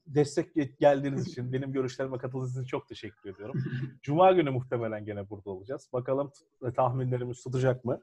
destek 0.07 0.55
ge- 0.55 0.77
geldiğiniz 0.79 1.27
için, 1.27 1.53
benim 1.53 1.71
görüşlerime 1.73 2.17
katıldığınız 2.17 2.51
için 2.53 2.63
çok 2.65 2.87
teşekkür 2.87 3.29
ediyorum. 3.29 3.63
Cuma 4.01 4.31
günü 4.31 4.49
muhtemelen 4.49 5.05
gene 5.05 5.29
burada 5.29 5.49
olacağız. 5.49 5.89
Bakalım 5.93 6.31
t- 6.61 6.73
tahminlerimiz 6.73 7.43
tutacak 7.43 7.85
mı? 7.85 8.01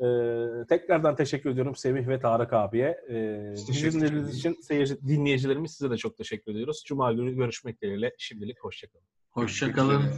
E, 0.00 0.06
tekrardan 0.68 1.16
teşekkür 1.16 1.50
ediyorum 1.50 1.74
Semih 1.76 2.08
ve 2.08 2.20
Tarık 2.20 2.52
abiye. 2.52 2.88
E, 3.08 3.54
teşekkür 3.66 3.92
dinlediğiniz 3.92 4.36
için 4.38 4.56
seyirci, 4.62 5.00
dinleyicilerimiz 5.08 5.70
size 5.70 5.90
de 5.90 5.96
çok 5.96 6.16
teşekkür 6.16 6.52
ediyoruz. 6.52 6.82
Cuma 6.86 7.12
günü 7.12 7.34
görüşmek 7.34 7.82
dileğiyle. 7.82 8.14
Şimdilik 8.18 8.60
hoşçakalın. 8.64 9.04
Hoşçakalın. 9.38 10.14